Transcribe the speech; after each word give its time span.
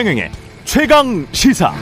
최경영의 0.00 0.30
최강 0.64 1.26
시사. 1.30 1.74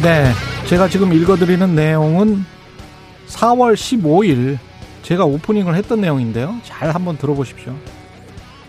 네, 0.00 0.30
제가 0.68 0.86
지금 0.86 1.12
읽어드리는 1.12 1.74
내용은 1.74 2.44
4월 3.26 3.74
15일 3.74 4.58
제가 5.02 5.24
오프닝을 5.24 5.74
했던 5.74 6.00
내용인데요. 6.00 6.54
잘 6.62 6.94
한번 6.94 7.18
들어보십시오. 7.18 7.74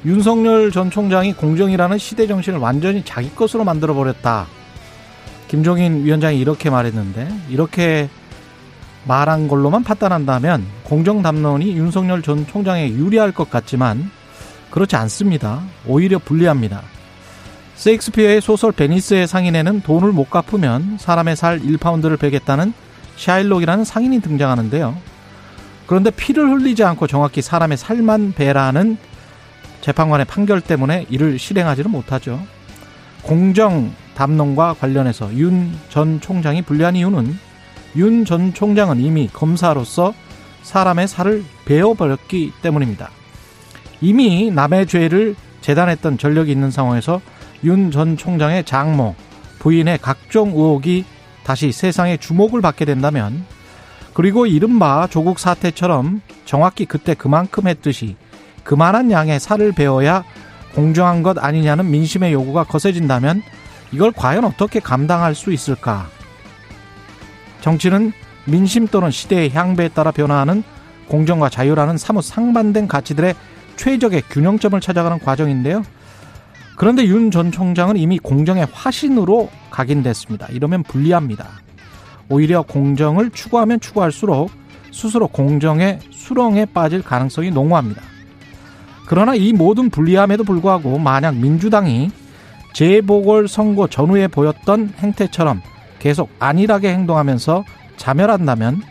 윤석열 0.05 0.71
전 0.71 0.89
총장이 0.89 1.33
공정이라는 1.33 1.99
시대 1.99 2.25
정신을 2.25 2.57
완전히 2.57 3.03
자기 3.05 3.29
것으로 3.35 3.63
만들어 3.63 3.93
버렸다. 3.93 4.47
김종인 5.47 6.03
위원장이 6.03 6.39
이렇게 6.39 6.71
말했는데 6.71 7.29
이렇게 7.47 8.09
말한 9.09 9.47
걸로만 9.47 9.83
판단한다면 9.83 10.63
공정 10.83 11.23
담론이 11.23 11.75
윤석열 11.75 12.21
전 12.21 12.45
총장에 12.45 12.89
유리할 12.89 13.31
것 13.31 13.49
같지만 13.49 14.11
그렇지 14.69 14.95
않습니다. 14.97 15.63
오히려 15.87 16.19
불리합니다. 16.19 16.83
세익스피어의 17.73 18.39
소설 18.39 18.71
베니스의 18.71 19.27
상인에는 19.27 19.81
돈을 19.81 20.11
못 20.11 20.29
갚으면 20.29 20.97
사람의 20.99 21.35
살 21.35 21.59
1파운드를 21.59 22.19
베겠다는 22.19 22.71
샤일록이라는 23.17 23.83
상인이 23.83 24.21
등장하는데요. 24.21 24.95
그런데 25.87 26.11
피를 26.11 26.47
흘리지 26.51 26.83
않고 26.83 27.07
정확히 27.07 27.41
사람의 27.41 27.77
살만 27.77 28.33
베라는 28.33 28.97
재판관의 29.81 30.27
판결 30.27 30.61
때문에 30.61 31.07
이를 31.09 31.39
실행하지는 31.39 31.89
못하죠. 31.89 32.39
공정 33.23 33.91
담론과 34.13 34.75
관련해서 34.79 35.33
윤 35.33 35.73
전 35.89 36.21
총장이 36.21 36.61
불리한 36.61 36.95
이유는 36.95 37.48
윤 37.95 38.25
전 38.25 38.53
총장은 38.53 38.99
이미 38.99 39.29
검사로서 39.31 40.13
사람의 40.61 41.07
살을 41.07 41.43
베어버렸기 41.65 42.53
때문입니다. 42.61 43.09
이미 44.01 44.51
남의 44.51 44.87
죄를 44.87 45.35
재단했던 45.61 46.17
전력이 46.17 46.51
있는 46.51 46.71
상황에서 46.71 47.21
윤 47.63 47.91
전 47.91 48.15
총장의 48.15 48.63
장모, 48.65 49.15
부인의 49.59 49.99
각종 50.01 50.49
의혹이 50.49 51.05
다시 51.43 51.71
세상의 51.71 52.19
주목을 52.19 52.61
받게 52.61 52.85
된다면 52.85 53.43
그리고 54.13 54.45
이른바 54.45 55.07
조국 55.09 55.39
사태처럼 55.39 56.21
정확히 56.45 56.85
그때 56.85 57.13
그만큼 57.13 57.67
했듯이 57.67 58.15
그만한 58.63 59.11
양의 59.11 59.39
살을 59.39 59.71
베어야 59.71 60.23
공정한 60.75 61.23
것 61.23 61.37
아니냐는 61.43 61.89
민심의 61.89 62.31
요구가 62.33 62.63
거세진다면 62.63 63.41
이걸 63.91 64.11
과연 64.11 64.45
어떻게 64.45 64.79
감당할 64.79 65.33
수 65.35 65.51
있을까? 65.51 66.07
정치는 67.61 68.11
민심 68.45 68.87
또는 68.87 69.11
시대의 69.11 69.51
향배에 69.51 69.89
따라 69.89 70.11
변화하는 70.11 70.63
공정과 71.07 71.49
자유라는 71.49 71.97
사뭇 71.97 72.23
상반된 72.23 72.87
가치들의 72.87 73.35
최적의 73.75 74.23
균형점을 74.29 74.79
찾아가는 74.79 75.19
과정인데요. 75.19 75.83
그런데 76.75 77.05
윤 77.05 77.29
전 77.31 77.51
총장은 77.51 77.97
이미 77.97 78.19
공정의 78.19 78.67
화신으로 78.71 79.49
각인됐습니다. 79.69 80.47
이러면 80.51 80.83
불리합니다. 80.83 81.47
오히려 82.29 82.61
공정을 82.61 83.31
추구하면 83.31 83.79
추구할수록 83.79 84.51
스스로 84.91 85.27
공정의 85.27 85.99
수렁에 86.11 86.65
빠질 86.65 87.01
가능성이 87.01 87.51
농후합니다. 87.51 88.01
그러나 89.07 89.35
이 89.35 89.53
모든 89.53 89.89
불리함에도 89.89 90.43
불구하고 90.43 90.99
만약 90.99 91.35
민주당이 91.35 92.11
재보궐 92.73 93.47
선거 93.47 93.87
전후에 93.87 94.27
보였던 94.27 94.93
행태처럼 94.99 95.61
계속 95.99 96.29
안일하게 96.39 96.93
행동하면서 96.93 97.65
자멸한다면 97.97 98.81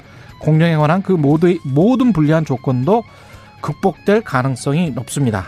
공정에 0.40 0.76
관한 0.76 1.02
그 1.02 1.12
모두, 1.12 1.58
모든 1.64 2.12
불리한 2.12 2.44
조건도 2.44 3.04
극복될 3.60 4.22
가능성이 4.22 4.90
높습니다. 4.90 5.46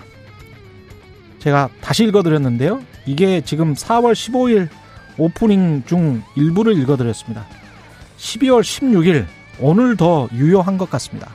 제가 1.39 1.69
다시 1.81 2.05
읽어드렸는데요. 2.05 2.81
이게 3.07 3.41
지금 3.41 3.75
4월 3.75 4.13
15일 4.13 4.69
오프닝 5.17 5.85
중 5.87 6.23
일부를 6.35 6.77
읽어드렸습니다. 6.79 7.47
12월 8.19 8.61
16일 8.61 9.27
오늘 9.61 9.97
더 9.97 10.29
유효한 10.33 10.79
것 10.79 10.91
같습니다. 10.91 11.31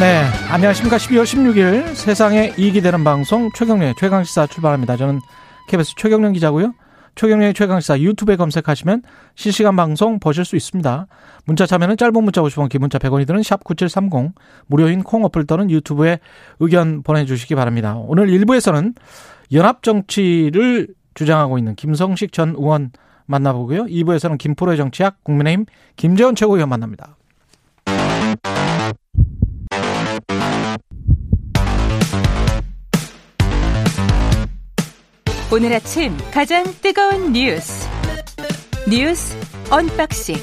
네, 0.00 0.22
안녕하십니까. 0.48 0.96
12월 0.96 1.24
16일 1.24 1.96
세상에 1.96 2.52
이익이 2.56 2.82
되는 2.82 3.02
방송 3.02 3.50
최경련의 3.52 3.96
최강시사 3.98 4.46
출발합니다. 4.46 4.96
저는 4.96 5.18
KBS 5.66 5.94
최경련 5.96 6.34
기자고요. 6.34 6.72
최경련의 7.16 7.52
최강시사 7.52 7.98
유튜브에 7.98 8.36
검색하시면 8.36 9.02
실시간 9.34 9.74
방송 9.74 10.20
보실 10.20 10.44
수 10.44 10.54
있습니다. 10.54 11.08
문자 11.46 11.66
참여는 11.66 11.96
짧은 11.96 12.14
문자 12.22 12.40
50원, 12.42 12.68
긴 12.68 12.80
문자 12.80 12.98
100원이 12.98 13.26
드는 13.26 13.42
샵 13.42 13.64
9730 13.64 14.34
무료인 14.68 15.02
콩 15.02 15.24
어플 15.24 15.48
또는 15.48 15.68
유튜브에 15.68 16.20
의견 16.60 17.02
보내주시기 17.02 17.56
바랍니다. 17.56 17.96
오늘 17.96 18.28
1부에서는 18.28 18.94
연합정치를 19.52 20.94
주장하고 21.14 21.58
있는 21.58 21.74
김성식 21.74 22.32
전 22.32 22.50
의원 22.50 22.92
만나보고요. 23.26 23.86
2부에서는 23.86 24.38
김프로의 24.38 24.76
정치학 24.76 25.24
국민의힘 25.24 25.66
김재원 25.96 26.36
최고위원 26.36 26.68
만납니다. 26.68 27.17
오늘 35.50 35.72
아침 35.72 36.14
가장 36.30 36.62
뜨거운 36.82 37.32
뉴스 37.32 37.88
뉴스 38.86 39.34
언박싱 39.70 40.36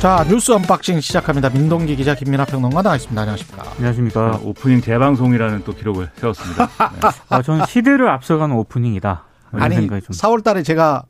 자 0.00 0.24
뉴스 0.26 0.52
unboxing 0.52 1.00
시작합니다. 1.00 1.50
민동기 1.50 1.96
기자 1.96 2.14
김민하 2.14 2.46
평론가 2.46 2.80
나와 2.80 2.96
있습니다. 2.96 3.20
안녕하십니까? 3.20 3.70
안녕하십니까? 3.72 4.20
아, 4.20 4.40
오프닝 4.42 4.80
재방송이라는 4.80 5.64
또 5.64 5.74
기록을 5.74 6.08
세웠습니다. 6.14 6.66
네. 7.02 7.08
아, 7.28 7.42
저는 7.42 7.66
시대를 7.66 8.08
앞서가는 8.08 8.56
오프닝이다. 8.56 9.24
아니 9.52 9.76
4월달에 9.86 10.64
제가 10.64 11.02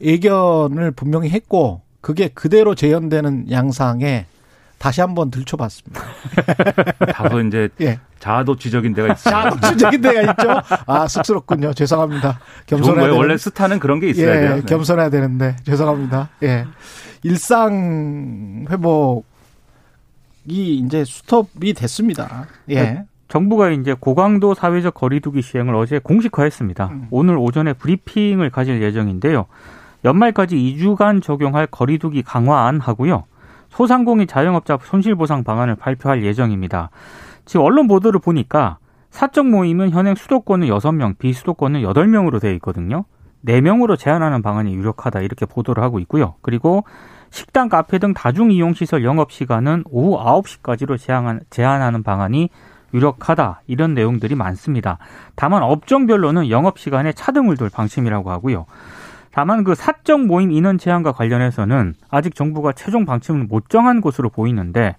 예견을 0.00 0.92
분명히 0.92 1.30
했고 1.30 1.82
그게 2.00 2.28
그대로 2.28 2.76
재현되는 2.76 3.50
양상에 3.50 4.26
다시 4.78 5.00
한번 5.00 5.30
들춰봤습니다. 5.30 6.02
다소 7.12 7.40
이제 7.40 7.68
예. 7.80 7.98
자아도취적인 8.18 8.94
데가 8.94 9.14
있어요. 9.14 9.32
자아도취적인 9.32 10.00
데가 10.00 10.20
있죠. 10.32 10.60
아 10.86 11.08
쑥스럽군요. 11.08 11.72
죄송합니다. 11.74 12.38
겸손해야 12.66 13.06
되는, 13.06 13.16
원래 13.16 13.36
스타는 13.36 13.78
그런 13.78 14.00
게 14.00 14.10
있어야 14.10 14.36
예, 14.36 14.40
돼요. 14.40 14.54
네. 14.56 14.62
겸손해야 14.62 15.10
되는데 15.10 15.56
죄송합니다. 15.64 16.28
예. 16.42 16.66
일상 17.22 18.66
회복이 18.70 19.24
이제 20.48 21.04
스톱이 21.04 21.74
됐습니다. 21.74 22.46
예. 22.68 22.74
네. 22.74 23.04
정부가 23.28 23.70
이제 23.70 23.94
고강도 23.98 24.54
사회적 24.54 24.94
거리두기 24.94 25.42
시행을 25.42 25.74
어제 25.74 25.98
공식화했습니다. 25.98 26.86
음. 26.86 27.08
오늘 27.10 27.36
오전에 27.36 27.72
브리핑을 27.72 28.50
가질 28.50 28.80
예정인데요. 28.82 29.46
연말까지 30.04 30.56
2주간 30.56 31.22
적용할 31.22 31.66
거리두기 31.66 32.22
강화안 32.22 32.80
하고요. 32.80 33.24
소상공인 33.76 34.26
자영업자 34.26 34.78
손실보상 34.82 35.44
방안을 35.44 35.76
발표할 35.76 36.24
예정입니다. 36.24 36.88
지금 37.44 37.66
언론 37.66 37.86
보도를 37.86 38.20
보니까 38.20 38.78
사적 39.10 39.46
모임은 39.46 39.90
현행 39.90 40.14
수도권은 40.14 40.68
6명, 40.68 41.18
비수도권은 41.18 41.82
8명으로 41.82 42.40
되어 42.40 42.52
있거든요. 42.54 43.04
4명으로 43.46 43.98
제한하는 43.98 44.40
방안이 44.40 44.74
유력하다 44.74 45.20
이렇게 45.20 45.44
보도를 45.44 45.82
하고 45.82 45.98
있고요. 46.00 46.36
그리고 46.40 46.84
식당, 47.30 47.68
카페 47.68 47.98
등 47.98 48.14
다중이용시설 48.14 49.04
영업시간은 49.04 49.84
오후 49.90 50.18
9시까지로 50.18 50.96
제한하는 51.50 52.02
방안이 52.02 52.48
유력하다 52.94 53.60
이런 53.66 53.92
내용들이 53.92 54.36
많습니다. 54.36 54.96
다만 55.34 55.62
업종별로는 55.62 56.48
영업시간에 56.48 57.12
차등을 57.12 57.58
둘 57.58 57.68
방침이라고 57.68 58.30
하고요. 58.30 58.64
다만 59.36 59.64
그 59.64 59.74
사적 59.74 60.24
모임 60.24 60.50
인원 60.50 60.78
제한과 60.78 61.12
관련해서는 61.12 61.92
아직 62.08 62.34
정부가 62.34 62.72
최종 62.72 63.04
방침을 63.04 63.44
못 63.44 63.68
정한 63.68 64.00
것으로 64.00 64.30
보이는데 64.30 64.96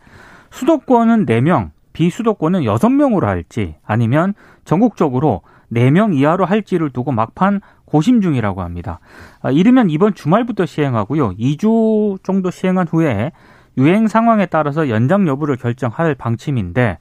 수도권은 0.51 1.25
4명, 1.25 1.71
비수도권은 1.93 2.61
6명으로 2.61 3.21
할지 3.21 3.77
아니면 3.83 4.35
전국적으로 4.63 5.41
4명 5.73 6.13
이하로 6.15 6.45
할지를 6.45 6.91
두고 6.91 7.13
막판 7.13 7.61
고심 7.85 8.21
중이라고 8.21 8.61
합니다. 8.61 8.99
아, 9.41 9.49
이르면 9.49 9.89
이번 9.89 10.13
주말부터 10.13 10.67
시행하고요. 10.67 11.31
2주 11.37 12.21
정도 12.21 12.51
시행한 12.51 12.87
후에 12.87 13.31
유행 13.79 14.07
상황에 14.07 14.45
따라서 14.45 14.87
연장 14.87 15.27
여부를 15.27 15.55
결정할 15.55 16.13
방침인데 16.13 16.99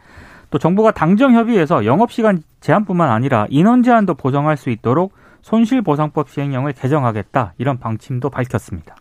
또 0.49 0.59
정부가 0.59 0.93
당정 0.93 1.35
협의에서 1.35 1.85
영업 1.85 2.13
시간 2.13 2.43
제한뿐만 2.61 3.11
아니라 3.11 3.47
인원 3.51 3.83
제한도 3.83 4.15
보정할 4.15 4.57
수 4.57 4.71
있도록 4.71 5.13
손실보상법 5.47 6.29
시행령을 6.29 6.73
개정하겠다 6.73 7.55
이런 7.59 7.79
방침도 7.79 8.31
밝혔습니다. 8.31 8.97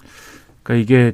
그러니까 0.61 0.83
이게 0.83 1.13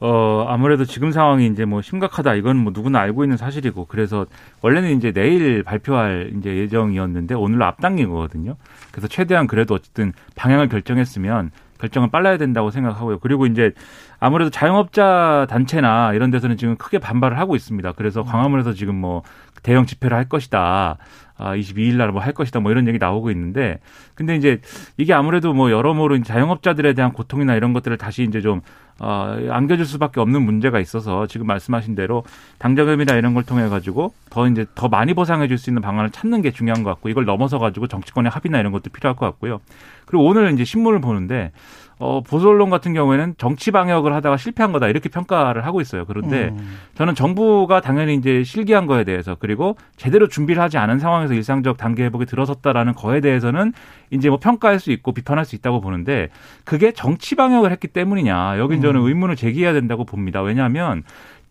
어 0.00 0.46
아무래도 0.48 0.84
지금 0.84 1.12
상황이 1.12 1.46
이제 1.46 1.64
뭐 1.64 1.80
심각하다 1.80 2.34
이건 2.34 2.56
뭐 2.56 2.72
누구나 2.74 3.00
알고 3.00 3.24
있는 3.24 3.36
사실이고 3.36 3.86
그래서 3.86 4.26
원래는 4.62 4.96
이제 4.96 5.12
내일 5.12 5.62
발표할 5.62 6.32
이제 6.36 6.56
예정이었는데 6.56 7.34
오늘로 7.34 7.66
앞당긴 7.66 8.10
거거든요. 8.10 8.56
그래서 8.90 9.06
최대한 9.06 9.46
그래도 9.46 9.74
어쨌든 9.74 10.12
방향을 10.34 10.68
결정했으면 10.68 11.52
결정을 11.78 12.10
빨라야 12.10 12.36
된다고 12.36 12.72
생각하고요. 12.72 13.20
그리고 13.20 13.46
이제 13.46 13.72
아무래도 14.18 14.50
자영업자 14.50 15.46
단체나 15.48 16.14
이런 16.14 16.32
데서는 16.32 16.56
지금 16.56 16.76
크게 16.76 16.98
반발을 16.98 17.38
하고 17.38 17.54
있습니다. 17.54 17.92
그래서 17.92 18.24
광화문에서 18.24 18.72
지금 18.72 18.96
뭐 18.96 19.22
대형 19.62 19.86
집회를 19.86 20.16
할 20.16 20.28
것이다. 20.28 20.98
아, 21.38 21.54
22일 21.54 21.94
날 21.96 22.10
뭐 22.10 22.20
할 22.20 22.32
것이다. 22.32 22.60
뭐 22.60 22.70
이런 22.72 22.86
얘기 22.88 22.98
나오고 22.98 23.30
있는데 23.30 23.78
근데 24.14 24.34
이제 24.36 24.60
이게 24.96 25.14
아무래도 25.14 25.52
뭐 25.54 25.70
여러모로 25.70 26.22
자영업자들에 26.22 26.94
대한 26.94 27.12
고통이나 27.12 27.54
이런 27.54 27.72
것들을 27.72 27.96
다시 27.96 28.24
이제 28.24 28.40
좀 28.40 28.60
어, 29.00 29.38
안겨줄 29.48 29.86
수밖에 29.86 30.18
없는 30.20 30.42
문제가 30.42 30.80
있어서 30.80 31.28
지금 31.28 31.46
말씀하신 31.46 31.94
대로 31.94 32.24
당정협이나 32.58 33.14
이런 33.14 33.32
걸 33.34 33.44
통해 33.44 33.68
가지고 33.68 34.12
더 34.30 34.48
이제 34.48 34.66
더 34.74 34.88
많이 34.88 35.14
보상해 35.14 35.46
줄 35.46 35.56
수 35.58 35.70
있는 35.70 35.80
방안을 35.82 36.10
찾는 36.10 36.42
게 36.42 36.50
중요한 36.50 36.82
것 36.82 36.90
같고 36.90 37.08
이걸 37.08 37.24
넘어서 37.24 37.60
가지고 37.60 37.86
정치권의 37.86 38.30
합의나 38.30 38.58
이런 38.58 38.72
것도 38.72 38.90
필요할 38.90 39.14
것 39.16 39.26
같고요. 39.26 39.60
그리고 40.06 40.24
오늘 40.24 40.52
이제 40.52 40.64
신문을 40.64 41.00
보는데 41.00 41.52
어, 42.00 42.20
보수 42.20 42.48
언론 42.48 42.70
같은 42.70 42.94
경우에는 42.94 43.34
정치 43.38 43.70
방역을 43.70 44.12
하다가 44.14 44.36
실패한 44.36 44.72
거다 44.72 44.88
이렇게 44.88 45.08
평가를 45.08 45.66
하고 45.66 45.80
있어요. 45.80 46.04
그런데 46.04 46.48
음. 46.48 46.78
저는 46.94 47.14
정부가 47.14 47.80
당연히 47.80 48.14
이제 48.14 48.44
실기한 48.44 48.86
거에 48.86 49.04
대해서 49.04 49.36
그리고 49.38 49.76
제대로 49.96 50.28
준비를 50.28 50.62
하지 50.62 50.78
않은 50.78 51.00
상황에서 51.00 51.34
일상적 51.34 51.76
단계 51.76 52.04
회복에 52.04 52.24
들어섰다라는 52.24 52.94
거에 52.94 53.20
대해서는 53.20 53.72
이제 54.10 54.28
뭐 54.28 54.38
평가할 54.38 54.78
수 54.78 54.92
있고 54.92 55.12
비판할 55.12 55.44
수 55.44 55.56
있다고 55.56 55.80
보는데 55.80 56.28
그게 56.64 56.92
정치 56.92 57.34
방역을 57.34 57.72
했기 57.72 57.88
때문이냐 57.88 58.58
여긴 58.58 58.80
저는 58.80 59.00
의문을 59.00 59.34
제기해야 59.34 59.72
된다고 59.72 60.04
봅니다. 60.04 60.40
왜냐하면 60.40 61.02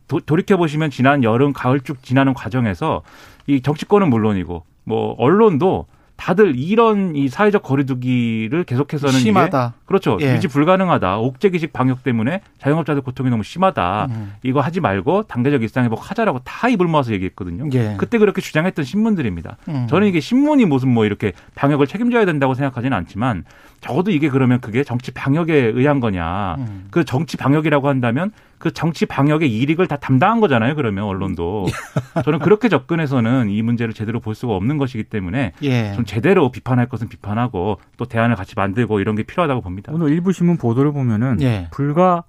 도, 0.07 0.21
돌이켜 0.21 0.55
보시면 0.55 0.89
지난 0.89 1.23
여름 1.23 1.51
가을 1.51 1.81
쭉 1.81 2.01
지나는 2.01 2.33
과정에서 2.33 3.01
이 3.47 3.61
정치권은 3.61 4.09
물론이고 4.09 4.63
뭐 4.85 5.15
언론도 5.17 5.88
다들 6.18 6.58
이런 6.58 7.16
이 7.16 7.30
사회적 7.30 7.64
거리두기를 7.64 8.64
계속해서는 8.66 9.19
심하다. 9.19 9.75
그렇죠. 9.86 10.18
예. 10.22 10.36
유지 10.36 10.48
불가능하다. 10.48 11.19
옥죄기식 11.19 11.72
방역 11.72 12.04
때문에 12.04 12.42
자영업자들 12.60 13.02
고통이 13.04 13.30
너무 13.30 13.44
심하다. 13.44 14.08
음. 14.10 14.34
이거 14.44 14.60
하지 14.60 14.81
말고 14.81 15.24
단계적 15.24 15.62
일상회복 15.62 16.10
하자라고 16.10 16.42
다 16.44 16.68
입을 16.69 16.88
모아서 16.88 17.14
얘기했거든요. 17.14 17.69
예. 17.74 17.96
그때 17.98 18.18
그렇게 18.18 18.42
주장했던 18.42 18.84
신문들입니다. 18.84 19.58
음. 19.69 19.88
저는 19.90 20.08
이게 20.08 20.19
신문이 20.19 20.66
무슨 20.66 20.90
뭐 20.90 21.06
이렇게 21.06 21.34
방역을 21.56 21.88
책임져야 21.88 22.25
된다고 22.25 22.56
생각하지는 22.56 22.98
않지만 22.98 23.46
적어도 23.80 24.12
이게 24.12 24.28
그러면 24.30 24.60
그게 24.60 24.84
정치 24.84 25.12
방역에 25.12 25.54
의한 25.54 26.00
거냐. 26.00 26.56
음. 26.58 26.88
그 26.90 27.06
정치 27.06 27.38
방역이라고 27.38 27.88
한다면 27.88 28.31
그 28.59 28.71
정치 28.71 29.06
방역의 29.06 29.51
이익을 29.51 29.88
다 29.88 29.98
담당한 29.98 30.39
거잖아요. 30.39 30.75
그러면 30.75 31.06
언론도. 31.06 31.68
저는 32.25 32.39
그렇게 32.39 32.69
접근해서는 32.69 33.50
이 33.50 33.62
문제를 33.62 33.94
제대로 33.94 34.19
볼 34.19 34.36
수가 34.36 34.56
없는 34.56 34.77
것이기 34.77 35.04
때문에 35.06 35.54
예. 35.63 35.94
좀 35.94 36.06
제대로 36.06 36.51
비판할 36.51 36.89
것은 36.89 37.07
비판하고 37.07 37.80
또 37.98 38.06
대안을 38.06 38.36
같이 38.36 38.54
만들고 38.56 39.00
이런 39.00 39.15
게 39.15 39.24
필요하다고 39.24 39.62
봅니다. 39.62 39.92
오늘 39.94 40.09
일부 40.09 40.31
신문 40.31 40.57
보도를 40.57 40.92
보면은 40.92 41.42
예. 41.42 41.68
불과 41.71 42.24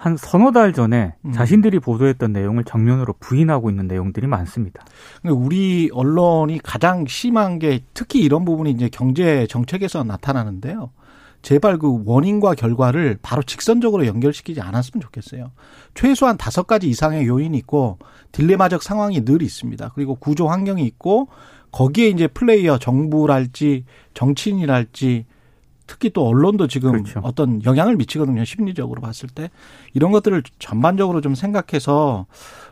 한 0.00 0.16
서너 0.16 0.50
달 0.50 0.72
전에 0.72 1.14
음. 1.26 1.32
자신들이 1.32 1.78
보도했던 1.78 2.32
내용을 2.32 2.64
정면으로 2.64 3.14
부인하고 3.20 3.68
있는 3.68 3.86
내용들이 3.86 4.26
많습니다. 4.26 4.82
근데 5.20 5.34
우리 5.34 5.90
언론이 5.92 6.58
가장 6.62 7.04
심한 7.06 7.58
게 7.58 7.80
특히 7.92 8.20
이런 8.20 8.46
부분이 8.46 8.70
이제 8.70 8.88
경제 8.90 9.46
정책에서 9.46 10.02
나타나는데요. 10.02 10.90
제발 11.42 11.78
그 11.78 12.02
원인과 12.04 12.54
결과를 12.54 13.18
바로 13.22 13.42
직선적으로 13.42 14.06
연결시키지 14.06 14.60
않았으면 14.60 15.00
좋겠어요. 15.00 15.52
최소한 15.94 16.36
다섯 16.36 16.66
가지 16.66 16.88
이상의 16.88 17.26
요인이 17.26 17.56
있고 17.58 17.98
딜레마적 18.32 18.82
상황이 18.82 19.24
늘 19.24 19.42
있습니다. 19.42 19.92
그리고 19.94 20.14
구조 20.14 20.48
환경이 20.48 20.84
있고 20.84 21.28
거기에 21.72 22.08
이제 22.08 22.26
플레이어 22.26 22.78
정부랄지 22.78 23.84
정치인이랄지 24.14 25.26
특히 25.86 26.10
또 26.10 26.26
언론도 26.26 26.68
지금 26.68 26.92
그렇죠. 26.92 27.20
어떤 27.24 27.64
영향을 27.64 27.96
미치거든요. 27.96 28.44
심리적으로 28.44 29.00
봤을 29.00 29.28
때. 29.28 29.50
이런 29.92 30.12
것들을 30.12 30.42
전반적으로 30.60 31.20
좀 31.20 31.34
생각해서 31.34 32.26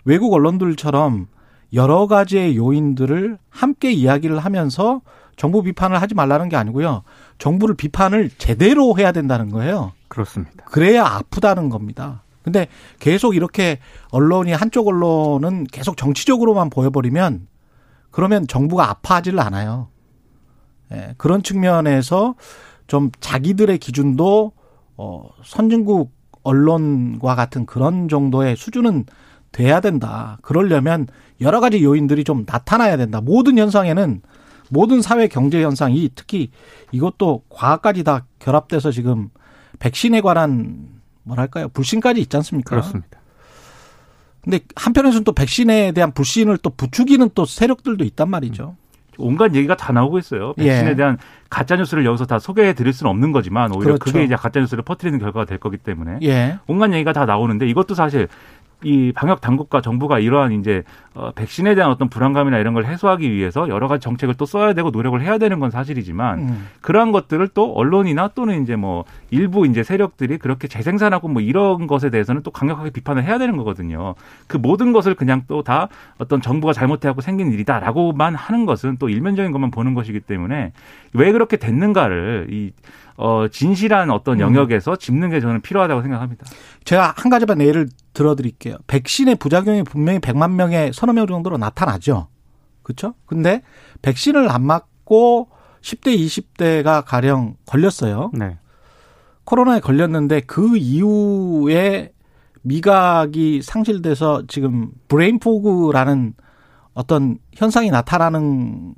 외국 0.04 0.32
언론들처럼 0.32 1.26
여러 1.72 2.06
가지의 2.06 2.56
요인들을 2.56 3.38
함께 3.50 3.90
이야기를 3.90 4.38
하면서 4.38 5.00
정부 5.38 5.62
비판을 5.62 6.02
하지 6.02 6.14
말라는 6.14 6.48
게 6.50 6.56
아니고요. 6.56 7.04
정부를 7.38 7.76
비판을 7.76 8.30
제대로 8.36 8.98
해야 8.98 9.12
된다는 9.12 9.50
거예요. 9.50 9.92
그렇습니다. 10.08 10.64
그래야 10.66 11.04
아프다는 11.06 11.70
겁니다. 11.70 12.24
근데 12.42 12.66
계속 12.98 13.36
이렇게 13.36 13.78
언론이 14.10 14.52
한쪽 14.52 14.88
언론은 14.88 15.64
계속 15.64 15.96
정치적으로만 15.96 16.70
보여버리면 16.70 17.46
그러면 18.10 18.46
정부가 18.48 18.90
아파하지를 18.90 19.38
않아요. 19.40 19.88
예, 20.92 21.14
그런 21.18 21.42
측면에서 21.42 22.34
좀 22.86 23.10
자기들의 23.20 23.78
기준도 23.78 24.52
어, 24.96 25.30
선진국 25.44 26.10
언론과 26.42 27.34
같은 27.36 27.64
그런 27.64 28.08
정도의 28.08 28.56
수준은 28.56 29.04
돼야 29.52 29.80
된다. 29.80 30.38
그러려면 30.42 31.06
여러 31.40 31.60
가지 31.60 31.84
요인들이 31.84 32.24
좀 32.24 32.44
나타나야 32.46 32.96
된다. 32.96 33.20
모든 33.20 33.56
현상에는 33.58 34.22
모든 34.70 35.02
사회 35.02 35.28
경제 35.28 35.62
현상이 35.62 36.10
특히 36.14 36.50
이것도 36.92 37.44
과학까지 37.48 38.04
다 38.04 38.24
결합돼서 38.38 38.90
지금 38.90 39.30
백신에 39.78 40.20
관한 40.20 40.88
뭐랄까요 41.22 41.68
불신까지 41.68 42.20
있지 42.20 42.36
않습니까? 42.36 42.70
그렇습니다. 42.70 43.18
근데 44.42 44.60
한편에서는 44.76 45.24
또 45.24 45.32
백신에 45.32 45.92
대한 45.92 46.12
불신을 46.12 46.58
또 46.58 46.70
부추기는 46.70 47.30
또 47.34 47.44
세력들도 47.44 48.04
있단 48.04 48.30
말이죠. 48.30 48.76
온갖 49.18 49.54
얘기가 49.54 49.76
다 49.76 49.92
나오고 49.92 50.18
있어요. 50.18 50.54
백신에 50.54 50.90
예. 50.90 50.94
대한 50.94 51.18
가짜 51.50 51.76
뉴스를 51.76 52.06
여기서 52.06 52.24
다 52.24 52.38
소개해 52.38 52.72
드릴 52.72 52.92
수는 52.92 53.10
없는 53.10 53.32
거지만 53.32 53.72
오히려 53.72 53.94
그렇죠. 53.94 54.04
그게 54.04 54.24
이제 54.24 54.36
가짜 54.36 54.60
뉴스를 54.60 54.84
퍼뜨리는 54.84 55.18
결과가 55.18 55.44
될 55.44 55.58
거기 55.58 55.76
때문에 55.76 56.20
예. 56.22 56.58
온갖 56.66 56.92
얘기가 56.92 57.12
다 57.12 57.26
나오는데 57.26 57.68
이것도 57.68 57.94
사실 57.94 58.28
이 58.84 59.12
방역 59.14 59.40
당국과 59.40 59.80
정부가 59.80 60.18
이러한 60.18 60.52
이제 60.52 60.82
어, 61.14 61.32
백신에 61.34 61.74
대한 61.74 61.90
어떤 61.90 62.08
불안감이나 62.08 62.58
이런 62.58 62.74
걸 62.74 62.86
해소하기 62.86 63.32
위해서 63.32 63.68
여러 63.68 63.88
가지 63.88 64.02
정책을 64.02 64.34
또 64.34 64.46
써야 64.46 64.72
되고 64.72 64.90
노력을 64.90 65.20
해야 65.20 65.36
되는 65.38 65.58
건 65.58 65.70
사실이지만 65.70 66.38
음. 66.38 66.66
그러한 66.80 67.10
것들을 67.12 67.48
또 67.54 67.74
언론이나 67.74 68.28
또는 68.34 68.62
이제 68.62 68.76
뭐 68.76 69.04
일부 69.30 69.66
이제 69.66 69.82
세력들이 69.82 70.38
그렇게 70.38 70.68
재생산하고 70.68 71.28
뭐 71.28 71.42
이런 71.42 71.86
것에 71.86 72.10
대해서는 72.10 72.42
또 72.42 72.50
강력하게 72.52 72.90
비판을 72.90 73.24
해야 73.24 73.38
되는 73.38 73.56
거거든요. 73.56 74.14
그 74.46 74.56
모든 74.56 74.92
것을 74.92 75.14
그냥 75.14 75.42
또 75.46 75.58
다 75.68 75.88
어떤 76.18 76.40
정부가 76.40 76.72
잘못해갖고 76.72 77.20
생긴 77.20 77.52
일이다라고만 77.52 78.34
하는 78.34 78.64
것은 78.64 78.96
또 78.98 79.10
일면적인 79.10 79.52
것만 79.52 79.70
보는 79.70 79.92
것이기 79.92 80.20
때문에 80.20 80.72
왜 81.12 81.32
그렇게 81.32 81.56
됐는가를 81.58 82.46
이 82.50 82.72
어, 83.20 83.48
진실한 83.48 84.10
어떤 84.10 84.38
영역에서 84.38 84.94
짚는 84.94 85.30
게 85.30 85.40
저는 85.40 85.60
필요하다고 85.60 86.02
생각합니다. 86.02 86.46
제가 86.84 87.14
한 87.16 87.30
가지만 87.30 87.60
예를 87.60 87.88
들어드릴게요. 88.12 88.76
백신의 88.86 89.34
부작용이 89.36 89.82
분명히 89.82 90.20
100만 90.20 90.52
명에 90.52 90.92
서너 90.94 91.12
명 91.12 91.26
정도로 91.26 91.58
나타나죠. 91.58 92.28
그렇죠? 92.84 93.14
근데 93.26 93.62
백신을 94.02 94.48
안 94.48 94.64
맞고 94.64 95.48
10대, 95.80 96.16
20대가 96.16 97.04
가령 97.04 97.56
걸렸어요. 97.66 98.30
네. 98.34 98.56
코로나에 99.42 99.80
걸렸는데 99.80 100.42
그 100.42 100.76
이후에 100.76 102.12
미각이 102.62 103.62
상실돼서 103.62 104.44
지금 104.46 104.92
brain 105.08 105.40
fog라는 105.40 106.34
어떤 106.94 107.38
현상이 107.54 107.90
나타나는 107.90 108.94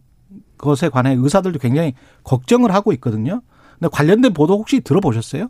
것에 0.59 0.91
관해 0.91 1.15
의사들도 1.19 1.59
굉장히 1.59 1.95
걱정을 2.25 2.75
하고 2.75 2.93
있거든요. 2.93 3.41
근데 3.81 3.91
관련된 3.91 4.33
보도 4.35 4.59
혹시 4.59 4.81
들어보셨어요? 4.81 5.49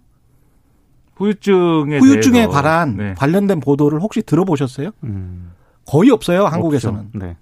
후유증에 1.16 1.98
후유증에 1.98 2.32
대해서 2.32 2.50
관한 2.50 2.96
네. 2.96 3.14
관련된 3.14 3.60
보도를 3.60 4.00
혹시 4.00 4.22
들어보셨어요? 4.22 4.90
음, 5.04 5.50
거의 5.86 6.10
없어요, 6.10 6.46
한국에서는. 6.46 7.10
네. 7.14 7.36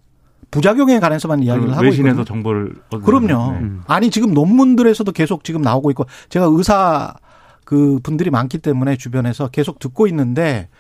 부작용에 0.51 0.99
관해서만 0.99 1.43
이야기를 1.43 1.73
하고 1.73 1.83
외신에서 1.85 2.09
있거든요. 2.23 2.25
정보를 2.25 2.75
얻는 2.91 3.05
그럼요. 3.05 3.53
네. 3.53 3.59
음. 3.59 3.83
아니 3.87 4.11
지금 4.11 4.33
논문들에서도 4.33 5.13
계속 5.13 5.45
지금 5.45 5.61
나오고 5.61 5.91
있고 5.91 6.07
제가 6.31 6.47
의사 6.51 7.15
그 7.65 8.01
분들이 8.03 8.31
많기 8.31 8.57
때문에 8.59 8.97
주변에서 8.97 9.49
계속 9.49 9.79
듣고 9.79 10.07
있는데 10.07 10.71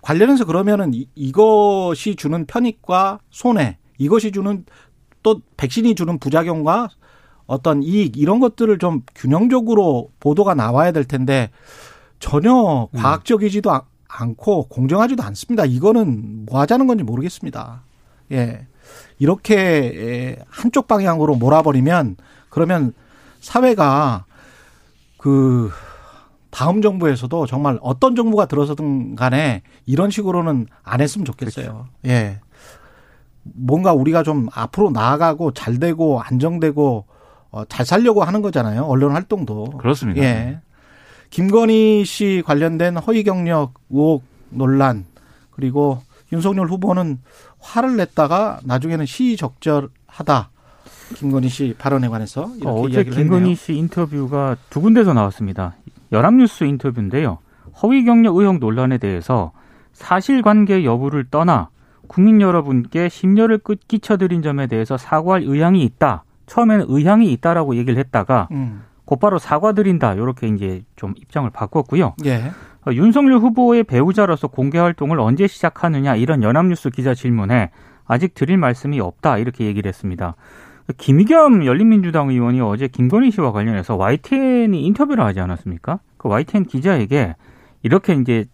관련해서 0.00 0.46
그러면은 0.46 0.94
이- 0.94 1.06
이것이 1.14 2.16
주는 2.16 2.46
편익과 2.46 3.18
손해, 3.30 3.76
이것이 3.98 4.32
주는 4.32 4.64
또 5.22 5.42
백신이 5.58 5.94
주는 5.94 6.18
부작용과 6.18 6.88
어떤 7.48 7.82
이익 7.82 8.16
이런 8.18 8.38
것들을 8.40 8.78
좀 8.78 9.02
균형적으로 9.14 10.10
보도가 10.20 10.54
나와야 10.54 10.92
될 10.92 11.04
텐데 11.04 11.50
전혀 12.20 12.88
과학적이지도 12.94 13.72
아- 13.72 13.82
않고 14.06 14.68
공정하지도 14.68 15.22
않습니다. 15.24 15.64
이거는 15.64 16.44
뭐 16.46 16.60
하자는 16.60 16.86
건지 16.86 17.02
모르겠습니다. 17.04 17.82
예. 18.32 18.66
이렇게 19.18 19.56
에, 20.38 20.44
한쪽 20.48 20.86
방향으로 20.88 21.36
몰아버리면 21.36 22.16
그러면 22.50 22.92
사회가 23.40 24.26
그 25.16 25.70
다음 26.50 26.82
정부에서도 26.82 27.46
정말 27.46 27.78
어떤 27.80 28.14
정부가 28.14 28.44
들어서든 28.46 29.14
간에 29.16 29.62
이런 29.86 30.10
식으로는 30.10 30.66
안 30.82 31.00
했으면 31.00 31.24
좋겠어요. 31.24 31.86
예. 32.06 32.40
뭔가 33.42 33.94
우리가 33.94 34.22
좀 34.22 34.48
앞으로 34.52 34.90
나아가고 34.90 35.52
잘 35.52 35.78
되고 35.78 36.20
안정되고 36.20 37.06
어, 37.50 37.64
잘 37.64 37.86
살려고 37.86 38.22
하는 38.22 38.42
거잖아요. 38.42 38.84
언론 38.84 39.12
활동도. 39.12 39.70
그렇습니다. 39.78 40.22
예. 40.22 40.60
김건희 41.30 42.04
씨 42.04 42.42
관련된 42.44 42.96
허위 42.98 43.22
경력 43.22 43.74
의혹 43.90 44.24
논란 44.50 45.04
그리고 45.50 46.02
윤석열 46.32 46.66
후보는 46.68 47.18
화를 47.58 47.96
냈다가 47.96 48.60
나중에는 48.64 49.06
시적절하다. 49.06 50.50
김건희 51.16 51.48
씨 51.48 51.74
발언에 51.78 52.08
관해서 52.08 52.50
이렇게 52.56 52.68
어, 52.68 52.74
어제 52.80 52.94
이야기를 52.96 53.16
김건희 53.16 53.40
했네요. 53.40 53.54
씨 53.54 53.74
인터뷰가 53.74 54.56
두 54.70 54.80
군데서 54.80 55.14
나왔습니다. 55.14 55.74
연합뉴스 56.12 56.64
인터뷰인데요. 56.64 57.38
허위 57.82 58.04
경력 58.04 58.36
의혹 58.36 58.58
논란에 58.58 58.98
대해서 58.98 59.52
사실관계 59.92 60.84
여부를 60.84 61.26
떠나 61.30 61.70
국민 62.06 62.40
여러분께 62.40 63.08
심려를 63.08 63.58
끝 63.58 63.86
끼쳐드린 63.88 64.42
점에 64.42 64.66
대해서 64.66 64.96
사과할 64.96 65.42
의향이 65.42 65.82
있다. 65.82 66.24
처음에는 66.48 66.86
의향이 66.88 67.30
있다라고 67.32 67.76
얘기를 67.76 67.98
했다가 67.98 68.48
음. 68.50 68.82
곧바로 69.04 69.38
사과드린다. 69.38 70.14
이렇게 70.14 70.48
이제 70.48 70.82
좀 70.96 71.14
입장을 71.16 71.48
바꿨고요. 71.50 72.14
예. 72.26 72.50
어, 72.86 72.92
윤석열 72.92 73.38
후보의 73.38 73.84
배우자로서 73.84 74.48
공개 74.48 74.78
활동을 74.78 75.18
언제 75.20 75.46
시작하느냐 75.46 76.16
이런 76.16 76.42
연합뉴스 76.42 76.90
기자 76.90 77.14
질문에 77.14 77.70
아직 78.06 78.34
드릴 78.34 78.58
말씀이 78.58 79.00
없다 79.00 79.38
이렇게 79.38 79.64
얘기를 79.64 79.88
했습니다. 79.88 80.34
김의겸 80.96 81.66
열린민주당 81.66 82.30
의원이 82.30 82.60
어제 82.60 82.88
김건희 82.88 83.30
씨와 83.30 83.52
관련해서 83.52 83.96
YTN이 83.96 84.82
인터뷰를 84.86 85.22
하지 85.24 85.40
않았습니까? 85.40 86.00
그 86.16 86.28
YTN 86.28 86.64
기자에게 86.64 87.34
이렇게 87.82 88.14
이제 88.14 88.46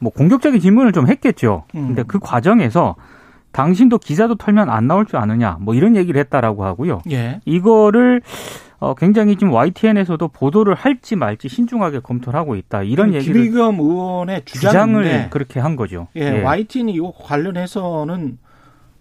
뭐 0.00 0.12
공격적인 0.12 0.60
질문을 0.60 0.92
좀 0.92 1.06
했겠죠. 1.06 1.64
근데 1.70 2.02
음. 2.02 2.06
그 2.06 2.18
과정에서 2.18 2.96
당신도 3.52 3.98
기자도 3.98 4.36
털면 4.36 4.70
안 4.70 4.86
나올 4.86 5.06
줄 5.06 5.16
아느냐 5.16 5.58
뭐 5.60 5.74
이런 5.74 5.96
얘기를 5.96 6.20
했다라고 6.20 6.64
하고요. 6.64 7.02
예. 7.10 7.40
이거를 7.44 8.22
어, 8.78 8.94
굉장히 8.94 9.36
지금 9.36 9.52
YTN에서도 9.52 10.26
보도를 10.28 10.74
할지 10.74 11.14
말지 11.14 11.48
신중하게 11.48 12.00
검토를 12.00 12.38
하고 12.38 12.56
있다. 12.56 12.82
이런 12.82 13.12
얘기를 13.12 13.42
김의겸 13.42 13.78
의원의 13.78 14.42
주장을 14.46 15.02
주장인데 15.02 15.28
그렇게 15.30 15.60
한 15.60 15.76
거죠. 15.76 16.08
예, 16.16 16.42
YTN이 16.42 16.92
이거 16.92 17.12
관련해서는 17.14 18.38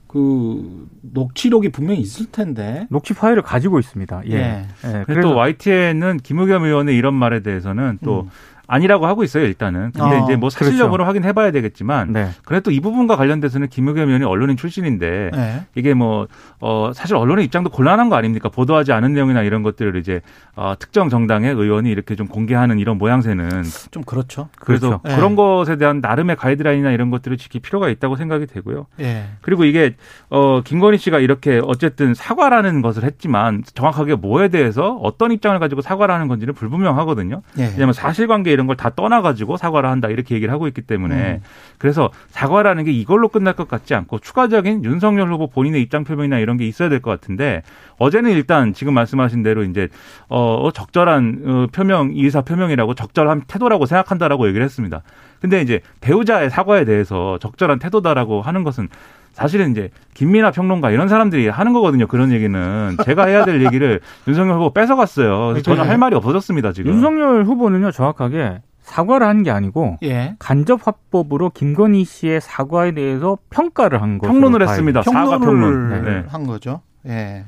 그 0.07 0.87
녹취록이 1.01 1.69
분명히 1.69 2.01
있을 2.01 2.25
텐데. 2.25 2.87
녹취 2.89 3.13
파일을 3.13 3.41
가지고 3.41 3.79
있습니다. 3.79 4.23
예. 4.27 4.33
예. 4.33 4.39
예, 4.39 4.65
그래서 4.81 5.05
그래서 5.05 5.21
또 5.29 5.35
YTN은 5.35 6.17
김의겸 6.23 6.65
의원의 6.65 6.97
이런 6.97 7.13
말에 7.13 7.41
대해서는 7.41 7.99
또 8.03 8.21
음. 8.21 8.29
아니라고 8.69 9.05
하고 9.05 9.23
있어요 9.25 9.43
일단은. 9.43 9.91
근데 9.91 10.17
어, 10.17 10.23
이제 10.23 10.37
뭐 10.37 10.49
사실 10.49 10.67
그렇죠. 10.67 10.85
여부를 10.85 11.07
확인해 11.07 11.33
봐야 11.33 11.51
되겠지만 11.51 12.13
네. 12.13 12.29
그래도 12.45 12.69
또이 12.69 12.79
부분과 12.79 13.15
관련돼서는 13.15 13.67
김의겸 13.67 14.07
의원이 14.07 14.23
언론인 14.23 14.55
출신인데 14.55 15.31
예. 15.35 15.63
이게 15.75 15.93
뭐, 15.93 16.27
어, 16.59 16.91
사실 16.93 17.15
언론의 17.15 17.45
입장도 17.45 17.69
곤란한 17.69 18.09
거 18.09 18.15
아닙니까? 18.15 18.49
보도하지 18.49 18.91
않은 18.93 19.13
내용이나 19.13 19.41
이런 19.41 19.63
것들을 19.63 19.95
이제, 19.97 20.21
어, 20.55 20.75
특정 20.77 21.09
정당의 21.09 21.53
의원이 21.53 21.89
이렇게 21.89 22.15
좀 22.15 22.27
공개하는 22.27 22.79
이런 22.79 22.97
모양새는 22.97 23.63
좀 23.91 24.03
그렇죠. 24.03 24.49
그래서 24.59 24.99
그렇죠. 24.99 25.15
그런 25.15 25.31
예. 25.31 25.35
것에 25.35 25.75
대한 25.77 25.99
나름의 26.01 26.35
가이드라인이나 26.35 26.91
이런 26.91 27.09
것들을 27.09 27.37
지킬 27.37 27.61
필요가 27.61 27.89
있다고 27.89 28.15
생각이 28.15 28.45
되고요. 28.45 28.85
예. 28.99 29.25
그리고 29.41 29.65
이게, 29.65 29.95
어, 30.29 30.61
김건희 30.63 30.97
씨가 30.97 31.19
이렇게 31.19 31.61
어쨌든 31.63 32.13
사과라는 32.13 32.81
것을 32.81 33.03
했지만 33.03 33.63
정확하게 33.73 34.15
뭐에 34.15 34.49
대해서 34.49 34.95
어떤 35.01 35.31
입장을 35.31 35.57
가지고 35.59 35.81
사과를 35.81 36.13
하는 36.13 36.27
건지는 36.27 36.53
불분명하거든요. 36.53 37.41
예. 37.57 37.63
왜냐하면 37.63 37.93
사실관계 37.93 38.51
이런 38.59 38.67
걸 38.67 38.75
다 38.75 38.89
떠나가지고 38.91 39.57
사과를 39.57 39.89
한다 39.89 40.09
이렇게 40.09 40.35
얘기를 40.35 40.53
하고 40.53 40.67
있기 40.67 40.81
때문에 40.81 41.15
음. 41.15 41.41
그래서 41.77 42.11
사과라는 42.29 42.83
게 42.83 42.91
이걸로 42.91 43.27
끝날 43.29 43.53
것 43.55 43.67
같지 43.67 43.95
않고 43.95 44.19
추가적인 44.19 44.83
윤석열 44.83 45.31
후보 45.31 45.47
본인의 45.47 45.81
입장 45.81 46.03
표명이나 46.03 46.39
이런 46.39 46.57
게 46.57 46.65
있어야 46.67 46.87
될 46.89 46.99
것 47.01 47.09
같은데 47.11 47.63
어제는 47.97 48.31
일단 48.31 48.73
지금 48.73 48.93
말씀하신 48.93 49.43
대로 49.43 49.63
이제 49.63 49.87
어 50.27 50.69
적절한 50.73 51.41
어, 51.45 51.67
표명 51.73 52.11
이의사 52.13 52.41
표명이라고 52.41 52.93
적절한 52.93 53.43
태도라고 53.47 53.85
생각한다라고 53.85 54.47
얘기를 54.47 54.63
했습니다. 54.65 55.01
근데 55.41 55.61
이제 55.61 55.81
배우자의 56.01 56.49
사과에 56.49 56.85
대해서 56.85 57.37
적절한 57.39 57.79
태도다라고 57.79 58.41
하는 58.41 58.63
것은 58.63 58.89
사실은 59.33 59.71
이제 59.71 59.89
김민아 60.15 60.51
평론가 60.51 60.91
이런 60.91 61.07
사람들이 61.07 61.47
하는 61.47 61.71
거거든요. 61.73 62.07
그런 62.07 62.31
얘기는 62.31 62.97
제가 63.05 63.25
해야 63.25 63.45
될 63.45 63.63
얘기를 63.65 64.01
윤석열 64.27 64.55
후보 64.55 64.73
뺏어갔어요. 64.73 65.47
그래서 65.49 65.61
저는 65.61 65.87
할 65.89 65.97
말이 65.97 66.15
없어졌습니다 66.15 66.73
지금. 66.73 66.91
윤석열 66.91 67.43
후보는요 67.45 67.91
정확하게 67.91 68.61
사과를 68.81 69.27
한 69.27 69.43
게 69.43 69.51
아니고 69.51 69.97
예. 70.03 70.35
간접 70.39 70.85
화법으로 70.85 71.51
김건희 71.51 72.03
씨의 72.05 72.41
사과에 72.41 72.91
대해서 72.93 73.37
평가를 73.51 74.01
한 74.01 74.17
거죠. 74.17 74.33
평론을 74.33 74.63
했습니다. 74.63 75.03
사과 75.03 75.37
평론. 75.37 75.71
평론을 75.89 76.03
네. 76.03 76.23
한 76.27 76.45
거죠. 76.47 76.81
예. 77.05 77.45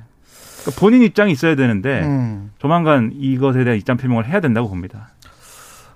그러니까 0.62 0.80
본인 0.80 1.02
입장이 1.02 1.32
있어야 1.32 1.56
되는데 1.56 2.04
음. 2.04 2.52
조만간 2.60 3.12
이것에 3.16 3.64
대한 3.64 3.78
입장 3.80 3.98
표명을 3.98 4.28
해야 4.28 4.40
된다고 4.40 4.70
봅니다. 4.70 5.10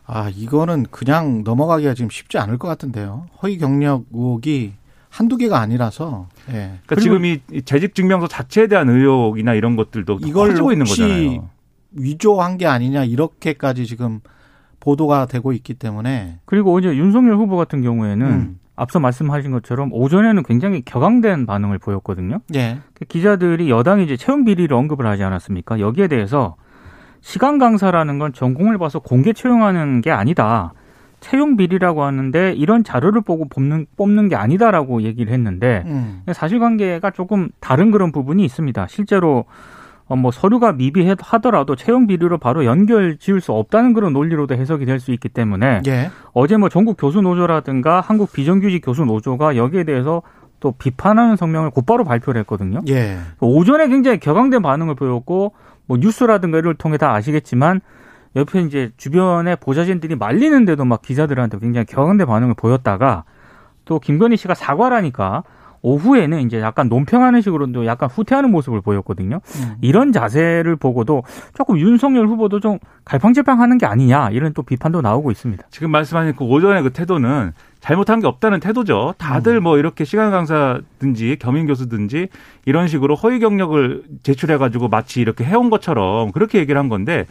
아, 0.08 0.30
이거는 0.36 0.86
그냥 0.92 1.44
넘어가기가 1.44 1.94
지금 1.94 2.10
쉽지 2.10 2.38
않을 2.38 2.58
것 2.58 2.68
같은데요. 2.68 3.26
허위 3.42 3.58
경력 3.58 4.06
의혹이 4.14 4.74
한두 5.10 5.38
개가 5.38 5.60
아니라서. 5.60 6.28
예. 6.50 6.80
그러니까 6.86 6.96
지금 6.98 7.26
이 7.26 7.40
재직 7.64 7.96
증명서 7.96 8.28
자체에 8.28 8.68
대한 8.68 8.90
의혹이나 8.90 9.54
이런 9.54 9.76
것들도 9.76 10.20
이걸 10.26 10.50
커지고 10.50 10.72
있는 10.74 10.86
거잖아요. 10.86 11.50
위조한 11.94 12.58
게 12.58 12.66
아니냐 12.68 13.06
이렇게까지 13.06 13.86
지금 13.86 14.20
보도가 14.82 15.26
되고 15.26 15.54
있기 15.54 15.74
때문에 15.76 16.40
그리고 16.46 16.74
어제 16.76 16.90
윤석열 16.90 17.38
후보 17.38 17.56
같은 17.56 17.82
경우에는 17.82 18.28
음. 18.28 18.60
앞서 18.76 19.00
말씀하신 19.00 19.52
것처럼 19.52 19.90
오전에는 19.94 20.44
굉장히 20.44 20.82
격앙된 20.84 21.46
반응을 21.46 21.80
보였거든요. 21.80 22.42
예. 22.56 22.80
그 22.94 23.06
기자들이 23.06 23.70
여당이 23.70 24.04
이제 24.04 24.18
채용 24.18 24.44
비리를 24.44 24.76
언급을 24.76 25.08
하지 25.08 25.24
않았습니까? 25.24 25.80
여기에 25.80 26.10
대해서 26.10 26.58
시간 27.26 27.58
강사라는 27.58 28.20
건 28.20 28.34
전공을 28.34 28.78
봐서 28.78 29.00
공개 29.00 29.34
채용하는 29.34 30.02
게 30.02 30.12
아니다. 30.12 30.74
채용 31.22 31.58
비리라고 31.58 32.04
하는데 32.04 32.54
이런 32.54 32.84
자료를 32.84 33.22
보고 33.22 33.48
뽑는 33.50 33.88
뽑는 33.98 34.30
게 34.30 34.36
아니다라고 34.36 35.02
얘기를 35.02 35.34
했는데 35.34 35.82
음. 35.88 36.22
사실관계가 36.32 37.10
조금 37.10 37.50
다른 37.60 37.90
그런 37.90 38.12
부분이 38.12 38.46
있습니다. 38.46 38.86
실제로 38.90 39.46
어, 40.08 40.16
뭐 40.16 40.30
서류가 40.30 40.74
미비하더라도 40.74 41.76
채용 41.76 42.06
비리로 42.06 42.38
바로 42.38 42.64
연결 42.64 43.18
지을 43.18 43.42
수 43.42 43.54
없다는 43.54 43.94
그런 43.94 44.14
논리로도 44.14 44.54
해석이 44.54 44.86
될 44.86 45.00
수 45.00 45.12
있기 45.12 45.30
때문에 45.30 45.82
예. 45.88 46.12
어제 46.34 46.58
뭐 46.58 46.70
전국 46.70 46.96
교수 46.96 47.22
노조라든가 47.22 48.02
한국 48.02 48.32
비정규직 48.34 48.86
교수 48.86 49.04
노조가 49.04 49.56
여기에 49.56 49.86
대해서 49.86 50.22
또 50.60 50.74
비판하는 50.74 51.38
성명을 51.38 51.72
곧바로 51.72 52.04
발표를 52.04 52.40
했거든요. 52.42 52.82
예. 52.88 53.18
오전에 53.40 53.88
굉장히 53.88 54.20
격앙된 54.20 54.62
반응을 54.62 54.94
보였고 54.94 55.54
뭐 55.88 55.98
뉴스라든가 55.98 56.58
이를 56.58 56.74
통해 56.76 56.98
다 56.98 57.14
아시겠지만 57.14 57.82
옆에 58.36 58.62
이제 58.62 58.92
주변의 58.98 59.58
보좌진들이 59.62 60.16
말리는데도 60.16 60.84
막 60.86 61.02
기자들한테 61.02 61.60
굉장히 61.60 61.86
격앙된 61.86 62.28
반응을 62.28 62.56
보였다가 62.56 63.24
또 63.86 64.00
김건희 64.00 64.36
씨가 64.36 64.56
사과라니까 64.56 65.44
오후에는 65.86 66.42
이제 66.42 66.60
약간 66.62 66.90
논평하는 66.90 67.42
식으로도 67.42 67.86
약간 67.86 68.10
후퇴하는 68.10 68.50
모습을 68.50 68.82
보였거든요. 68.82 69.40
음. 69.46 69.76
이런 69.82 70.12
자세를 70.12 70.76
보고도 70.78 71.24
조금 71.54 71.78
윤석열 71.78 72.28
후보도 72.28 72.60
좀 72.60 72.80
갈팡질팡하는 73.06 73.78
게 73.78 73.86
아니냐 73.86 74.32
이런 74.32 74.54
또 74.54 74.64
비판도 74.64 75.02
나오고 75.02 75.30
있습니다. 75.30 75.64
지금 75.70 75.92
말씀하신 75.92 76.36
그 76.36 76.44
오전의 76.44 76.82
그 76.82 76.90
태도는 76.92 77.54
잘못한 77.86 78.20
게 78.20 78.26
없다는 78.26 78.62
태도죠. 78.62 79.14
다들 79.20 79.62
뭐 79.62 79.78
이렇게 79.78 80.06
시간 80.06 80.32
강사든지 80.32 81.38
겸임 81.40 81.68
교수든지 81.68 82.30
이런 82.66 82.88
식으로 82.88 83.14
허위 83.14 83.38
경력을 83.38 84.02
제출해 84.24 84.58
가지고 84.58 84.88
마치 84.88 85.22
이렇게 85.22 85.44
해온 85.44 85.70
것처럼 85.70 86.32
그렇게 86.32 86.58
얘기를 86.58 86.80
한 86.80 86.90
건데 86.90 87.28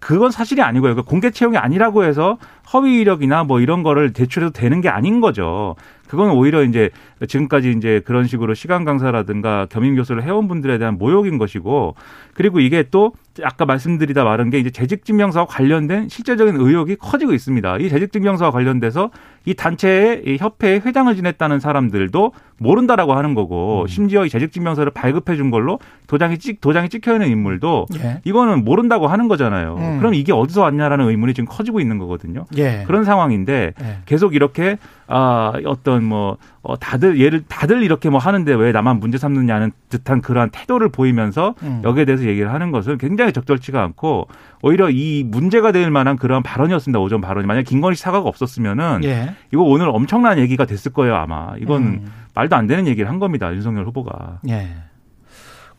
그건 0.00 0.30
사실이 0.30 0.62
아니고요. 0.62 0.94
그 0.94 1.02
공개 1.02 1.30
채용이 1.30 1.58
아니라고 1.58 2.04
해서 2.04 2.38
허위 2.72 3.00
이력이나 3.00 3.44
뭐 3.44 3.60
이런 3.60 3.82
거를 3.82 4.14
제출해도 4.14 4.52
되는 4.54 4.80
게 4.80 4.88
아닌 4.88 5.20
거죠. 5.20 5.76
그건 6.08 6.30
오히려 6.30 6.62
이제 6.64 6.88
지금까지 7.26 7.74
이제 7.76 8.00
그런 8.06 8.26
식으로 8.26 8.54
시간 8.54 8.86
강사라든가 8.86 9.66
겸임 9.68 9.94
교수를 9.94 10.22
해온 10.22 10.48
분들에 10.48 10.78
대한 10.78 10.96
모욕인 10.96 11.36
것이고 11.36 11.96
그리고 12.38 12.60
이게 12.60 12.84
또 12.92 13.14
아까 13.42 13.66
말씀드리다 13.66 14.22
말한 14.22 14.50
게 14.50 14.60
이제 14.60 14.70
재직증명서와 14.70 15.46
관련된 15.46 16.08
실제적인 16.08 16.54
의혹이 16.56 16.94
커지고 16.94 17.32
있습니다. 17.32 17.78
이 17.78 17.88
재직증명서와 17.88 18.52
관련돼서 18.52 19.10
이 19.44 19.54
단체의 19.54 20.22
이 20.24 20.36
협회의 20.38 20.80
회장을 20.80 21.14
지냈다는 21.16 21.58
사람들도 21.58 22.32
모른다라고 22.58 23.14
하는 23.14 23.34
거고 23.34 23.86
심지어 23.88 24.24
이 24.24 24.28
재직증명서를 24.28 24.92
발급해 24.92 25.36
준 25.36 25.50
걸로 25.50 25.80
도장이 26.06 26.38
찍 26.38 26.60
도장이 26.60 26.88
찍혀 26.90 27.14
있는 27.14 27.28
인물도 27.28 27.86
예. 27.98 28.20
이거는 28.24 28.64
모른다고 28.64 29.06
하는 29.06 29.26
거잖아요. 29.28 29.76
음. 29.78 29.98
그럼 29.98 30.14
이게 30.14 30.32
어디서 30.32 30.62
왔냐라는 30.62 31.08
의문이 31.08 31.34
지금 31.34 31.48
커지고 31.48 31.80
있는 31.80 31.98
거거든요. 31.98 32.44
예. 32.56 32.84
그런 32.86 33.04
상황인데 33.04 33.74
예. 33.80 33.98
계속 34.06 34.34
이렇게 34.34 34.76
아 35.06 35.52
어떤 35.64 36.04
뭐 36.04 36.36
어, 36.62 36.76
다들 36.78 37.18
얘를 37.20 37.44
다들 37.48 37.82
이렇게 37.82 38.10
뭐 38.10 38.18
하는데 38.18 38.52
왜 38.52 38.72
나만 38.72 39.00
문제 39.00 39.16
삼느냐는 39.16 39.72
듯한 39.88 40.20
그러한 40.20 40.50
태도를 40.50 40.90
보이면서 40.90 41.54
음. 41.62 41.80
여기에 41.84 42.04
대해서 42.04 42.27
얘기를 42.28 42.52
하는 42.52 42.70
것은 42.70 42.98
굉장히 42.98 43.32
적절치가 43.32 43.82
않고 43.82 44.28
오히려 44.62 44.90
이 44.90 45.24
문제가 45.24 45.72
될 45.72 45.90
만한 45.90 46.16
그런 46.16 46.42
발언이었습니다 46.42 47.00
오전 47.00 47.20
발언이 47.20 47.46
만약 47.46 47.62
김건희 47.62 47.96
씨 47.96 48.02
사과가 48.02 48.28
없었으면은 48.28 49.00
예. 49.04 49.34
이거 49.52 49.62
오늘 49.62 49.88
엄청난 49.88 50.38
얘기가 50.38 50.66
됐을 50.66 50.92
거예요 50.92 51.16
아마 51.16 51.54
이건 51.58 51.82
음. 51.82 52.12
말도 52.34 52.54
안 52.54 52.66
되는 52.66 52.86
얘기를 52.86 53.08
한 53.08 53.18
겁니다 53.18 53.52
윤석열 53.52 53.86
후보가 53.86 54.40
예. 54.48 54.68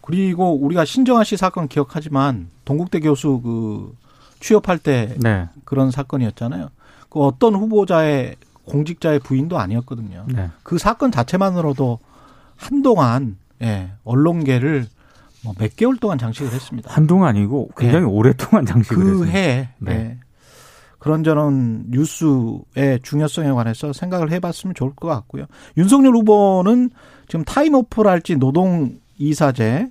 그리고 0.02 0.56
우리가 0.56 0.86
신정아 0.86 1.24
씨 1.24 1.38
사건 1.38 1.68
기억하지만 1.68 2.50
동국대 2.66 3.00
교수 3.00 3.42
그 3.44 3.94
취업할 4.40 4.80
때 4.80 5.16
네. 5.20 5.48
그런 5.66 5.92
사건이었잖아요. 5.92 6.70
그 7.10 7.20
어떤 7.20 7.54
후보자의 7.56 8.36
공직자의 8.66 9.20
부인도 9.20 9.60
아니었거든요. 9.60 10.26
네. 10.28 10.50
그 10.64 10.78
사건 10.78 11.12
자체만으로도 11.12 12.00
한동안 12.56 13.38
예, 13.62 13.92
언론계를 14.04 14.80
뭐 14.82 14.99
몇 15.58 15.76
개월 15.76 15.98
동안 15.98 16.18
장식을 16.18 16.52
했습니다. 16.52 16.92
한동안 16.94 17.30
아니고 17.30 17.70
굉장히 17.78 18.06
오랫동안 18.06 18.66
장식을 18.66 19.04
그 19.04 19.10
했습니다. 19.10 19.32
해에 19.38 19.70
네. 19.80 19.92
예. 19.92 20.18
그런저런 21.00 21.86
뉴스의 21.90 23.00
중요성에 23.04 23.52
관해서 23.52 23.94
생각을 23.94 24.32
해봤으면 24.32 24.76
좋을 24.76 24.92
것 24.96 25.08
같고요. 25.08 25.46
윤석열 25.78 26.14
후보는 26.16 26.90
지금 27.28 27.46
타임오프랄지 27.46 28.36
노동 28.36 28.98
이사제 29.18 29.88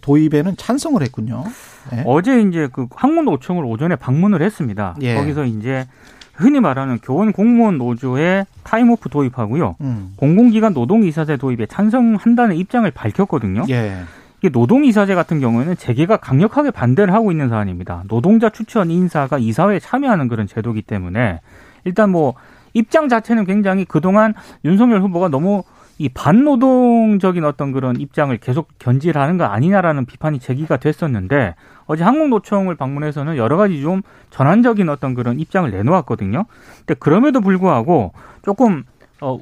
도입에는 0.00 0.56
찬성을 0.56 1.02
했군요. 1.02 1.44
예. 1.92 2.04
어제 2.06 2.40
이제 2.40 2.68
그 2.72 2.86
한국노총을 2.94 3.64
오전에 3.64 3.96
방문을 3.96 4.42
했습니다. 4.42 4.94
예. 5.02 5.16
거기서 5.16 5.44
이제 5.44 5.86
흔히 6.34 6.60
말하는 6.60 6.98
교원 6.98 7.32
공무원 7.32 7.78
노조의 7.78 8.46
time-off 8.62 9.08
도입하고요. 9.08 9.76
음. 9.80 10.14
공공기관 10.16 10.72
노동이사제 10.72 11.36
도입에 11.36 11.66
찬성한다는 11.66 12.56
입장을 12.56 12.90
밝혔거든요. 12.90 13.64
예. 13.70 14.02
노동이사제 14.50 15.14
같은 15.14 15.40
경우에는 15.40 15.76
재계가 15.76 16.16
강력하게 16.16 16.70
반대를 16.70 17.14
하고 17.14 17.30
있는 17.30 17.48
사안입니다. 17.48 18.04
노동자 18.08 18.48
추천 18.48 18.90
인사가 18.90 19.38
이사회에 19.38 19.78
참여하는 19.78 20.28
그런 20.28 20.46
제도기 20.46 20.82
때문에 20.82 21.40
일단 21.84 22.10
뭐 22.10 22.34
입장 22.74 23.08
자체는 23.08 23.44
굉장히 23.44 23.84
그동안 23.84 24.34
윤석열 24.64 25.02
후보가 25.02 25.28
너무 25.28 25.62
이 25.98 26.08
반노동적인 26.08 27.44
어떤 27.44 27.70
그런 27.70 28.00
입장을 28.00 28.36
계속 28.38 28.68
견지하는 28.78 29.38
거 29.38 29.44
아니냐라는 29.44 30.06
비판이 30.06 30.40
제기가 30.40 30.78
됐었는데 30.78 31.54
어제 31.86 32.02
항공노총을 32.02 32.74
방문해서는 32.74 33.36
여러 33.36 33.56
가지 33.56 33.80
좀 33.80 34.02
전환적인 34.30 34.88
어떤 34.88 35.14
그런 35.14 35.38
입장을 35.38 35.70
내놓았거든요. 35.70 36.46
근데 36.78 36.94
그럼에도 36.94 37.40
불구하고 37.40 38.12
조금 38.42 38.84
어 39.20 39.38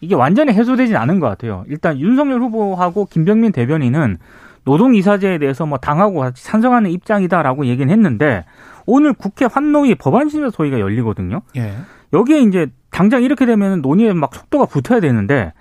이게 0.00 0.14
완전히 0.14 0.52
해소되진 0.52 0.96
않은 0.96 1.20
것 1.20 1.28
같아요. 1.28 1.64
일단 1.68 1.98
윤석열 1.98 2.40
후보하고 2.40 3.06
김병민 3.06 3.52
대변인은 3.52 4.18
노동이사제에 4.64 5.38
대해서 5.38 5.66
뭐 5.66 5.78
당하고 5.78 6.20
같이 6.20 6.44
찬성하는 6.44 6.90
입장이다라고 6.90 7.66
얘기는 7.66 7.90
했는데 7.90 8.44
오늘 8.86 9.12
국회 9.12 9.46
환노위 9.46 9.94
법안심사 9.96 10.50
소위가 10.50 10.78
열리거든요. 10.80 11.42
예. 11.56 11.74
여기에 12.12 12.40
이제 12.42 12.68
당장 12.90 13.22
이렇게 13.22 13.46
되면 13.46 13.82
논의에 13.82 14.12
막 14.12 14.34
속도가 14.34 14.66
붙어야 14.66 15.00
되는데 15.00 15.52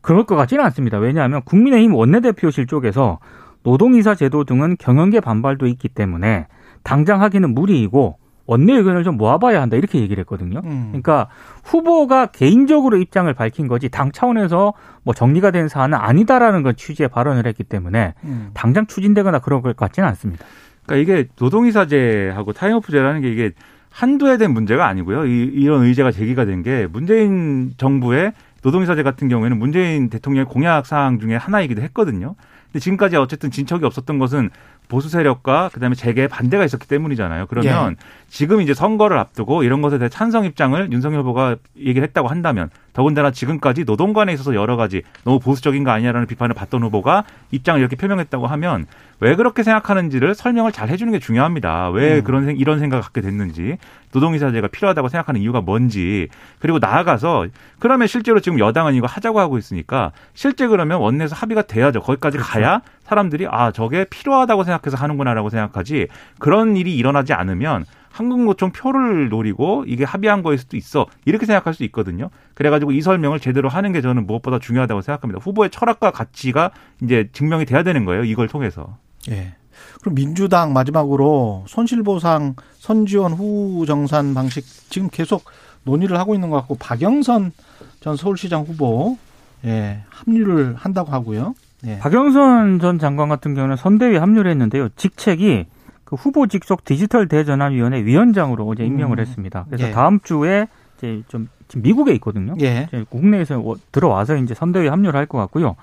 그럴 0.00 0.24
것 0.24 0.36
같지는 0.36 0.64
않습니다. 0.64 0.98
왜냐하면 0.98 1.42
국민의힘 1.44 1.94
원내대표실 1.94 2.66
쪽에서 2.66 3.18
노동이사 3.62 4.14
제도 4.14 4.44
등은 4.44 4.76
경영계 4.78 5.20
반발도 5.20 5.66
있기 5.66 5.88
때문에 5.88 6.46
당장 6.82 7.22
하기는 7.22 7.54
무리이고 7.54 8.18
원내 8.46 8.74
의견을 8.74 9.04
좀 9.04 9.16
모아봐야 9.16 9.62
한다 9.62 9.76
이렇게 9.76 10.00
얘기를 10.00 10.20
했거든요. 10.22 10.60
음. 10.64 10.88
그러니까 10.88 11.28
후보가 11.64 12.26
개인적으로 12.26 12.98
입장을 12.98 13.32
밝힌 13.34 13.68
거지 13.68 13.88
당 13.88 14.12
차원에서 14.12 14.74
뭐 15.02 15.14
정리가 15.14 15.50
된 15.50 15.68
사안은 15.68 15.96
아니다라는 15.98 16.62
건 16.62 16.76
취지의 16.76 17.08
발언을 17.08 17.46
했기 17.46 17.64
때문에 17.64 18.14
음. 18.24 18.50
당장 18.54 18.86
추진되거나 18.86 19.38
그럴 19.38 19.62
것 19.62 19.74
같지는 19.76 20.08
않습니다. 20.10 20.44
그러니까 20.86 21.02
이게 21.12 21.28
노동이사제하고 21.40 22.52
타임오프제라는 22.52 23.22
게 23.22 23.30
이게 23.32 23.52
한두 23.90 24.28
해된 24.28 24.52
문제가 24.52 24.86
아니고요. 24.88 25.24
이, 25.26 25.44
이런 25.54 25.84
의제가 25.84 26.10
제기가 26.10 26.44
된 26.44 26.62
게 26.62 26.86
문재인 26.90 27.72
정부의 27.76 28.32
노동이사제 28.62 29.02
같은 29.02 29.28
경우에는 29.28 29.58
문재인 29.58 30.08
대통령의 30.08 30.46
공약 30.46 30.86
사항 30.86 31.18
중에 31.20 31.36
하나이기도 31.36 31.82
했거든요. 31.82 32.34
근데 32.66 32.78
지금까지 32.80 33.16
어쨌든 33.16 33.50
진척이 33.50 33.84
없었던 33.84 34.18
것은 34.18 34.50
보수 34.88 35.08
세력과 35.08 35.70
그다음에 35.72 35.94
재계에 35.94 36.28
반대가 36.28 36.64
있었기 36.64 36.86
때문이잖아요. 36.86 37.46
그러면 37.46 37.92
예. 37.92 37.96
지금 38.28 38.60
이제 38.60 38.74
선거를 38.74 39.18
앞두고 39.18 39.62
이런 39.62 39.82
것에 39.82 39.98
대해 39.98 40.08
찬성 40.08 40.44
입장을 40.44 40.92
윤석열 40.92 41.20
후보가 41.20 41.56
얘기를 41.78 42.02
했다고 42.02 42.28
한다면 42.28 42.70
더군다나 42.94 43.30
지금까지 43.32 43.84
노동관에 43.84 44.32
있어서 44.32 44.54
여러 44.54 44.76
가지 44.76 45.02
너무 45.24 45.38
보수적인 45.40 45.84
거 45.84 45.90
아니냐라는 45.90 46.26
비판을 46.26 46.54
받던 46.54 46.82
후보가 46.84 47.24
입장을 47.50 47.78
이렇게 47.80 47.96
표명했다고 47.96 48.46
하면 48.46 48.86
왜 49.20 49.34
그렇게 49.36 49.62
생각하는지를 49.62 50.34
설명을 50.34 50.72
잘 50.72 50.88
해주는 50.88 51.12
게 51.12 51.18
중요합니다. 51.18 51.90
왜 51.90 52.18
음. 52.18 52.24
그런 52.24 52.44
생- 52.46 52.56
이런 52.56 52.78
생각을 52.78 53.02
갖게 53.02 53.20
됐는지 53.20 53.76
노동이사제가 54.12 54.68
필요하다고 54.68 55.08
생각하는 55.08 55.40
이유가 55.40 55.60
뭔지 55.60 56.28
그리고 56.60 56.78
나아가서 56.78 57.46
그러면 57.80 58.06
실제로 58.06 58.38
지금 58.40 58.58
여당은 58.60 58.94
이거 58.94 59.06
하자고 59.08 59.40
하고 59.40 59.58
있으니까 59.58 60.12
실제 60.34 60.66
그러면 60.68 61.00
원내에서 61.00 61.34
합의가 61.34 61.62
돼야죠. 61.62 62.00
거기까지 62.00 62.38
가야 62.38 62.80
사람들이 63.02 63.46
아 63.50 63.72
저게 63.72 64.04
필요하다고 64.04 64.62
생각해서 64.64 64.96
하는구나라고 65.02 65.50
생각하지 65.50 66.06
그런 66.38 66.76
일이 66.76 66.94
일어나지 66.96 67.32
않으면 67.32 67.84
한국노총 68.14 68.70
표를 68.70 69.28
노리고 69.28 69.84
이게 69.88 70.04
합의한 70.04 70.44
거일 70.44 70.56
수도 70.56 70.76
있어 70.76 71.06
이렇게 71.24 71.46
생각할 71.46 71.74
수 71.74 71.82
있거든요. 71.84 72.30
그래가지고 72.54 72.92
이 72.92 73.00
설명을 73.00 73.40
제대로 73.40 73.68
하는 73.68 73.92
게 73.92 74.00
저는 74.00 74.24
무엇보다 74.26 74.60
중요하다고 74.60 75.00
생각합니다. 75.00 75.40
후보의 75.42 75.70
철학과 75.70 76.12
가치가 76.12 76.70
이제 77.02 77.28
증명이 77.32 77.66
돼야 77.66 77.82
되는 77.82 78.04
거예요. 78.04 78.22
이걸 78.22 78.46
통해서. 78.46 78.98
예. 79.30 79.54
그럼 80.00 80.14
민주당 80.14 80.72
마지막으로 80.72 81.64
손실보상 81.66 82.54
선지원 82.78 83.32
후 83.32 83.84
정산 83.84 84.32
방식 84.32 84.64
지금 84.90 85.08
계속 85.10 85.44
논의를 85.82 86.16
하고 86.16 86.34
있는 86.34 86.50
것 86.50 86.56
같고 86.58 86.76
박영선 86.76 87.50
전 87.98 88.16
서울시장 88.16 88.62
후보 88.62 89.18
예, 89.64 90.02
합류를 90.08 90.76
한다고 90.76 91.10
하고요. 91.10 91.56
예. 91.86 91.98
박영선 91.98 92.78
전 92.78 93.00
장관 93.00 93.28
같은 93.28 93.56
경우는 93.56 93.74
선대위에 93.74 94.18
합류를 94.18 94.52
했는데요. 94.52 94.90
직책이 94.90 95.66
그 96.14 96.22
후보 96.22 96.46
직속 96.46 96.84
디지털 96.84 97.26
대전환위원회 97.28 98.04
위원장으로 98.04 98.64
어제 98.68 98.84
임명을 98.84 99.18
음. 99.18 99.20
했습니다. 99.20 99.64
그래서 99.68 99.88
예. 99.88 99.90
다음 99.90 100.20
주에 100.20 100.68
이제 100.96 101.22
좀 101.28 101.48
지금 101.66 101.82
미국에 101.82 102.12
있거든요. 102.14 102.54
예. 102.62 102.86
이제 102.88 103.04
국내에서 103.08 103.58
워- 103.60 103.76
들어와서 103.92 104.36
이제 104.36 104.54
선대위에 104.54 104.88
합류를 104.88 105.18
할 105.18 105.26
것 105.26 105.38
같고요. 105.38 105.74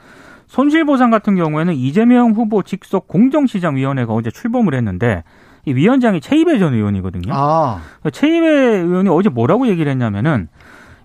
손실보상 0.48 1.12
같은 1.12 1.36
경우에는 1.36 1.74
이재명 1.74 2.32
후보 2.32 2.62
직속 2.64 3.08
공정시장위원회가 3.08 4.14
어제 4.14 4.30
출범을 4.32 4.74
했는데 4.74 5.24
이 5.66 5.74
위원장이 5.74 6.22
최이배 6.22 6.60
전 6.60 6.74
의원이거든요. 6.74 7.32
아, 7.34 7.82
최이배 8.12 8.48
의원이 8.48 9.10
어제 9.10 9.30
뭐라고 9.30 9.68
얘기를 9.68 9.92
했냐면은 9.92 10.48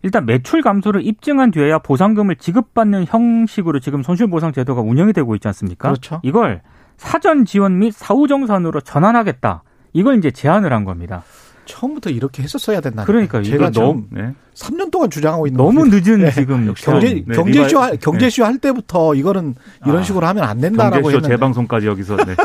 일단 0.02 0.24
매출 0.26 0.62
감소를 0.62 1.04
입증한 1.06 1.50
뒤에야 1.50 1.78
보상금을 1.78 2.36
지급받는 2.36 3.06
형식으로 3.08 3.80
지금 3.80 4.02
손실보상 4.02 4.52
제도가 4.52 4.80
운영이 4.82 5.12
되고 5.12 5.34
있지 5.34 5.48
않습니까? 5.48 5.88
그렇죠. 5.88 6.20
이걸 6.22 6.60
사전 6.96 7.44
지원 7.44 7.78
및 7.78 7.92
사후 7.94 8.26
정산으로 8.28 8.80
전환하겠다. 8.80 9.62
이걸 9.92 10.18
이제 10.18 10.30
제안을 10.30 10.72
한 10.72 10.84
겁니다. 10.84 11.22
처음부터 11.66 12.10
이렇게 12.10 12.42
했었어야 12.42 12.80
된다. 12.80 13.04
그러니까요. 13.04 13.42
제가 13.42 13.70
너무 13.70 14.04
네. 14.10 14.32
3년 14.54 14.90
동안 14.92 15.10
주장하고 15.10 15.46
있는 15.48 15.58
너무 15.58 15.80
겁니다. 15.80 15.96
늦은 16.10 16.20
네. 16.20 16.30
지금 16.30 16.72
경제 16.76 17.14
네, 17.26 17.34
경제쇼 17.34 17.80
할- 17.80 17.96
경제쇼 17.96 18.44
할 18.44 18.58
때부터 18.58 19.14
이거는 19.14 19.54
이런 19.84 19.98
아, 19.98 20.02
식으로 20.02 20.26
하면 20.28 20.44
안 20.44 20.60
된다라고 20.60 20.94
경제쇼 21.02 21.16
했는데. 21.16 21.34
재방송까지 21.34 21.86
여기서. 21.88 22.16
네. 22.18 22.36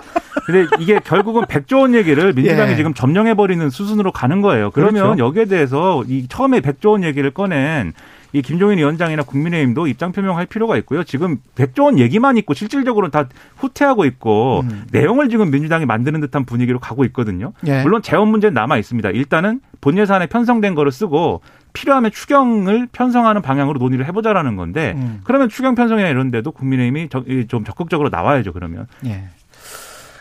근데 0.48 0.68
이게 0.80 1.00
결국은 1.04 1.44
100조 1.44 1.82
원 1.82 1.94
얘기를 1.94 2.34
민주당이 2.34 2.72
예. 2.72 2.76
지금 2.76 2.96
점령해 2.96 3.36
버리는 3.36 3.70
수순으로 3.70 4.12
가는 4.12 4.42
거예요. 4.42 4.72
그러면 4.72 5.16
그렇죠. 5.16 5.24
여기에 5.24 5.46
대해서 5.46 6.04
이 6.08 6.28
처음에 6.28 6.62
100조 6.62 6.90
원 6.90 7.04
얘기를 7.04 7.30
꺼낸 7.32 7.94
이 8.34 8.41
김종인 8.41 8.78
위원장이나 8.78 9.24
국민의힘도 9.24 9.88
입장 9.88 10.12
표명할 10.12 10.46
필요가 10.46 10.78
있고요. 10.78 11.04
지금 11.04 11.38
100조 11.56 11.84
원 11.84 12.00
얘기만 12.00 12.38
있고 12.38 12.54
실질적으로는 12.54 13.12
다 13.12 13.28
후퇴하고 13.58 14.06
있고 14.06 14.62
음. 14.62 14.86
내용을 14.91 15.30
지금 15.30 15.52
민주당이 15.52 15.86
만드는 15.86 16.22
듯한 16.22 16.46
분위기로 16.46 16.80
가고 16.80 17.04
있거든요. 17.06 17.54
예. 17.67 17.82
물론 17.84 18.02
재원 18.02 18.30
문제는 18.30 18.54
남아 18.54 18.78
있습니다. 18.78 19.10
일단은 19.10 19.60
본 19.82 19.98
예산에 19.98 20.28
편성된 20.28 20.76
거를 20.76 20.91
쓰고 20.91 21.41
필요하면 21.74 22.12
추경을 22.12 22.88
편성하는 22.91 23.41
방향으로 23.41 23.80
논의를 23.80 24.06
해보자라는 24.08 24.56
건데 24.56 24.94
음. 24.98 25.22
그러면 25.24 25.50
추경 25.50 25.76
편성이나 25.76 26.10
이런 26.10 26.32
데도 26.32 26.52
국민의힘이 26.52 27.10
적- 27.10 27.30
이좀 27.30 27.63
적극적으로 27.63 28.10
나와야죠. 28.10 28.54
그러면. 28.54 28.88
예. 29.06 29.26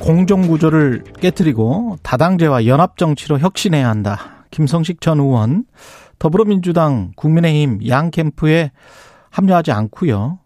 공정구조를 0.00 1.04
깨뜨리고 1.20 1.96
다당제와 2.02 2.66
연합정치로 2.66 3.38
혁신해야 3.38 3.88
한다. 3.88 4.44
김성식 4.50 5.00
전 5.00 5.20
의원, 5.20 5.64
더불어민주당, 6.18 7.12
국민의힘 7.16 7.86
양 7.88 8.10
캠프에 8.10 8.72
합류하지 9.30 9.72
않고요. 9.72 10.38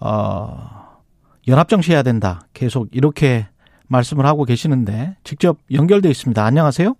어, 0.00 0.98
연합정치해야 1.48 2.02
된다. 2.02 2.40
계속 2.52 2.88
이렇게 2.92 3.46
말씀을 3.88 4.26
하고 4.26 4.44
계시는데 4.44 5.16
직접 5.24 5.58
연결돼 5.72 6.08
있습니다. 6.10 6.44
안녕하세요. 6.44 6.94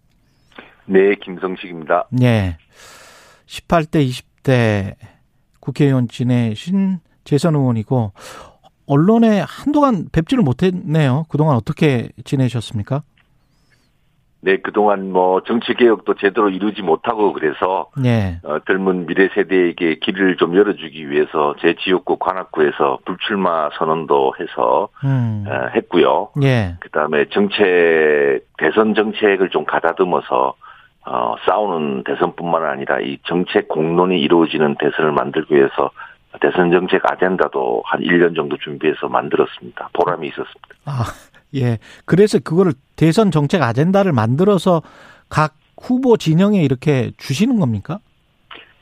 네, 0.86 1.14
김성식입니다. 1.22 2.08
예. 2.22 2.56
18대, 3.46 4.08
20대 4.08 4.94
국회의원 5.60 6.08
지내신 6.08 7.00
재선 7.24 7.54
의원이고 7.54 8.12
언론에 8.90 9.44
한동안 9.46 10.06
뵙지를 10.12 10.42
못했네요. 10.42 11.26
그동안 11.28 11.54
어떻게 11.54 12.08
지내셨습니까? 12.24 13.02
네, 14.42 14.56
그동안 14.56 15.12
뭐 15.12 15.42
정치 15.42 15.74
개혁도 15.74 16.14
제대로 16.14 16.48
이루지 16.48 16.82
못하고 16.82 17.32
그래서 17.34 17.90
예. 18.04 18.40
어, 18.42 18.58
젊은 18.66 19.06
미래 19.06 19.28
세대에게 19.34 19.96
길을 19.96 20.38
좀 20.38 20.56
열어주기 20.56 21.10
위해서 21.10 21.54
제 21.60 21.74
지역구 21.84 22.16
관악구에서 22.16 23.00
불출마 23.04 23.68
선언도 23.78 24.32
해서 24.40 24.88
음. 25.04 25.44
어, 25.46 25.68
했고요. 25.74 26.30
예. 26.42 26.76
그다음에 26.80 27.26
정책 27.30 28.46
대선 28.56 28.94
정책을 28.94 29.50
좀 29.50 29.66
가다듬어서 29.66 30.54
어, 31.06 31.34
싸우는 31.46 32.04
대선뿐만 32.04 32.64
아니라 32.64 33.00
이 33.00 33.18
정책 33.26 33.68
공론이 33.68 34.20
이루어지는 34.20 34.76
대선을 34.76 35.12
만들기 35.12 35.54
위해서 35.54 35.90
대선 36.40 36.70
정책 36.70 37.02
아젠다도 37.04 37.82
한 37.84 38.00
1년 38.00 38.36
정도 38.36 38.56
준비해서 38.58 39.08
만들었습니다. 39.08 39.90
보람이 39.92 40.28
있었습니다. 40.28 40.68
아, 40.84 41.04
예. 41.56 41.78
그래서 42.04 42.38
그거를 42.38 42.72
대선 42.96 43.30
정책 43.30 43.62
아젠다를 43.62 44.12
만들어서 44.12 44.82
각 45.28 45.54
후보 45.80 46.16
진영에 46.16 46.62
이렇게 46.62 47.10
주시는 47.16 47.58
겁니까? 47.58 47.98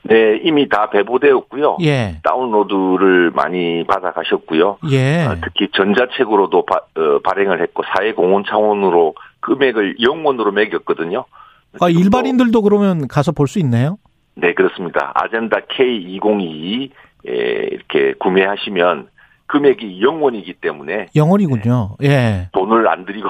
네, 0.03 0.41
이미 0.43 0.69
다 0.69 0.89
배보되었고요. 0.91 1.79
예. 1.83 2.21
다운로드를 2.23 3.31
많이 3.33 3.85
받아 3.87 4.13
가셨고요. 4.13 4.79
예. 4.91 5.27
어, 5.27 5.37
특히 5.43 5.69
전자책으로도 5.75 6.65
바, 6.67 6.77
어, 6.97 7.19
발행을 7.25 7.61
했고 7.63 7.83
사회공헌 7.95 8.45
차원으로 8.49 9.15
금액을 9.41 9.97
영원으로 10.01 10.53
매겼거든요. 10.53 11.25
아, 11.81 11.89
일반인들도 11.91 12.63
그러면 12.63 13.07
가서 13.09 13.33
볼 13.33 13.47
수 13.49 13.59
있네요? 13.61 13.99
네, 14.35 14.55
그렇습니다. 14.55 15.13
아젠다 15.15 15.59
K2022 15.77 16.85
에, 16.85 16.89
이렇게 17.24 18.14
구매하시면 18.18 19.09
금액이 19.46 20.02
영원이기 20.02 20.54
때문에 20.61 21.07
영원이군요. 21.16 21.96
예. 22.02 22.48
돈을 22.52 22.87
안 22.88 23.04
들이고 23.07 23.28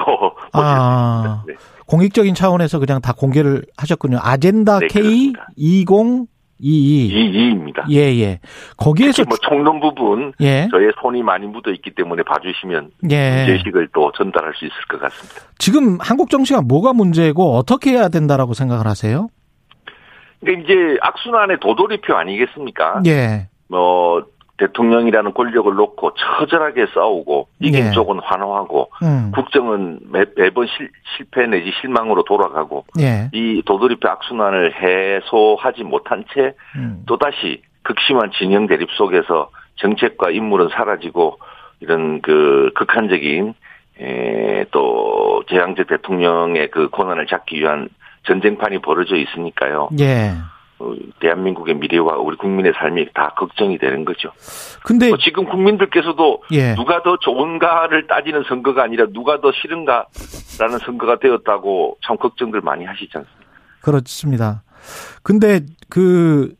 아. 0.53 1.41
수 1.45 1.51
있습니다. 1.51 1.65
공익적인 1.87 2.35
차원에서 2.35 2.79
그냥 2.79 3.01
다 3.01 3.13
공개를 3.13 3.63
하셨군요. 3.77 4.19
아젠다 4.21 4.79
네, 4.79 4.87
K 4.87 5.01
그렇습니다. 5.31 5.47
2022. 5.55 7.09
네. 7.13 7.31
22입니다. 7.31 7.89
예, 7.89 7.99
예. 8.21 8.39
거기에서 8.77 9.23
뭐 9.23 9.37
총론 9.41 9.79
부분 9.79 10.33
예. 10.41 10.67
저의 10.71 10.91
손이 11.01 11.23
많이 11.23 11.47
묻어 11.47 11.71
있기 11.71 11.95
때문에 11.95 12.23
봐 12.23 12.35
주시면 12.43 12.91
예. 13.09 13.45
제식을 13.47 13.89
또 13.93 14.11
전달할 14.11 14.53
수 14.55 14.65
있을 14.65 14.75
것 14.89 14.99
같습니다. 15.01 15.41
지금 15.57 15.97
한국 16.01 16.29
정치가 16.29 16.61
뭐가 16.61 16.93
문제고 16.93 17.55
어떻게 17.55 17.91
해야 17.91 18.09
된다라고 18.09 18.53
생각을 18.53 18.85
하세요? 18.85 19.29
근데 20.41 20.61
이제 20.61 20.97
악순환의 21.01 21.57
도돌이표 21.59 22.13
아니겠습니까? 22.15 23.01
예. 23.07 23.48
뭐 23.69 24.25
대통령이라는 24.57 25.33
권력을 25.33 25.73
놓고 25.73 26.13
처절하게 26.15 26.87
싸우고 26.93 27.47
이긴 27.59 27.85
네. 27.85 27.91
쪽은 27.91 28.19
환호하고 28.19 28.91
음. 29.01 29.31
국정은 29.33 29.99
매, 30.11 30.25
매번 30.35 30.67
실, 30.67 30.89
실패 31.15 31.47
내지 31.47 31.71
실망으로 31.79 32.23
돌아가고 32.23 32.85
예. 32.99 33.29
이 33.31 33.61
도돌이표 33.65 34.07
악순환을 34.07 34.73
해소하지 34.75 35.83
못한 35.83 36.25
채 36.33 36.53
음. 36.75 37.03
또다시 37.05 37.61
극심한 37.83 38.31
진영 38.37 38.67
대립 38.67 38.91
속에서 38.91 39.49
정책과 39.75 40.31
인물은 40.31 40.69
사라지고 40.69 41.39
이런 41.79 42.21
그 42.21 42.71
극한적인 42.75 43.53
에, 44.01 44.65
또 44.71 45.43
재앙제 45.49 45.85
대통령의 45.85 46.69
그 46.69 46.89
권한을 46.89 47.27
잡기 47.27 47.59
위한 47.59 47.89
전쟁판이 48.23 48.79
벌어져 48.79 49.15
있으니까요. 49.15 49.89
예. 49.99 50.31
어, 50.79 50.93
대한민국의 51.19 51.75
미래와 51.75 52.17
우리 52.17 52.37
국민의 52.37 52.73
삶이 52.75 53.13
다 53.13 53.33
걱정이 53.37 53.77
되는 53.77 54.05
거죠. 54.05 54.31
근데 54.85 55.09
뭐 55.09 55.17
지금 55.17 55.45
국민들께서도 55.45 56.43
예. 56.51 56.75
누가 56.75 57.03
더 57.03 57.17
좋은가를 57.17 58.07
따지는 58.07 58.43
선거가 58.47 58.83
아니라 58.83 59.05
누가 59.11 59.41
더 59.41 59.51
싫은가라는 59.51 60.79
선거가 60.85 61.19
되었다고 61.19 61.97
참 62.05 62.17
걱정들 62.17 62.61
많이 62.61 62.85
하시지 62.85 63.09
않습니까? 63.13 63.45
그렇습니다. 63.81 64.63
근데 65.23 65.61
그 65.89 66.59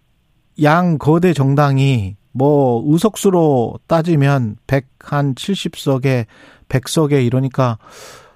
양 0.62 0.98
거대 0.98 1.34
정당이 1.34 2.16
뭐 2.34 2.84
의석수로 2.88 3.80
따지면 3.88 4.58
100 4.68 4.88
한 5.02 5.34
70석에 5.34 6.26
100석에 6.68 7.26
이러니까 7.26 7.78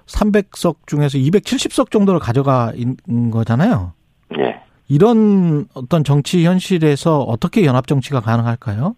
300석 0.06 0.86
중에서 0.86 1.18
270석 1.18 1.90
정도를 1.90 2.18
가져가 2.18 2.72
있는 2.74 3.30
거잖아요. 3.30 3.92
예. 4.38 4.60
이런 4.88 5.66
어떤 5.74 6.04
정치 6.04 6.44
현실에서 6.44 7.20
어떻게 7.20 7.64
연합 7.64 7.86
정치가 7.86 8.20
가능할까요? 8.20 8.96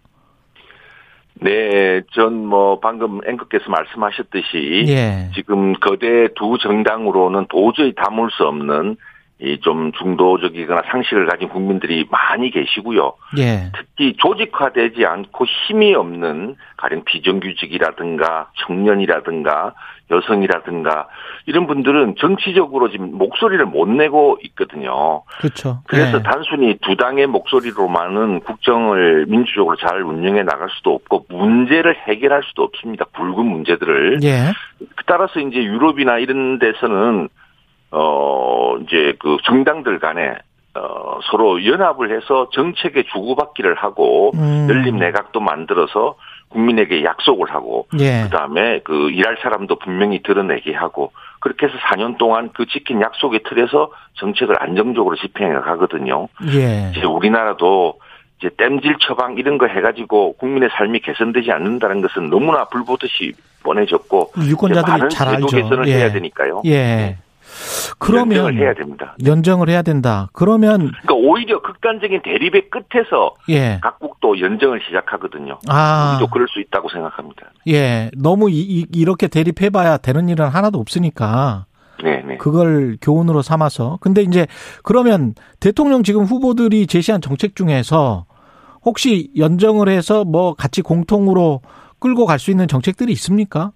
네, 1.39 2.01
전 2.13 2.47
뭐 2.47 2.79
방금 2.79 3.19
앵커께서 3.27 3.69
말씀하셨듯이 3.69 4.85
예. 4.87 5.29
지금 5.35 5.73
거대 5.73 6.29
두 6.35 6.57
정당으로는 6.57 7.45
도저히 7.49 7.93
담을 7.93 8.29
수 8.31 8.43
없는 8.45 8.97
이 9.39 9.59
좀 9.61 9.91
중도적이거나 9.91 10.81
상식을 10.89 11.27
가진 11.27 11.47
국민들이 11.49 12.07
많이 12.09 12.49
계시고요. 12.49 13.13
예. 13.37 13.71
특히 13.77 14.15
조직화되지 14.17 15.05
않고 15.05 15.45
힘이 15.45 15.93
없는 15.93 16.55
가령 16.77 17.03
비정규직이라든가 17.03 18.49
청년이라든가 18.65 19.75
여성이라든가 20.09 21.07
이런 21.45 21.67
분들은 21.67 22.15
정치적으로 22.17 22.89
지금 22.89 23.17
목소리를 23.17 23.65
못 23.65 23.87
내고 23.87 24.37
있거든요. 24.43 25.23
그렇죠. 25.39 25.81
그래서 25.87 26.19
예. 26.19 26.23
단순히 26.23 26.77
두 26.81 26.95
당의 26.95 27.27
목소리로만은 27.27 28.41
국정을 28.41 29.25
민주적으로 29.27 29.75
잘 29.75 30.01
운영해 30.01 30.43
나갈 30.43 30.69
수도 30.69 30.93
없고 30.93 31.25
문제를 31.29 31.95
해결할 32.07 32.43
수도 32.43 32.63
없습니다. 32.63 33.05
굵은 33.05 33.45
문제들을. 33.45 34.19
예. 34.23 34.51
따라서 35.05 35.39
이제 35.39 35.63
유럽이나 35.63 36.17
이런 36.19 36.59
데서는 36.59 37.29
어 37.91 38.77
이제 38.83 39.13
그 39.19 39.37
정당들 39.45 39.99
간에 39.99 40.35
어 40.73 41.19
서로 41.31 41.65
연합을 41.65 42.15
해서 42.15 42.49
정책에 42.51 43.03
주고받기를 43.03 43.75
하고 43.75 44.31
음. 44.35 44.67
열린 44.69 44.97
내각도 44.97 45.39
만들어서 45.39 46.15
국민에게 46.49 47.03
약속을 47.03 47.53
하고 47.53 47.87
예. 47.99 48.23
그다음에 48.23 48.79
그 48.83 49.09
일할 49.11 49.37
사람도 49.41 49.79
분명히 49.79 50.21
드러내게 50.23 50.73
하고 50.73 51.11
그렇게 51.39 51.67
해서 51.67 51.77
4년 51.77 52.17
동안 52.17 52.49
그 52.53 52.65
지킨 52.65 53.01
약속의 53.01 53.41
틀에서 53.47 53.91
정책을 54.13 54.55
안정적으로 54.59 55.15
집행해 55.15 55.53
가거든요. 55.59 56.27
예. 56.53 56.91
이제 56.91 57.05
우리나라도 57.05 57.99
이제 58.39 58.49
땜질 58.55 58.97
처방 58.99 59.37
이런 59.37 59.57
거 59.57 59.67
해가지고 59.67 60.33
국민의 60.37 60.69
삶이 60.71 60.99
개선되지 60.99 61.51
않는다는 61.51 62.01
것은 62.01 62.29
너무나 62.29 62.65
불보듯이 62.65 63.33
뻔해졌고 63.63 64.33
이제 64.37 64.51
유권자들이 64.51 64.91
많은 64.91 65.09
잘 65.09 65.27
알죠. 65.27 65.47
개선을 65.47 65.87
예. 65.87 65.93
해야 65.95 66.11
되니까요. 66.11 66.61
예. 66.65 67.17
그러면 67.99 68.37
연정을 68.37 68.57
해야 68.57 68.73
됩니다. 68.73 69.15
연정을 69.25 69.69
해야 69.69 69.81
된다. 69.81 70.29
그러면 70.33 70.91
그러니까 71.03 71.13
오히려 71.15 71.61
극단적인 71.61 72.21
대립의 72.21 72.69
끝에서 72.69 73.33
예. 73.49 73.79
각국도 73.81 74.39
연정을 74.39 74.81
시작하거든요. 74.87 75.59
아. 75.67 76.17
우리도 76.17 76.31
그럴 76.31 76.47
수 76.47 76.59
있다고 76.59 76.89
생각합니다. 76.89 77.47
예. 77.67 78.11
너무 78.17 78.49
이, 78.51 78.85
렇게 79.05 79.27
대립해봐야 79.27 79.97
되는 79.97 80.29
일은 80.29 80.47
하나도 80.47 80.79
없으니까 80.79 81.65
네, 82.03 82.21
네. 82.27 82.37
그걸 82.37 82.97
교훈으로 83.01 83.41
삼아서. 83.41 83.97
근데 84.01 84.21
이제 84.21 84.45
그러면 84.83 85.33
대통령 85.59 86.03
지금 86.03 86.23
후보들이 86.23 86.85
제시한 86.87 87.21
정책 87.21 87.55
중에서 87.55 88.25
혹시 88.85 89.31
연정을 89.37 89.89
해서 89.89 90.23
뭐 90.23 90.53
같이 90.53 90.81
공통으로 90.81 91.61
끌고 91.99 92.25
갈 92.25 92.37
수 92.39 92.51
있는 92.51 92.67
정책들이 92.67 93.11
있습니까? 93.13 93.71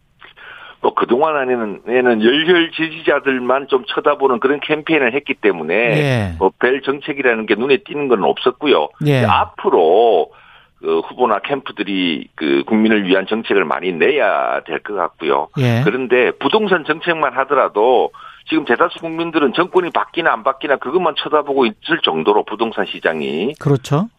뭐 0.81 0.93
그동안 0.95 1.35
안에는 1.37 2.23
열혈 2.23 2.71
지지자들만 2.71 3.67
좀 3.67 3.85
쳐다보는 3.87 4.39
그런 4.39 4.59
캠페인을 4.59 5.13
했기 5.13 5.35
때문에 5.35 5.75
예. 5.75 6.35
뭐별 6.39 6.81
정책이라는 6.81 7.45
게 7.45 7.55
눈에 7.55 7.77
띄는 7.85 8.07
건 8.07 8.23
없었고요. 8.23 8.89
예. 9.05 9.23
앞으로 9.23 10.31
그 10.79 10.99
후보나 11.01 11.39
캠프들이 11.39 12.27
그 12.33 12.63
국민을 12.65 13.05
위한 13.05 13.27
정책을 13.27 13.63
많이 13.65 13.91
내야 13.91 14.61
될 14.65 14.79
것 14.79 14.95
같고요. 14.95 15.49
예. 15.59 15.81
그런데 15.83 16.31
부동산 16.31 16.83
정책만 16.85 17.33
하더라도 17.33 18.09
지금 18.49 18.65
대다수 18.65 18.97
국민들은 18.99 19.53
정권이 19.53 19.91
바뀌나 19.91 20.33
안 20.33 20.43
바뀌나 20.43 20.77
그것만 20.77 21.13
쳐다보고 21.15 21.67
있을 21.67 21.99
정도로 22.01 22.43
부동산 22.45 22.87
시장이 22.87 23.53
그렇죠. 23.59 24.09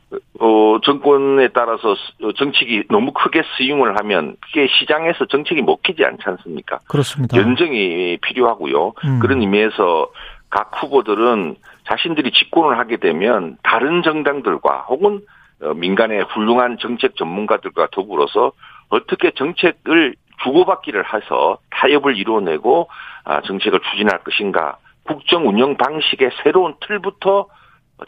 어 0.41 0.79
정권에 0.83 1.49
따라서 1.49 1.95
정책이 2.37 2.85
너무 2.91 3.13
크게 3.13 3.43
스윙을 3.57 3.99
하면 3.99 4.37
그게 4.41 4.67
시장에서 4.67 5.27
정책이 5.27 5.63
먹히지 5.63 6.05
않지 6.05 6.23
않습니까? 6.25 6.79
그렇습니다. 6.89 7.37
연정이 7.37 8.19
필요하고요. 8.21 8.93
음. 9.05 9.19
그런 9.21 9.41
의미에서 9.41 10.11
각 10.51 10.71
후보들은 10.83 11.57
자신들이 11.89 12.31
집권을 12.33 12.79
하게 12.79 12.99
되면 12.99 13.57
다른 13.63 14.03
정당들과 14.03 14.87
혹은 14.89 15.21
어, 15.63 15.75
민간의 15.75 16.25
훌륭한 16.25 16.79
정책 16.79 17.17
전문가들과 17.17 17.89
더불어서 17.93 18.53
어떻게 18.89 19.31
정책을 19.31 20.15
주고받기를 20.45 21.05
해서 21.15 21.59
타협을 21.71 22.17
이루어내고 22.17 22.89
아, 23.25 23.41
정책을 23.43 23.81
추진할 23.91 24.19
것인가 24.25 24.77
국정 25.05 25.49
운영 25.49 25.77
방식의 25.77 26.31
새로운 26.43 26.75
틀부터 26.81 27.47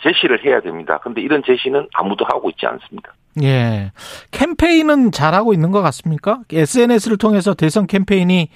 제시를 0.02 0.44
해야 0.44 0.60
됩니다. 0.60 0.98
근데 1.02 1.20
이런 1.20 1.42
제시는 1.44 1.88
아무도 1.94 2.24
하고 2.24 2.50
있지 2.50 2.66
않습니다. 2.66 3.14
예. 3.42 3.92
캠페인은 4.30 5.12
잘하고 5.12 5.52
있는 5.52 5.70
것 5.70 5.82
같습니까? 5.82 6.40
SNS를 6.52 7.16
통해서 7.16 7.54
대선 7.54 7.86
캠페인이, 7.86 8.48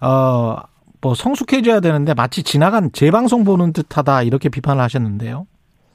어, 0.00 0.56
뭐 1.00 1.14
성숙해져야 1.14 1.80
되는데 1.80 2.14
마치 2.14 2.42
지나간 2.42 2.90
재방송 2.92 3.44
보는 3.44 3.72
듯하다 3.72 4.22
이렇게 4.22 4.48
비판을 4.48 4.82
하셨는데요. 4.82 5.46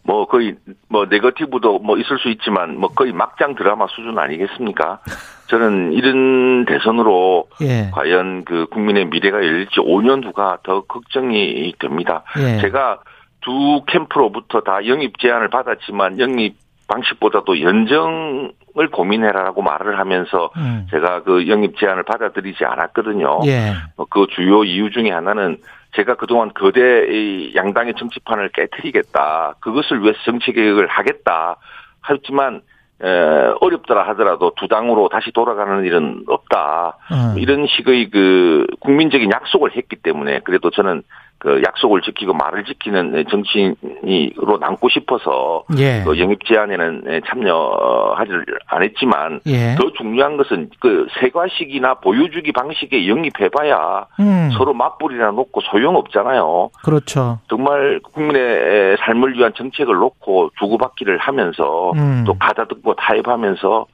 뭐 0.04 0.26
거의 0.26 0.56
뭐 0.88 1.06
네거티브도 1.06 1.80
뭐 1.80 1.98
있을 1.98 2.18
수 2.20 2.30
있지만 2.30 2.78
뭐 2.80 2.90
거의 2.90 3.12
막장 3.12 3.56
드라마 3.56 3.88
수준 3.88 4.18
아니겠습니까? 4.18 5.00
저는 5.48 5.92
이런 5.94 6.66
대선으로 6.66 7.48
예. 7.62 7.92
과연 7.92 8.46
그 8.46 8.68
국민의 8.68 9.08
미래가 9.08 9.38
열릴지 9.38 9.80
5년 9.82 10.26
후가 10.26 10.60
더 10.64 10.82
걱정이 10.86 11.74
됩니다. 11.80 12.24
예. 12.40 12.62
제가 12.62 13.00
두 13.48 13.82
캠프로부터 13.88 14.60
다 14.60 14.86
영입 14.86 15.20
제안을 15.20 15.48
받았지만 15.48 16.20
영입 16.20 16.58
방식보다도 16.90 17.62
연정을 17.62 18.90
고민해라라고 18.92 19.62
말을 19.62 19.98
하면서 20.00 20.52
음. 20.58 20.86
제가 20.92 21.24
그 21.24 21.48
영입 21.48 21.80
제안을 21.80 22.04
받아들이지 22.04 22.66
않았거든요. 22.66 23.40
예. 23.46 23.72
어, 23.96 24.04
그 24.10 24.28
주요 24.36 24.66
이유 24.66 24.92
중에 24.92 25.12
하나는 25.12 25.60
제가 25.96 26.16
그동안 26.16 26.52
거대 26.54 27.08
이 27.10 27.56
양당의 27.56 27.94
정치판을 27.98 28.50
깨뜨리겠다. 28.50 29.56
그것을 29.62 30.02
위해서 30.02 30.20
정치 30.26 30.52
개혁을 30.52 30.88
하겠다. 30.88 31.56
하지만 32.02 32.62
에, 33.02 33.08
어렵더라 33.62 34.10
하더라도 34.10 34.52
두 34.58 34.68
당으로 34.68 35.08
다시 35.08 35.32
돌아가는 35.32 35.86
일은 35.86 36.26
없다. 36.28 36.98
음. 37.14 37.40
이런 37.40 37.66
식의 37.66 38.10
그 38.10 38.68
국민적인 38.82 39.32
약속을 39.32 39.78
했기 39.78 39.96
때문에 39.96 40.42
그래도 40.44 40.70
저는 40.70 41.04
그 41.40 41.62
약속을 41.64 42.02
지키고 42.02 42.34
말을 42.34 42.66
지키는 42.66 43.26
정치인으로 43.30 44.58
남고 44.60 44.90
싶어서 44.90 45.64
예. 45.78 46.02
그 46.04 46.20
영입 46.20 46.44
제안에는 46.46 47.22
참여하지를 47.28 48.46
안 48.68 48.84
했지만 48.84 49.40
예. 49.46 49.76
더 49.76 49.92
중요한 49.94 50.38
것은 50.38 50.72
그 50.80 51.08
세과식이나 51.20 51.96
보유주기 51.96 52.52
방식에 52.52 53.08
영입해봐야 53.08 54.08
음. 54.20 54.50
서로 54.58 54.74
맞불이나 54.74 55.32
놓고 55.32 55.62
소용없잖아요. 55.62 56.72
그렇죠. 56.84 57.40
정말 57.50 58.00
국민의 58.00 58.98
삶을 58.98 59.38
위한 59.38 59.54
정책을 59.56 59.96
놓고 59.96 60.52
주고받기를 60.58 61.20
하면서 61.20 61.92
음. 61.92 62.24
또 62.26 62.34
가다듬고 62.34 62.96
타협하면서 62.96 63.86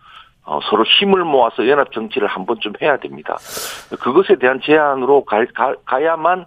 어, 0.46 0.60
서로 0.70 0.84
힘을 0.84 1.24
모아서 1.24 1.68
연합 1.70 1.92
정치를 1.94 2.28
한 2.28 2.46
번쯤 2.46 2.74
해야 2.82 2.98
됩니다. 2.98 3.38
그것에 4.02 4.36
대한 4.36 4.60
제안으로 4.62 5.24
가, 5.24 5.46
가, 5.54 5.74
가야만 5.86 6.46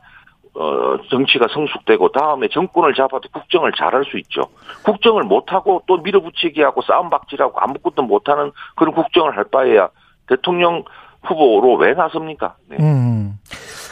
어, 0.59 0.97
정치가 1.11 1.47
성숙되고 1.53 2.12
다음에 2.12 2.49
정권을 2.49 2.95
잡아도 2.95 3.29
국정을 3.31 3.73
잘할 3.77 4.05
수 4.07 4.19
있죠. 4.19 4.49
국정을 4.85 5.23
못하고 5.25 5.83
또 5.87 5.99
밀어붙이기 5.99 6.62
하고 6.62 6.81
싸움박질하고 6.81 7.61
아무것도 7.61 8.03
못하는 8.03 8.53
그런 8.75 8.95
국정을 8.95 9.37
할 9.37 9.45
바에야 9.45 9.90
대통령 10.27 10.85
후보로 11.23 11.77
왜 11.77 11.92
나섭니까? 11.92 12.57
네. 12.69 12.77
음. 12.81 13.38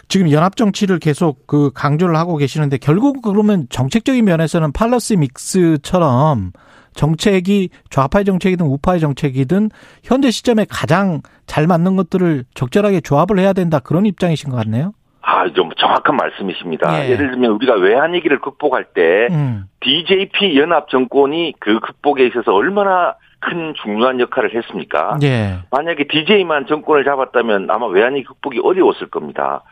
지금 0.09 0.31
연합 0.31 0.57
정치를 0.57 0.99
계속 1.01 1.47
그 1.47 1.71
강조를 1.75 2.17
하고 2.17 2.37
계시는데 2.37 2.79
결국 2.79 3.21
그러면 3.23 3.67
정책적인 3.69 4.25
면에서는 4.25 4.73
팔러스 4.73 5.15
믹스처럼 5.15 6.53
정책이 6.95 7.71
좌파의 7.91 8.25
정책이든 8.25 8.65
우파의 8.67 9.01
정책이든 9.01 9.71
현재 10.03 10.31
시점에 10.31 10.65
가장 10.69 11.21
잘 11.47 11.67
맞는 11.67 11.97
것들을 11.97 12.45
적절하게 12.55 13.01
조합을 13.01 13.39
해야 13.39 13.53
된다 13.53 13.81
그런 13.81 14.07
입장이신 14.07 14.51
것 14.51 14.57
같네요. 14.57 14.93
아, 15.27 15.49
좀 15.53 15.71
정확한 15.77 16.17
말씀이십니다. 16.17 17.03
예. 17.05 17.11
예. 17.11 17.17
를 17.17 17.31
들면 17.31 17.53
우리가 17.53 17.75
외환 17.77 18.13
위기를 18.13 18.41
극복할 18.41 18.85
때 18.85 19.29
음. 19.31 19.65
DJP 19.81 20.59
연합 20.59 20.91
정권이 20.91 21.55
그 21.59 21.81
극복에 21.81 22.27
있어서 22.27 22.53
얼마나 22.53 23.15
큰 23.41 23.75
중요한 23.83 24.21
역할을 24.21 24.55
했습니까? 24.55 25.19
예. 25.23 25.59
만약에 25.71 26.05
DJ만 26.09 26.67
정권을 26.67 27.05
잡았다면 27.05 27.71
아마 27.71 27.87
외환위기 27.87 28.25
극복이 28.25 28.61
어려웠을 28.63 29.09
겁니다. 29.09 29.63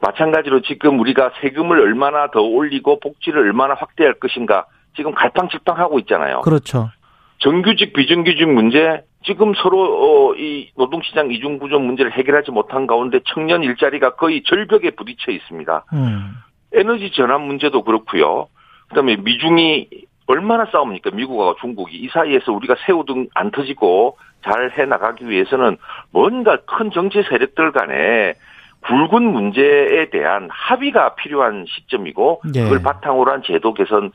마찬가지로 0.00 0.62
지금 0.62 0.98
우리가 1.00 1.32
세금을 1.40 1.80
얼마나 1.80 2.30
더 2.30 2.40
올리고 2.40 3.00
복지를 3.00 3.40
얼마나 3.40 3.74
확대할 3.74 4.14
것인가 4.14 4.66
지금 4.96 5.14
갈팡질팡하고 5.14 5.98
있잖아요. 6.00 6.40
그렇죠. 6.42 6.90
정규직 7.38 7.92
비정규직 7.92 8.48
문제 8.48 9.02
지금 9.24 9.54
서로 9.54 10.30
어, 10.30 10.34
이 10.34 10.70
노동시장 10.76 11.30
이중 11.32 11.58
구조 11.58 11.78
문제를 11.78 12.12
해결하지 12.12 12.50
못한 12.50 12.86
가운데 12.86 13.20
청년 13.32 13.62
일자리가 13.62 14.16
거의 14.16 14.42
절벽에 14.44 14.90
부딪혀 14.90 15.32
있습니다. 15.32 15.84
음. 15.94 16.34
에너지 16.72 17.10
전환 17.12 17.42
문제도 17.42 17.82
그렇고요. 17.82 18.48
그다음에 18.88 19.16
미중이 19.16 19.88
얼마나 20.26 20.66
싸웁니까? 20.66 21.10
미국하고 21.10 21.56
중국이 21.60 21.96
이 21.96 22.08
사이에서 22.08 22.52
우리가 22.52 22.76
새우 22.86 23.04
등 23.04 23.28
안 23.34 23.50
터지고 23.50 24.16
잘 24.42 24.70
해 24.76 24.84
나가기 24.84 25.28
위해서는 25.28 25.76
뭔가 26.10 26.58
큰 26.66 26.90
정치 26.90 27.22
세력들 27.22 27.72
간에 27.72 28.34
굵은 28.82 29.22
문제에 29.22 30.10
대한 30.10 30.48
합의가 30.50 31.14
필요한 31.14 31.64
시점이고 31.66 32.42
예. 32.54 32.62
그걸 32.64 32.82
바탕으로 32.82 33.32
한 33.32 33.42
제도 33.42 33.72
개선과 33.72 34.10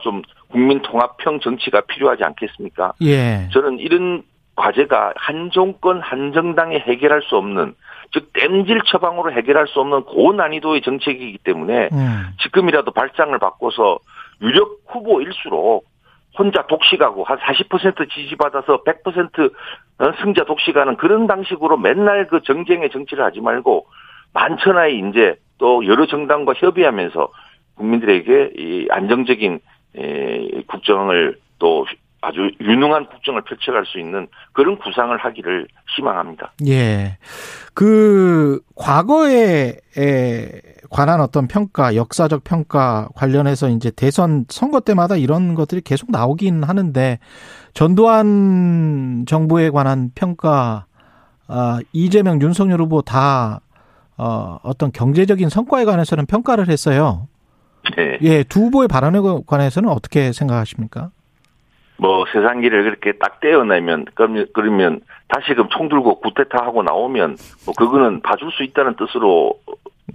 좀 0.00 0.22
국민 0.50 0.80
통합형 0.82 1.40
정치가 1.40 1.80
필요하지 1.82 2.24
않겠습니까? 2.24 2.92
예. 3.02 3.48
저는 3.52 3.78
이런 3.78 4.22
과제가 4.56 5.14
한 5.16 5.50
정권 5.52 6.00
한 6.00 6.32
정당이 6.32 6.80
해결할 6.80 7.22
수 7.22 7.36
없는 7.36 7.74
즉 8.12 8.32
땜질 8.32 8.80
처방으로 8.86 9.32
해결할 9.32 9.68
수 9.68 9.80
없는 9.80 10.02
고난이도의 10.02 10.82
정책이기 10.82 11.38
때문에 11.44 11.90
음. 11.92 12.26
지금이라도 12.42 12.90
발장을 12.90 13.38
바꿔서 13.38 13.98
유력 14.42 14.80
후보일수록 14.88 15.86
혼자 16.36 16.66
독식하고 16.66 17.24
한 17.24 17.38
40% 17.38 18.10
지지받아서 18.10 18.82
100% 18.84 19.52
어, 19.98 20.12
승자 20.22 20.44
독식하는 20.44 20.96
그런 20.96 21.26
방식으로 21.26 21.76
맨날 21.76 22.26
그 22.28 22.42
정쟁의 22.42 22.90
정치를 22.90 23.24
하지 23.24 23.40
말고 23.40 23.86
만천하에 24.32 24.92
이제 24.92 25.36
또 25.58 25.84
여러 25.86 26.06
정당과 26.06 26.54
협의하면서 26.56 27.28
국민들에게 27.78 28.52
이 28.56 28.88
안정적인 28.90 29.60
에, 29.96 30.62
국정을 30.66 31.38
또 31.58 31.86
아주 32.20 32.50
유능한 32.60 33.06
국정을 33.06 33.42
펼쳐갈 33.42 33.86
수 33.86 33.98
있는 33.98 34.26
그런 34.52 34.78
구상을 34.78 35.16
하기를 35.16 35.68
희망합니다. 35.96 36.52
예. 36.66 37.16
그, 37.74 38.60
과거에, 38.74 39.76
에 39.96 40.62
관한 40.90 41.20
어떤 41.20 41.46
평가, 41.46 41.94
역사적 41.94 42.42
평가 42.42 43.08
관련해서 43.14 43.68
이제 43.68 43.92
대선 43.92 44.46
선거 44.48 44.80
때마다 44.80 45.16
이런 45.16 45.54
것들이 45.54 45.80
계속 45.80 46.10
나오긴 46.10 46.64
하는데, 46.64 47.20
전두환 47.72 49.24
정부에 49.28 49.70
관한 49.70 50.10
평가, 50.14 50.86
아, 51.46 51.78
이재명, 51.92 52.42
윤석열 52.42 52.80
후보 52.80 53.00
다, 53.00 53.60
어, 54.16 54.58
어떤 54.64 54.90
경제적인 54.90 55.48
성과에 55.48 55.84
관해서는 55.84 56.26
평가를 56.26 56.68
했어요. 56.68 57.28
네. 57.96 58.18
예, 58.22 58.42
두 58.42 58.66
후보의 58.66 58.88
발언에 58.88 59.18
관해서는 59.46 59.88
어떻게 59.88 60.32
생각하십니까? 60.32 61.10
뭐 61.98 62.24
세상기를 62.32 62.84
그렇게 62.84 63.18
딱 63.18 63.40
떼어내면 63.40 64.06
그러면 64.14 64.46
그러면 64.54 65.00
다시금 65.28 65.68
총 65.70 65.88
들고 65.88 66.20
구테타 66.20 66.64
하고 66.64 66.82
나오면 66.82 67.36
뭐 67.66 67.74
그거는 67.76 68.22
봐줄 68.22 68.52
수 68.52 68.62
있다는 68.62 68.94
뜻으로 68.96 69.54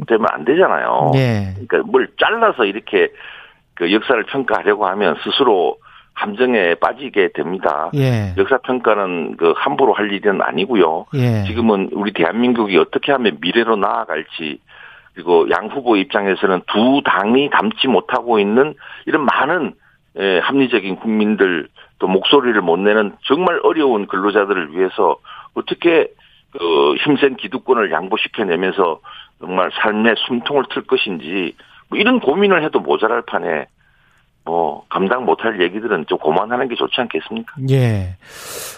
되면 0.08 0.26
안 0.32 0.46
되잖아요. 0.46 1.12
예. 1.16 1.54
그러니까 1.54 1.80
뭘 1.92 2.08
잘라서 2.20 2.66
이렇게 2.66 3.10
그 3.74 3.92
역사를 3.92 4.22
평가하려고 4.24 4.88
하면 4.88 5.16
스스로 5.24 5.78
함정에 6.14 6.76
빠지게 6.76 7.32
됩니다. 7.34 7.90
예. 7.96 8.34
역사 8.38 8.58
평가는 8.60 9.36
그 9.38 9.54
함부로 9.58 9.94
할 9.94 10.12
일은 10.12 10.42
아니고요. 10.42 11.06
예. 11.16 11.44
지금은 11.48 11.90
우리 11.94 12.14
대한민국이 12.14 12.78
어떻게 12.78 13.12
하면 13.12 13.38
미래로 13.42 13.76
나아갈지 13.76 14.60
그리고 15.14 15.50
양 15.50 15.68
후보 15.68 15.96
입장에서는 15.96 16.62
두 16.72 17.02
당이 17.06 17.50
담지 17.52 17.88
못하고 17.88 18.40
있는 18.40 18.74
이런 19.06 19.26
많은 19.26 19.74
예, 20.20 20.40
합리적인 20.40 20.98
국민들 20.98 21.68
또 22.00 22.08
목소리를 22.08 22.60
못 22.62 22.78
내는 22.78 23.16
정말 23.26 23.60
어려운 23.64 24.06
근로자들을 24.08 24.76
위해서 24.76 25.18
어떻게 25.56 26.08
그 26.52 26.96
힘센 27.04 27.36
기득권을 27.36 27.92
양보시켜내면서 27.92 29.00
정말 29.40 29.72
삶의 29.82 30.16
숨통을 30.28 30.66
틀 30.72 30.84
것인지 30.84 31.56
뭐 31.90 31.98
이런 31.98 32.20
고민을 32.20 32.64
해도 32.64 32.80
모자랄 32.80 33.24
판에 33.24 33.66
뭐 34.46 34.86
감당 34.90 35.26
못할 35.26 35.62
얘기들은 35.62 36.06
좀 36.08 36.18
고만하는 36.18 36.68
게 36.68 36.76
좋지 36.76 37.00
않겠습니까? 37.02 37.54
예. 37.72 38.18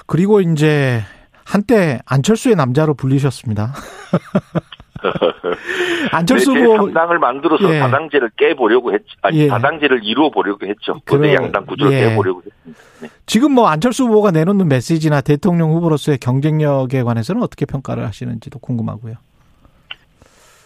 그리고 0.08 0.40
이제 0.40 1.02
한때 1.46 2.00
안철수의 2.06 2.56
남자로 2.56 2.94
불리셨습니다. 2.94 3.74
안철수 6.12 6.54
네, 6.54 6.62
후보 6.62 6.88
제3당을 6.88 7.18
만들어서 7.18 7.74
예. 7.74 7.80
다당제를 7.80 8.32
깨보려고 8.38 8.94
했죠. 8.94 9.06
아니, 9.22 9.40
예. 9.40 9.48
다당제를 9.48 10.04
이루어 10.04 10.30
보려고 10.30 10.66
했죠. 10.66 11.00
그래, 11.06 11.34
양당 11.34 11.66
구조를 11.66 11.94
예. 11.94 12.10
깨보려고 12.10 12.42
했습니다. 12.46 12.82
네. 13.02 13.10
지금 13.26 13.54
뭐 13.54 13.68
안철수 13.68 14.06
후보가 14.06 14.32
내놓는 14.32 14.68
메시지나 14.68 15.22
대통령 15.22 15.72
후보로서의 15.72 16.18
경쟁력에 16.20 17.04
관해서는 17.04 17.42
어떻게 17.42 17.66
평가를 17.66 18.06
하시는지도 18.06 18.60
궁금하고요. 18.60 19.16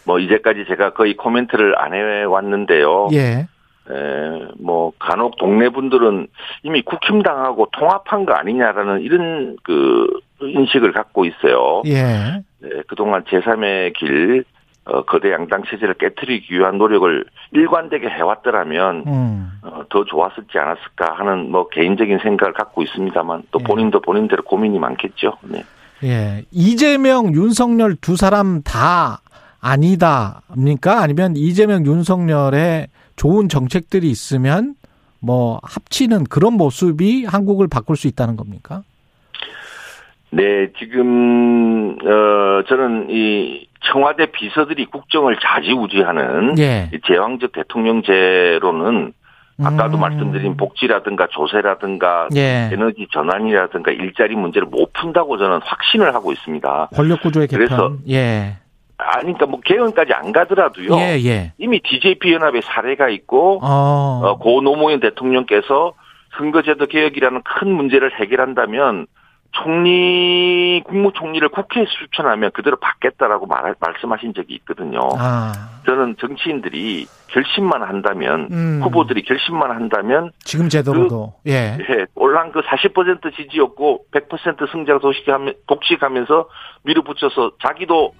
뭐 0.04 0.18
이제까지 0.18 0.64
제가 0.68 0.92
거의 0.94 1.16
코멘트를 1.16 1.78
안 1.78 1.94
해왔는데요. 1.94 3.08
예. 3.12 3.46
에, 3.90 4.48
뭐 4.58 4.92
간혹 4.98 5.36
동네 5.36 5.68
분들은 5.68 6.28
이미 6.62 6.82
국힘당하고 6.82 7.68
통합한 7.72 8.24
거 8.24 8.32
아니냐라는 8.32 9.00
이런 9.02 9.56
그 9.62 10.06
인식을 10.40 10.92
갖고 10.92 11.24
있어요. 11.24 11.82
예. 11.86 12.42
네, 12.60 12.82
그동안 12.86 13.24
제3의 13.24 13.92
길 13.94 14.44
어, 14.84 15.02
거대 15.04 15.30
양당 15.30 15.62
체제를 15.68 15.94
깨뜨리기 15.94 16.54
위한 16.54 16.78
노력을 16.78 17.24
일관되게 17.52 18.08
해왔더라면 18.08 19.04
음. 19.06 19.50
어, 19.62 19.82
더 19.88 20.04
좋았을지 20.04 20.58
않았을까 20.58 21.14
하는 21.14 21.50
뭐 21.50 21.68
개인적인 21.68 22.18
생각을 22.22 22.54
갖고 22.54 22.82
있습니다만 22.82 23.42
또 23.50 23.60
예. 23.60 23.64
본인도 23.64 24.00
본인대로 24.00 24.42
고민이 24.42 24.78
많겠죠. 24.78 25.36
네. 25.42 25.64
예. 26.02 26.44
이재명, 26.50 27.34
윤석열 27.34 27.94
두 27.96 28.16
사람 28.16 28.62
다 28.62 29.20
아니다입니까? 29.60 31.02
아니면 31.02 31.36
이재명, 31.36 31.84
윤석열의 31.84 32.88
좋은 33.16 33.48
정책들이 33.50 34.10
있으면 34.10 34.74
뭐 35.20 35.60
합치는 35.62 36.24
그런 36.24 36.54
모습이 36.54 37.26
한국을 37.26 37.68
바꿀 37.68 37.96
수 37.96 38.08
있다는 38.08 38.36
겁니까? 38.36 38.82
네, 40.30 40.68
지금 40.78 41.96
어 42.04 42.62
저는 42.68 43.08
이 43.10 43.68
청와대 43.92 44.26
비서들이 44.26 44.86
국정을 44.86 45.36
좌지우지하는 45.40 46.58
예. 46.58 46.90
이 46.92 46.98
제왕적 47.06 47.52
대통령제로는 47.52 49.12
아까도 49.62 49.98
음. 49.98 50.00
말씀드린 50.00 50.56
복지라든가 50.56 51.26
조세라든가 51.28 52.28
예. 52.34 52.70
에너지 52.72 53.06
전환이라든가 53.12 53.90
일자리 53.90 54.34
문제를 54.36 54.68
못 54.68 54.92
푼다고 54.92 55.36
저는 55.38 55.60
확신을 55.62 56.14
하고 56.14 56.32
있습니다. 56.32 56.90
권력 56.94 57.20
구조의 57.22 57.48
개편. 57.48 57.66
그래서 57.66 57.96
예. 58.08 58.56
아니, 58.96 59.22
그러니까 59.24 59.46
뭐 59.46 59.60
개헌까지 59.64 60.12
안 60.12 60.32
가더라도요. 60.32 60.94
예, 60.96 61.18
예. 61.24 61.52
이미 61.58 61.80
DJP 61.80 62.34
연합의 62.34 62.62
사례가 62.62 63.08
있고 63.08 63.60
어. 63.62 64.20
어, 64.22 64.38
고 64.38 64.60
노무현 64.60 65.00
대통령께서 65.00 65.94
선거제도 66.36 66.86
개혁이라는 66.86 67.42
큰 67.42 67.72
문제를 67.72 68.18
해결한다면 68.20 69.06
총리 69.52 70.82
국무총리를 70.86 71.48
국회에 71.48 71.84
추천하면 71.84 72.50
그대로 72.52 72.76
받겠다라고 72.76 73.46
말, 73.46 73.74
말씀하신 73.78 74.34
적이 74.34 74.54
있거든요. 74.56 75.00
아. 75.18 75.52
저는 75.86 76.16
정치인들이 76.20 77.06
결심만 77.28 77.82
한다면 77.82 78.48
음. 78.50 78.80
후보들이 78.82 79.22
결심만 79.22 79.70
한다면 79.70 80.30
지금 80.44 80.68
제도로도. 80.68 81.34
예. 81.46 81.78
예, 81.78 82.06
올란 82.14 82.52
그 82.52 82.60
40% 82.60 83.34
지지였고 83.36 84.06
100% 84.12 84.70
승자 84.70 84.98
도식하면 84.98 85.54
독식하면서 85.66 86.48
밀어붙여서 86.82 87.52
자기도 87.62 88.14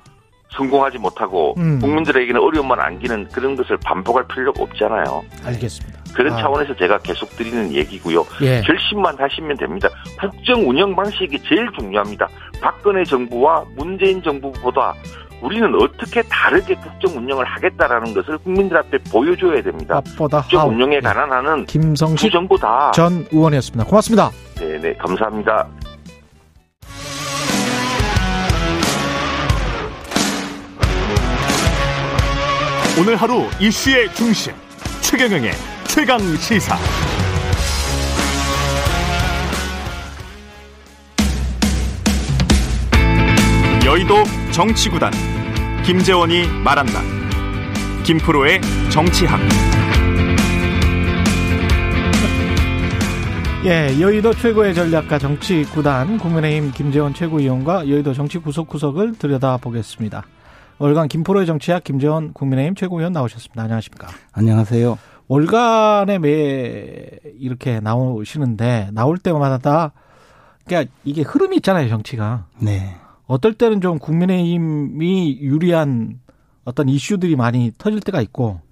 성공하지 0.51 0.99
못하고 0.99 1.55
음. 1.59 1.79
국민들에게는 1.81 2.41
어려움만 2.41 2.81
안기는 2.81 3.29
그런 3.33 3.57
것을 3.57 3.77
반복할 3.85 4.25
필요가 4.27 4.63
없잖아요. 4.63 5.23
알겠습니다. 5.45 6.01
그런 6.15 6.33
아. 6.33 6.41
차원에서 6.41 6.75
제가 6.77 6.99
계속 6.99 7.31
드리는 7.37 7.73
얘기고요. 7.73 8.25
예. 8.43 8.61
결심만 8.63 9.17
하시면 9.19 9.57
됩니다. 9.57 9.89
국정 10.21 10.69
운영 10.69 10.95
방식이 10.97 11.39
제일 11.49 11.71
중요합니다. 11.79 12.29
박근혜 12.61 13.05
정부와 13.05 13.65
문재인 13.77 14.21
정부보다 14.23 14.93
우리는 15.41 15.73
어떻게 15.75 16.21
다르게 16.23 16.75
국정 16.75 17.17
운영을 17.17 17.45
하겠다라는 17.47 18.13
것을 18.13 18.37
국민들 18.39 18.77
앞에 18.77 18.99
보여줘야 19.11 19.63
됩니다. 19.63 20.03
국정 20.19 20.61
하우. 20.61 20.69
운영에 20.71 20.97
예. 20.97 21.01
관한 21.01 21.31
하는 21.31 21.65
두 21.65 21.79
김성식 21.79 22.31
정부 22.33 22.59
다. 22.59 22.91
전 22.93 23.25
의원이었습니다. 23.33 23.85
고맙습니다. 23.89 24.31
네네 24.57 24.95
감사합니다. 24.95 25.67
오늘 33.01 33.17
하루 33.17 33.49
이슈의 33.59 34.15
중심 34.15 34.53
최경영의 35.01 35.53
최강 35.89 36.19
시사. 36.37 36.77
여의도 43.87 44.17
정치구단 44.53 45.13
김재원이 45.83 46.47
말한다. 46.63 47.01
김프로의 48.05 48.61
정치학. 48.91 49.41
예, 53.65 53.99
여의도 53.99 54.35
최고의 54.35 54.75
전략가 54.75 55.19
정치 55.19 55.65
구단 55.73 56.19
국민의힘 56.19 56.73
김재원 56.73 57.15
최고위원과 57.15 57.89
여의도 57.89 58.13
정치 58.13 58.37
구석구석을 58.37 59.15
들여다보겠습니다. 59.15 60.23
월간 60.81 61.09
김포로의 61.09 61.47
정치학 61.47 61.85
김재원 61.85 62.33
국민의힘 62.33 62.75
최고위원 62.75 63.12
나오셨습니다. 63.12 63.62
안녕하십니까? 63.62 64.09
안녕하세요. 64.33 64.99
월간에 65.29 66.19
매 66.19 67.07
이렇게 67.38 67.81
나오시는데 67.81 68.88
나올 68.95 69.19
때마다 69.19 69.59
다 69.59 69.93
그러니까 70.64 70.90
이게 71.05 71.21
흐름이 71.21 71.57
있잖아요, 71.57 71.90
정치가. 71.90 72.47
네. 72.59 72.95
어떨 73.27 73.53
때는 73.53 73.83
좀 73.83 73.99
국민의힘이 73.99 75.40
유리한 75.43 76.19
어떤 76.64 76.88
이슈들이 76.88 77.37
많이 77.37 77.73
터질 77.77 78.01
때가 78.01 78.23
있고 78.23 78.62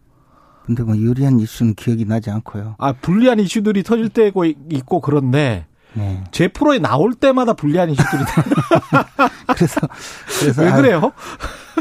근데 0.64 0.84
뭐 0.84 0.96
유리한 0.96 1.38
이슈는 1.38 1.74
기억이 1.74 2.06
나지 2.06 2.30
않고요. 2.30 2.76
아 2.78 2.94
불리한 2.94 3.38
이슈들이 3.38 3.82
터질 3.82 4.08
때고 4.08 4.46
있고 4.46 5.02
그런데 5.02 5.66
네. 5.94 6.22
제 6.30 6.48
프로에 6.48 6.78
나올 6.78 7.14
때마다 7.14 7.54
불리한 7.54 7.90
이슈들이 7.90 8.22
그래서 9.54 9.80
그래서 10.40 10.62
왜 10.62 10.68
아유, 10.68 10.82
그래요? 10.82 11.12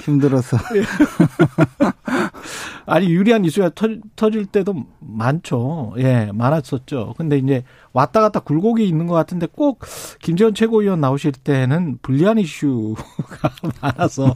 힘들어서 0.02 0.58
아니 2.86 3.10
유리한 3.10 3.44
이슈가 3.44 3.70
터, 3.70 3.88
터질 4.16 4.46
때도 4.46 4.86
많죠. 5.00 5.94
예, 5.98 6.30
많았었죠. 6.34 7.16
근데 7.18 7.38
이제 7.38 7.64
왔다 7.92 8.22
갔다 8.22 8.40
굴곡이 8.40 8.88
있는 8.88 9.08
것 9.08 9.14
같은데 9.14 9.48
꼭 9.52 9.80
김재원 10.22 10.54
최고위원 10.54 11.02
나오실 11.02 11.34
때는 11.34 12.00
불리한 12.02 12.38
이슈가 12.40 13.04
많아서 13.82 14.36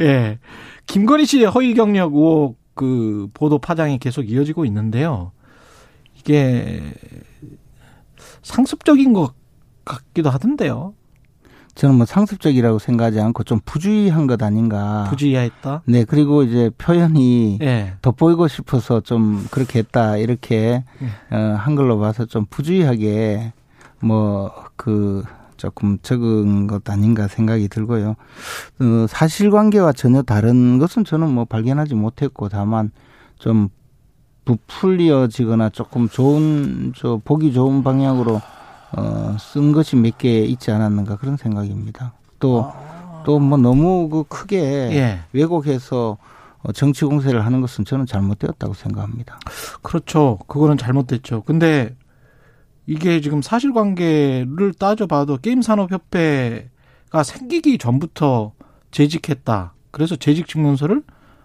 예, 0.00 0.38
김건희 0.86 1.26
씨의 1.26 1.46
허위 1.46 1.74
경력 1.74 2.14
의혹 2.14 2.58
그 2.74 3.28
보도 3.34 3.58
파장이 3.58 3.98
계속 3.98 4.30
이어지고 4.30 4.64
있는데요. 4.66 5.32
이게 6.14 6.82
상습적인 8.42 9.12
것 9.12 9.34
같기도 9.84 10.30
하던데요. 10.30 10.94
저는 11.74 11.94
뭐 11.94 12.06
상습적이라고 12.06 12.80
생각하지 12.80 13.20
않고 13.20 13.44
좀 13.44 13.60
부주의한 13.64 14.26
것 14.26 14.42
아닌가. 14.42 15.06
부주의했다. 15.10 15.82
네 15.86 16.04
그리고 16.04 16.42
이제 16.42 16.70
표현이 16.76 17.58
예. 17.62 17.94
돋보이고 18.02 18.48
싶어서 18.48 19.00
좀 19.00 19.46
그렇게 19.50 19.78
했다 19.78 20.16
이렇게 20.16 20.82
예. 21.02 21.36
어, 21.36 21.54
한글로 21.56 22.00
봐서 22.00 22.24
좀 22.24 22.46
부주의하게 22.50 23.52
뭐 24.00 24.68
그 24.78 25.24
조금 25.58 25.98
적은 26.00 26.68
것 26.68 26.88
아닌가 26.88 27.26
생각이 27.28 27.68
들고요. 27.68 28.10
어, 28.80 29.06
사실관계와 29.08 29.92
전혀 29.92 30.22
다른 30.22 30.78
것은 30.78 31.04
저는 31.04 31.28
뭐 31.28 31.44
발견하지 31.44 31.94
못했고 31.96 32.48
다만 32.48 32.92
좀 33.38 33.68
부풀려지거나 34.48 35.68
조금 35.70 36.08
좋은 36.08 36.92
저 36.96 37.20
보기 37.24 37.52
좋은 37.52 37.82
방향으로 37.82 38.40
어, 38.92 39.36
쓴 39.38 39.72
것이 39.72 39.96
몇 39.96 40.16
개 40.18 40.40
있지 40.40 40.70
않았는가 40.70 41.16
그런 41.16 41.36
생각입니다. 41.36 42.14
또 42.38 42.72
또 43.24 43.38
뭐 43.40 43.58
너무 43.58 44.08
그 44.08 44.24
크게 44.24 44.58
예. 44.92 45.20
왜곡해서 45.34 46.16
어, 46.62 46.72
정치 46.72 47.04
공세를 47.04 47.44
하는 47.44 47.60
것은 47.60 47.84
저는 47.84 48.06
잘못되었다고 48.06 48.72
생각합니다. 48.72 49.38
그렇죠. 49.82 50.38
그거는 50.46 50.78
잘못됐죠. 50.78 51.42
근데 51.42 51.94
이게 52.86 53.20
지금 53.20 53.42
사실관계를 53.42 54.72
따져봐도 54.78 55.36
게임산업협회가 55.38 57.22
생기기 57.22 57.76
전부터 57.76 58.52
재직했다. 58.92 59.74
그래서 59.90 60.16
재직 60.16 60.48
증명서를 60.48 61.02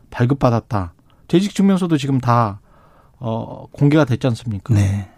발급받았다. 0.09 0.93
재직 1.27 1.53
증명서도 1.53 1.97
지금 1.97 2.19
다 2.21 2.61
어, 3.25 3.65
공개가 3.71 4.05
됐지 4.05 4.27
않습니까? 4.27 4.73
네. 4.73 5.09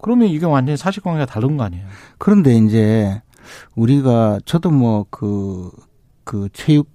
그러면 0.00 0.28
이게 0.28 0.46
완전히 0.46 0.76
사실관계가 0.76 1.26
다른 1.26 1.56
거 1.56 1.64
아니에요? 1.64 1.84
그런데 2.18 2.56
이제 2.56 3.22
우리가 3.76 4.40
저도 4.44 4.70
뭐 4.70 5.06
그 5.10 5.70
그 6.24 6.48
체육 6.52 6.88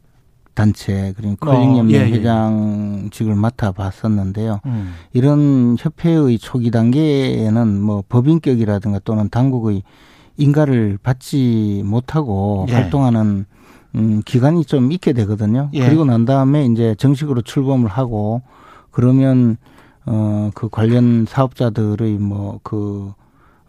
단체 0.53 1.13
그리고 1.15 1.33
어, 1.33 1.51
컬링연맹 1.51 1.91
예, 1.95 1.99
예. 2.07 2.11
회장직을 2.11 3.35
맡아 3.35 3.71
봤었는데요. 3.71 4.59
음. 4.65 4.93
이런 5.13 5.77
협회의 5.79 6.37
초기 6.37 6.69
단계에는 6.69 7.79
뭐 7.81 8.03
법인격이라든가 8.09 8.99
또는 9.05 9.29
당국의 9.29 9.83
인가를 10.37 10.97
받지 11.01 11.81
못하고 11.85 12.65
예. 12.69 12.73
활동하는 12.73 13.45
음 13.95 14.21
기간이 14.25 14.65
좀 14.65 14.91
있게 14.91 15.13
되거든요. 15.13 15.69
예. 15.73 15.85
그리고 15.85 16.03
난 16.03 16.25
다음에 16.25 16.65
이제 16.65 16.93
정식으로 16.97 17.41
출범을 17.41 17.87
하고 17.87 18.41
그러면 18.91 19.57
어 20.09 20.49
그 20.55 20.69
관련 20.69 21.25
사업자들의 21.27 22.17
뭐 22.17 22.59
그 22.63 23.13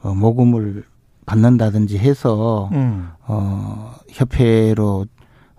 어, 0.03 0.15
모금을 0.15 0.85
받는다든지 1.27 1.99
해서 1.99 2.71
음. 2.73 3.11
어 3.27 3.95
협회로 4.09 5.07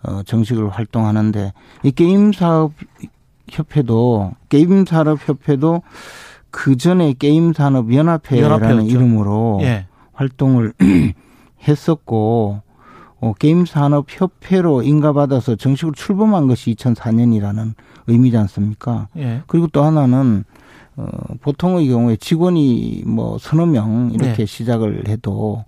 어, 0.04 0.24
정식으로 0.24 0.70
활동하는데 0.70 1.54
이 1.84 1.92
게임 1.92 2.34
사업 2.34 2.74
협회도 3.50 4.34
게임 4.50 4.86
산업 4.86 5.20
협회도 5.28 5.84
그 6.50 6.76
전에 6.76 7.14
게임 7.14 7.54
산업 7.54 7.94
연합회라는 7.94 8.52
연합회였죠. 8.68 8.88
이름으로 8.90 9.60
예. 9.62 9.86
활동을 10.14 10.74
했었고 11.68 12.62
어, 13.22 13.34
게임 13.38 13.66
산업 13.66 14.08
협회로 14.10 14.82
인가받아서 14.82 15.56
정식으로 15.56 15.94
출범한 15.94 16.48
것이 16.48 16.74
2004년이라는 16.74 17.76
의미지 18.08 18.36
않습니까? 18.38 19.08
예. 19.18 19.44
그리고 19.46 19.68
또 19.68 19.84
하나는 19.84 20.44
어, 20.98 21.08
보통의 21.42 21.88
경우에 21.88 22.16
직원이 22.18 23.04
뭐 23.06 23.38
서너 23.40 23.66
명 23.66 24.12
이렇게 24.14 24.34
네. 24.34 24.46
시작을 24.46 25.08
해도 25.08 25.64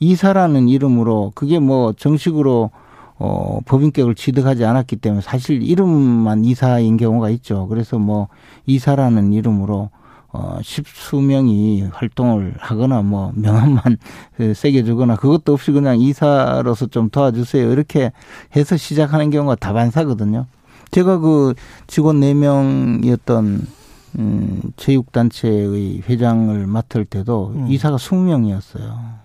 이사라는 0.00 0.68
이름으로 0.68 1.32
그게 1.34 1.58
뭐 1.58 1.92
정식으로 1.92 2.70
어, 3.18 3.58
법인격을 3.64 4.14
취득하지 4.14 4.64
않았기 4.64 4.96
때문에 4.96 5.22
사실 5.22 5.62
이름만 5.62 6.44
이사인 6.44 6.96
경우가 6.96 7.30
있죠. 7.30 7.66
그래서 7.66 7.98
뭐 7.98 8.28
이사라는 8.66 9.32
이름으로 9.32 9.90
어, 10.30 10.58
십수 10.62 11.16
명이 11.16 11.88
활동을 11.90 12.54
하거나 12.58 13.02
뭐 13.02 13.32
명함만 13.34 13.96
세게 14.54 14.84
주거나 14.84 15.16
그것도 15.16 15.54
없이 15.54 15.72
그냥 15.72 15.98
이사로서 15.98 16.86
좀 16.86 17.10
도와주세요. 17.10 17.72
이렇게 17.72 18.12
해서 18.54 18.76
시작하는 18.76 19.30
경우가 19.30 19.56
다반사거든요. 19.56 20.46
제가 20.90 21.18
그 21.18 21.54
직원 21.86 22.20
네명이었던 22.20 23.77
음, 24.18 24.60
체육단체의 24.76 26.02
회장을 26.08 26.66
맡을 26.66 27.04
때도 27.04 27.52
음. 27.54 27.66
이사가 27.68 27.96
20명이었어요. 27.96 29.18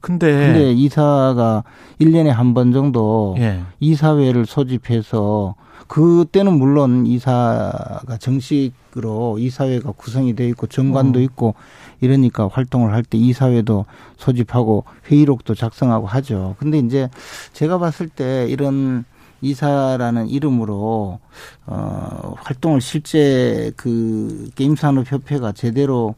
근데, 0.00 0.26
근데 0.32 0.72
이사가 0.72 1.64
1년에 2.00 2.28
한 2.28 2.54
번 2.54 2.72
정도 2.72 3.34
예. 3.38 3.60
이사회를 3.80 4.46
소집해서 4.46 5.56
그때는 5.88 6.58
물론 6.58 7.06
이사가 7.06 8.18
정식으로 8.20 9.38
이사회가 9.38 9.92
구성이 9.92 10.34
돼 10.36 10.46
있고 10.48 10.66
정관도 10.66 11.18
어. 11.18 11.22
있고 11.22 11.54
이러니까 12.00 12.48
활동을 12.52 12.92
할 12.92 13.02
때 13.02 13.18
이사회도 13.18 13.86
소집하고 14.16 14.84
회의록도 15.10 15.54
작성하고 15.54 16.06
하죠. 16.06 16.54
근데 16.58 16.78
이제 16.78 17.08
제가 17.52 17.78
봤을 17.78 18.08
때 18.08 18.46
이런 18.48 19.04
이사라는 19.40 20.28
이름으로 20.28 21.20
어 21.66 22.34
활동을 22.38 22.80
실제 22.80 23.72
그 23.76 24.50
게임 24.54 24.76
산업 24.76 25.10
협회가 25.10 25.52
제대로 25.52 26.14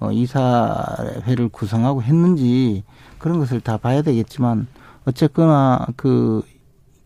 어 0.00 0.10
이사회를 0.12 1.48
구성하고 1.48 2.02
했는지 2.02 2.82
그런 3.18 3.38
것을 3.38 3.60
다 3.60 3.76
봐야 3.76 4.02
되겠지만 4.02 4.66
어쨌거나 5.04 5.86
그, 5.96 6.42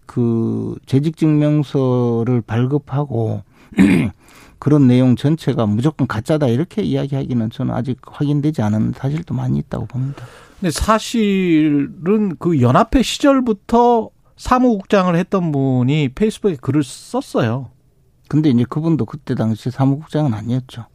그 0.06 0.76
재직 0.86 1.16
증명서를 1.16 2.42
발급하고 2.42 3.42
그런 4.58 4.86
내용 4.86 5.16
전체가 5.16 5.66
무조건 5.66 6.06
가짜다 6.06 6.48
이렇게 6.48 6.82
이야기하기는 6.82 7.50
저는 7.50 7.74
아직 7.74 7.98
확인되지 8.02 8.62
않은 8.62 8.94
사실도 8.96 9.34
많이 9.34 9.58
있다고 9.58 9.86
봅니다. 9.86 10.24
근데 10.58 10.70
사실은 10.70 12.36
그 12.38 12.60
연합회 12.60 13.02
시절부터 13.02 14.10
사무국장을 14.36 15.14
했던 15.16 15.52
분이 15.52 16.10
페이스북에 16.10 16.56
글을 16.60 16.82
썼어요. 16.84 17.70
근데 18.28 18.50
이제 18.50 18.64
그분도 18.68 19.06
그때 19.06 19.34
당시 19.34 19.70
사무국장은 19.70 20.34
아니었죠. 20.34 20.86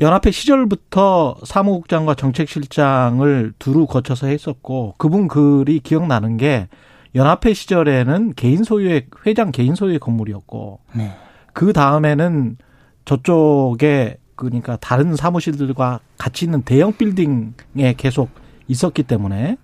연합회 0.00 0.30
시절부터 0.30 1.38
사무국장과 1.44 2.14
정책실장을 2.14 3.52
두루 3.58 3.86
거쳐서 3.86 4.28
했었고 4.28 4.94
그분 4.96 5.26
글이 5.26 5.80
기억나는 5.80 6.36
게 6.36 6.68
연합회 7.14 7.52
시절에는 7.52 8.34
개인 8.34 8.62
소유의 8.62 9.06
회장 9.26 9.50
개인 9.50 9.74
소유의 9.74 9.98
건물이었고 9.98 10.80
네. 10.94 11.12
그 11.52 11.72
다음에는 11.72 12.58
저쪽에 13.04 14.18
그러니까 14.36 14.76
다른 14.76 15.16
사무실들과 15.16 15.98
같이 16.16 16.44
있는 16.44 16.62
대형 16.62 16.96
빌딩에 16.96 17.94
계속 17.96 18.30
있었기 18.68 19.02
때문에 19.02 19.56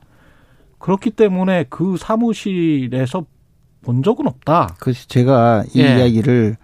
그렇기 0.84 1.12
때문에 1.12 1.64
그 1.70 1.96
사무실에서 1.98 3.24
본 3.80 4.02
적은 4.02 4.26
없다. 4.26 4.76
그래서 4.78 5.06
제가 5.08 5.64
이 5.72 5.80
예. 5.80 5.96
이야기를 5.96 6.58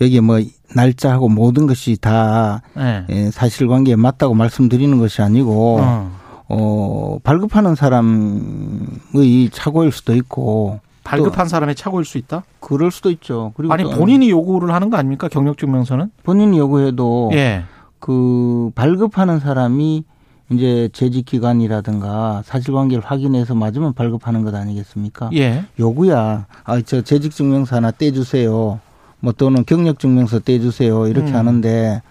여기에 0.00 0.20
뭐 0.20 0.40
날짜하고 0.74 1.28
모든 1.28 1.66
것이 1.66 1.98
다 2.00 2.62
네. 2.74 3.04
예, 3.10 3.30
사실관계에 3.30 3.96
맞다고 3.96 4.32
말씀드리는 4.32 4.96
것이 4.96 5.20
아니고 5.20 5.80
어. 5.82 6.10
어, 6.48 7.18
발급하는 7.22 7.74
사람의 7.74 9.50
착오일 9.52 9.92
수도 9.92 10.14
있고 10.14 10.80
발급한 11.04 11.46
사람의 11.46 11.74
착오일 11.74 12.06
수 12.06 12.16
있다? 12.16 12.44
그럴 12.60 12.90
수도 12.90 13.10
있죠. 13.10 13.52
그리고 13.58 13.74
아니 13.74 13.82
또 13.82 13.90
본인이 13.90 14.30
요구를 14.30 14.72
하는 14.72 14.88
거 14.88 14.96
아닙니까 14.96 15.28
경력증명서는? 15.28 16.12
본인이 16.22 16.56
요구해도 16.56 17.28
예. 17.34 17.64
그 17.98 18.70
발급하는 18.74 19.38
사람이 19.38 20.04
이제 20.50 20.88
재직 20.92 21.24
기간이라든가 21.26 22.42
사실관계를 22.44 23.02
확인해서 23.04 23.54
맞으면 23.54 23.94
발급하는 23.94 24.42
것 24.44 24.54
아니겠습니까? 24.54 25.30
예. 25.34 25.64
요구야. 25.78 26.46
아, 26.64 26.80
저 26.82 27.02
재직 27.02 27.32
증명서 27.32 27.76
하나 27.76 27.90
떼주세요. 27.90 28.78
뭐 29.20 29.32
또는 29.32 29.64
경력 29.64 29.98
증명서 29.98 30.40
떼주세요. 30.40 31.08
이렇게 31.08 31.30
음. 31.30 31.34
하는데 31.36 32.02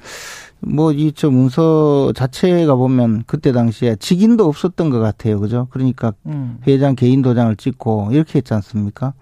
뭐 0.60 0.92
이 0.92 1.14
저 1.16 1.30
문서 1.30 2.12
자체가 2.14 2.76
보면 2.76 3.24
그때 3.28 3.52
당시에 3.52 3.96
직인도 3.98 4.46
없었던 4.48 4.90
것 4.90 5.00
같아요. 5.00 5.40
그죠? 5.40 5.68
그러니까 5.70 6.14
음. 6.26 6.58
회장 6.68 6.96
개인 6.96 7.22
도장을 7.22 7.56
찍고 7.56 8.10
이렇게 8.12 8.40
했지 8.40 8.54
않습니까? 8.54 9.14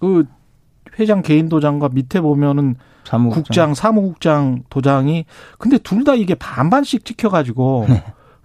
그 0.00 0.24
회장 0.98 1.22
개인 1.22 1.48
도장과 1.48 1.90
밑에 1.92 2.20
보면은 2.20 2.76
사무국장. 3.04 3.42
국장, 3.44 3.74
사무국장 3.74 4.64
도장이 4.70 5.26
근데 5.58 5.78
둘 5.78 6.02
다 6.04 6.14
이게 6.14 6.34
반반씩 6.34 7.04
찍혀가지고 7.04 7.86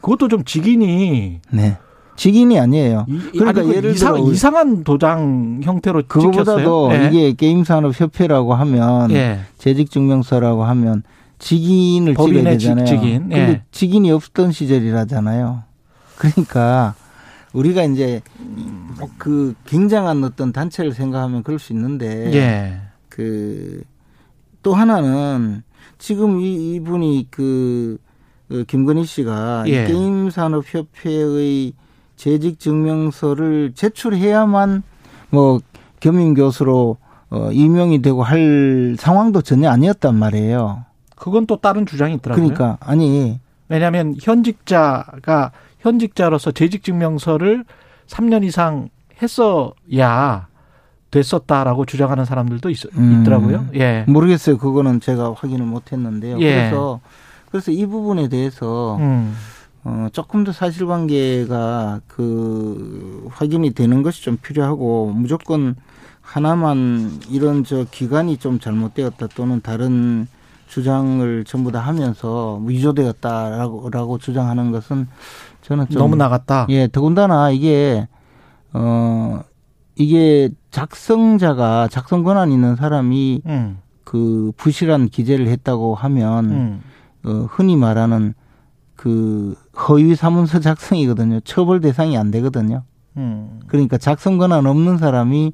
그것도 0.01 0.27
좀 0.27 0.43
직인이 0.43 1.39
네. 1.51 1.77
직인이 2.15 2.59
아니에요. 2.59 3.05
이, 3.07 3.19
그러니까 3.37 3.61
아니, 3.61 3.69
그 3.69 3.75
예를 3.75 3.91
이상, 3.91 4.13
들어 4.15 4.31
이상한 4.31 4.83
도장 4.83 5.61
형태로 5.63 6.03
그거보다도 6.07 6.89
찍혔어요. 6.89 6.91
예. 6.93 7.07
이게 7.07 7.33
게임산업협회라고 7.33 8.53
하면 8.53 9.11
예. 9.11 9.39
재직증명서라고 9.57 10.63
하면 10.65 11.03
직인을 11.39 12.15
찍어야 12.15 12.43
되잖아요. 12.43 12.85
직- 12.85 12.99
직인, 12.99 13.19
근데 13.21 13.35
예. 13.37 13.63
직인이 13.71 14.11
없던 14.11 14.51
시절이라잖아요. 14.51 15.63
그러니까 16.17 16.93
우리가 17.53 17.83
이제 17.83 18.21
뭐그 18.99 19.55
굉장한 19.65 20.23
어떤 20.23 20.53
단체를 20.53 20.93
생각하면 20.93 21.41
그럴 21.43 21.57
수 21.57 21.73
있는데 21.73 22.31
예. 22.33 22.81
그또 23.09 24.73
하나는 24.73 25.63
지금 25.97 26.39
이 26.41 26.75
이분이 26.75 27.27
그, 27.31 27.97
그 27.99 28.10
김건희 28.67 29.05
씨가 29.05 29.63
이 29.67 29.71
예. 29.71 29.85
게임산업협회의 29.85 31.73
재직 32.15 32.59
증명서를 32.59 33.73
제출해야만 33.73 34.83
뭐 35.29 35.59
겸임 35.99 36.33
교수로 36.33 36.97
어 37.29 37.49
임용이 37.51 38.01
되고 38.01 38.23
할 38.23 38.95
상황도 38.99 39.41
전혀 39.41 39.69
아니었단 39.69 40.15
말이에요. 40.15 40.85
그건 41.15 41.45
또 41.45 41.57
다른 41.57 41.85
주장이 41.85 42.15
있더라고요. 42.15 42.49
그러니까 42.49 42.77
아니 42.81 43.39
왜냐하면 43.69 44.15
현직자가 44.21 45.51
현직자로서 45.79 46.51
재직 46.51 46.83
증명서를 46.83 47.63
3년 48.07 48.43
이상 48.43 48.89
했어야 49.21 50.47
됐었다라고 51.11 51.85
주장하는 51.85 52.25
사람들도 52.25 52.69
있, 52.69 52.85
음. 52.97 53.23
더라고요 53.23 53.67
예. 53.75 54.05
모르겠어요. 54.07 54.57
그거는 54.57 54.99
제가 54.99 55.33
확인을 55.37 55.65
못 55.65 55.91
했는데요. 55.91 56.39
예. 56.39 56.55
그래서 56.55 56.99
그래서 57.51 57.71
이 57.71 57.85
부분에 57.85 58.29
대해서 58.29 58.95
음. 58.97 59.35
어, 59.83 60.07
조금 60.13 60.43
더 60.43 60.51
사실관계가 60.51 62.01
그 62.07 63.27
확인이 63.31 63.71
되는 63.71 64.03
것이 64.03 64.23
좀 64.23 64.37
필요하고 64.37 65.11
무조건 65.13 65.75
하나만 66.21 67.19
이런 67.29 67.63
저 67.63 67.85
기간이 67.89 68.37
좀 68.37 68.59
잘못되었다 68.59 69.27
또는 69.35 69.59
다른 69.61 70.27
주장을 70.67 71.43
전부 71.43 71.71
다 71.71 71.79
하면서 71.79 72.61
위조되었다라고 72.65 73.89
라고 73.89 74.17
주장하는 74.17 74.71
것은 74.71 75.07
저는 75.61 75.89
좀 75.89 75.99
너무 75.99 76.15
나갔다. 76.15 76.67
예 76.69 76.87
더군다나 76.87 77.51
이게 77.51 78.07
어 78.71 79.41
이게 79.95 80.49
작성자가 80.69 81.89
작성 81.89 82.23
권한 82.23 82.51
있는 82.51 82.77
사람이 82.77 83.41
음. 83.45 83.79
그 84.05 84.53
부실한 84.55 85.09
기재를 85.09 85.47
했다고 85.47 85.95
하면 85.95 86.51
음. 86.51 86.81
어, 87.23 87.47
흔히 87.49 87.75
말하는 87.75 88.33
그 88.95 89.55
허위 89.87 90.15
사문서 90.15 90.59
작성이거든요. 90.59 91.39
처벌 91.41 91.81
대상이 91.81 92.17
안 92.17 92.31
되거든요. 92.31 92.83
음. 93.17 93.59
그러니까 93.67 93.97
작성 93.97 94.37
권한 94.37 94.65
없는 94.65 94.97
사람이 94.97 95.53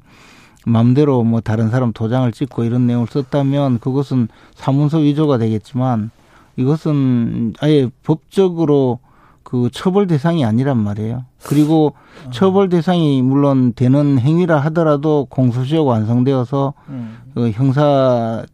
마음대로 0.66 1.22
뭐 1.24 1.40
다른 1.40 1.70
사람 1.70 1.92
도장을 1.92 2.30
찍고 2.30 2.64
이런 2.64 2.86
내용을 2.86 3.06
썼다면 3.08 3.78
그것은 3.78 4.28
사문서 4.54 4.98
위조가 4.98 5.38
되겠지만 5.38 6.10
이것은 6.56 7.54
아예 7.60 7.88
법적으로 8.02 8.98
그 9.42 9.70
처벌 9.72 10.06
대상이 10.06 10.44
아니란 10.44 10.76
말이에요. 10.76 11.24
그리고 11.44 11.94
처벌 12.32 12.68
대상이 12.68 13.22
물론 13.22 13.72
되는 13.72 14.18
행위라 14.18 14.58
하더라도 14.64 15.26
공소시효 15.30 15.84
완성되어서 15.84 16.74
음. 16.90 17.16
그 17.32 17.50
형사 17.52 18.44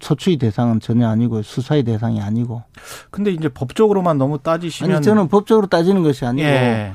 소추의 0.00 0.36
대상은 0.38 0.80
전혀 0.80 1.08
아니고 1.08 1.42
수사의 1.42 1.82
대상이 1.84 2.20
아니고. 2.20 2.62
근데 3.10 3.30
이제 3.30 3.48
법적으로만 3.48 4.18
너무 4.18 4.38
따지시면 4.38 4.96
아니 4.96 5.04
저는 5.04 5.28
법적으로 5.28 5.66
따지는 5.66 6.02
것이 6.02 6.24
아니고 6.24 6.48
예. 6.48 6.92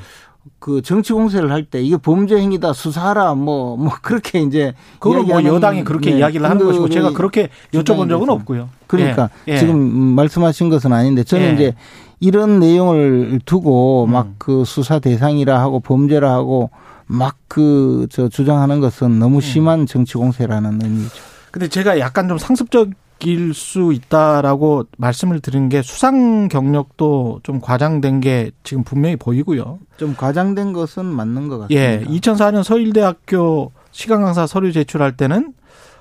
그 0.60 0.82
정치 0.84 1.12
공세를 1.14 1.52
할 1.52 1.66
때 1.66 1.82
이게 1.82 1.98
범죄 1.98 2.38
행위다 2.38 2.74
수사하라 2.74 3.34
뭐뭐 3.34 3.90
그렇게 4.04 4.42
이제 4.42 4.74
그거는 5.00 5.26
뭐 5.26 5.44
여당이 5.44 5.84
그렇게 5.84 6.12
네, 6.12 6.18
이야기를 6.20 6.48
하는 6.48 6.64
것이고 6.66 6.90
제가 6.90 7.14
그렇게 7.14 7.50
여쭤본 7.74 8.10
적은 8.10 8.30
없고요. 8.30 8.70
그러니까 8.88 9.30
예, 9.48 9.54
예. 9.54 9.58
지금 9.58 9.78
말씀하신 10.16 10.70
것은 10.70 10.94
아닌데 10.94 11.24
저는 11.24 11.46
예. 11.48 11.54
이제 11.54 11.74
이런 12.20 12.60
내용을 12.60 13.40
두고 13.46 14.06
음. 14.06 14.12
막그 14.12 14.66
수사 14.66 15.00
대상이라 15.00 15.60
하고 15.60 15.80
범죄라 15.80 16.32
하고 16.32 16.70
막 17.08 17.38
그 17.48 18.08
저 18.12 18.28
주장하는 18.30 18.82
것은 18.82 19.08
음. 19.14 19.20
너무 19.20 19.40
심한 19.42 19.86
정치 19.86 20.14
공세라는 20.18 20.80
의미죠. 20.84 21.35
근데 21.56 21.70
제가 21.70 22.00
약간 22.00 22.28
좀 22.28 22.38
상습적 22.38 22.90
일 23.20 23.54
수 23.54 23.94
있다라고 23.94 24.84
말씀을 24.98 25.40
드린 25.40 25.70
게 25.70 25.82
수상 25.82 26.50
경력도 26.50 27.40
좀 27.44 27.62
과장된 27.62 28.20
게 28.20 28.52
지금 28.64 28.84
분명히 28.84 29.16
보이고요. 29.16 29.80
좀 29.96 30.16
과장된 30.18 30.74
것은 30.74 31.06
맞는 31.06 31.48
것 31.48 31.60
같습니다. 31.60 31.82
예, 31.82 32.04
2004년 32.04 32.62
서울대학교 32.62 33.72
시간 33.92 34.22
강사 34.22 34.46
서류 34.46 34.74
제출할 34.74 35.16
때는 35.16 35.54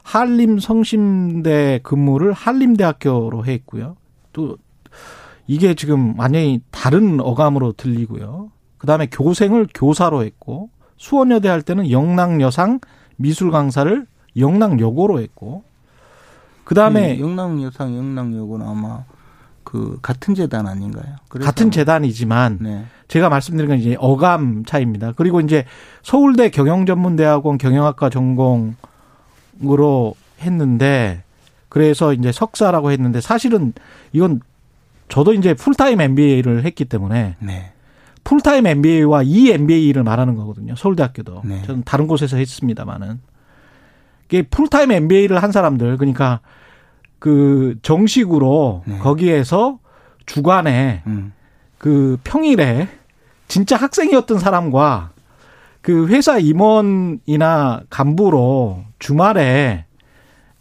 한림 0.03 0.59
성심대 0.59 1.81
근무를 1.85 2.33
한림대학교로 2.33 3.47
해 3.47 3.55
있고요. 3.55 3.97
또 4.33 4.59
이게 5.47 5.75
지금 5.75 6.19
완전히 6.19 6.63
다른 6.73 7.21
어감으로 7.21 7.75
들리고요. 7.75 8.51
그다음에 8.79 9.07
교생을 9.07 9.69
교사로 9.73 10.25
했고 10.25 10.69
수원여대 10.97 11.49
할 11.49 11.63
때는 11.63 11.93
영락여상 11.93 12.81
미술 13.17 13.53
강사를 13.53 14.05
영락여고로 14.37 15.21
했고 15.21 15.65
그다음에 16.65 17.15
네, 17.15 17.21
영락여상 17.21 17.97
영락여고는 17.97 18.67
아마 18.67 19.05
그 19.65 19.99
같은 20.03 20.35
재단 20.35 20.67
아닌가요? 20.67 21.17
같은 21.29 21.71
재단이지만 21.71 22.59
네. 22.61 22.85
제가 23.09 23.29
말씀드린 23.29 23.69
건 23.69 23.79
이제 23.79 23.97
어감 23.99 24.65
차이입니다. 24.65 25.13
그리고 25.17 25.41
이제 25.41 25.65
서울대 26.03 26.51
경영전문대학원 26.51 27.59
경영학과 27.59 28.11
전공으로 28.11 28.77
했는데 30.41 31.25
그래서 31.69 32.13
이제 32.13 32.31
석사라고 32.31 32.93
했는데 32.93 33.21
사실은 33.21 33.73
이건 34.13 34.41
저도 35.09 35.33
이제 35.33 35.55
full-time 35.55 36.01
MBA를 36.01 36.65
했기 36.65 36.85
때문에 36.85 37.37
네. 37.41 37.73
full-time 38.23 38.67
MBA와 38.67 39.23
이 39.25 39.51
MBA를 39.51 40.03
말하는 40.03 40.35
거거든요. 40.35 40.75
서울대학교도. 40.77 41.43
네. 41.45 41.63
저는 41.63 41.83
다른 41.85 42.07
곳에서 42.07 42.37
했습니다만은. 42.37 43.21
이게 44.29 44.43
full-time 44.43 44.91
MBA를 44.91 45.43
한 45.43 45.53
사람들 45.53 45.97
그러니까 45.99 46.41
그 47.19 47.77
정식으로 47.83 48.83
네. 48.87 48.99
거기에서 48.99 49.79
주간에 50.27 51.03
음. 51.07 51.33
그 51.79 52.19
평일에 52.25 52.89
진짜 53.49 53.77
학생이었던 53.77 54.39
사람과 54.39 55.11
그 55.83 56.07
회사 56.09 56.39
임원이나 56.39 57.83
간부로 57.91 58.85
주말에 58.99 59.85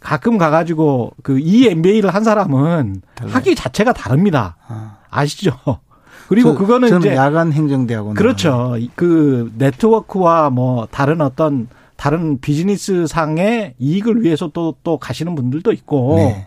가끔 0.00 0.36
가가지고 0.36 1.12
그 1.22 1.38
EMBA를 1.38 2.10
한 2.12 2.24
사람은 2.24 3.00
달라요. 3.14 3.34
학위 3.34 3.54
자체가 3.54 3.94
다릅니다. 3.94 4.56
아. 4.68 4.98
아시죠? 5.10 5.56
그리고 6.28 6.52
저- 6.52 6.58
그거는 6.58 6.98
이제 6.98 7.14
야간 7.14 7.52
행정대학원 7.52 8.14
그렇죠. 8.14 8.76
그 8.96 9.50
네트워크와 9.56 10.50
뭐 10.50 10.86
다른 10.90 11.22
어떤 11.22 11.68
다른 12.04 12.38
비즈니스 12.38 13.06
상의 13.06 13.72
이익을 13.78 14.22
위해서 14.22 14.48
또 14.48 14.74
또 14.82 14.98
가시는 14.98 15.34
분들도 15.34 15.72
있고 15.72 16.16
네. 16.16 16.46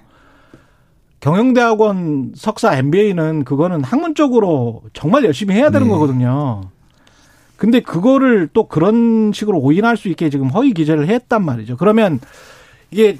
경영대학원 1.19 2.33
석사 2.35 2.77
MBA는 2.77 3.43
그거는 3.43 3.83
학문적으로 3.83 4.83
정말 4.93 5.25
열심히 5.25 5.55
해야 5.55 5.71
되는 5.71 5.87
네. 5.87 5.93
거거든요. 5.93 6.61
근데 7.55 7.79
그거를 7.79 8.47
또 8.53 8.67
그런 8.67 9.31
식으로 9.33 9.57
오인할 9.57 9.97
수 9.97 10.09
있게 10.09 10.29
지금 10.29 10.49
허위 10.49 10.73
기재를 10.73 11.07
했단 11.07 11.43
말이죠. 11.43 11.75
그러면 11.77 12.19
이게 12.91 13.17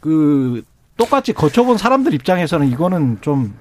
그 0.00 0.62
똑같이 0.98 1.32
거쳐본 1.32 1.78
사람들 1.78 2.12
입장에서는 2.12 2.70
이거는 2.70 3.18
좀 3.22 3.54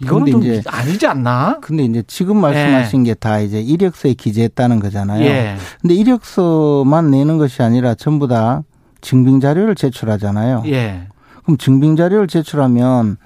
이거는 0.00 0.32
좀 0.32 0.42
이제 0.42 0.62
아니지 0.66 1.06
않나? 1.06 1.58
근데 1.60 1.84
이제 1.84 2.02
지금 2.06 2.38
말씀하신 2.38 3.04
게다 3.04 3.40
이제 3.40 3.60
이력서에 3.60 4.14
기재했다는 4.14 4.80
거잖아요. 4.80 5.24
예. 5.24 5.56
근데 5.80 5.94
이력서만 5.94 7.10
내는 7.10 7.38
것이 7.38 7.62
아니라 7.62 7.94
전부 7.94 8.28
다 8.28 8.62
증빙 9.00 9.40
자료를 9.40 9.74
제출하잖아요. 9.74 10.64
예. 10.66 11.08
그럼 11.44 11.56
증빙 11.56 11.96
자료를 11.96 12.26
제출하면 12.26 13.16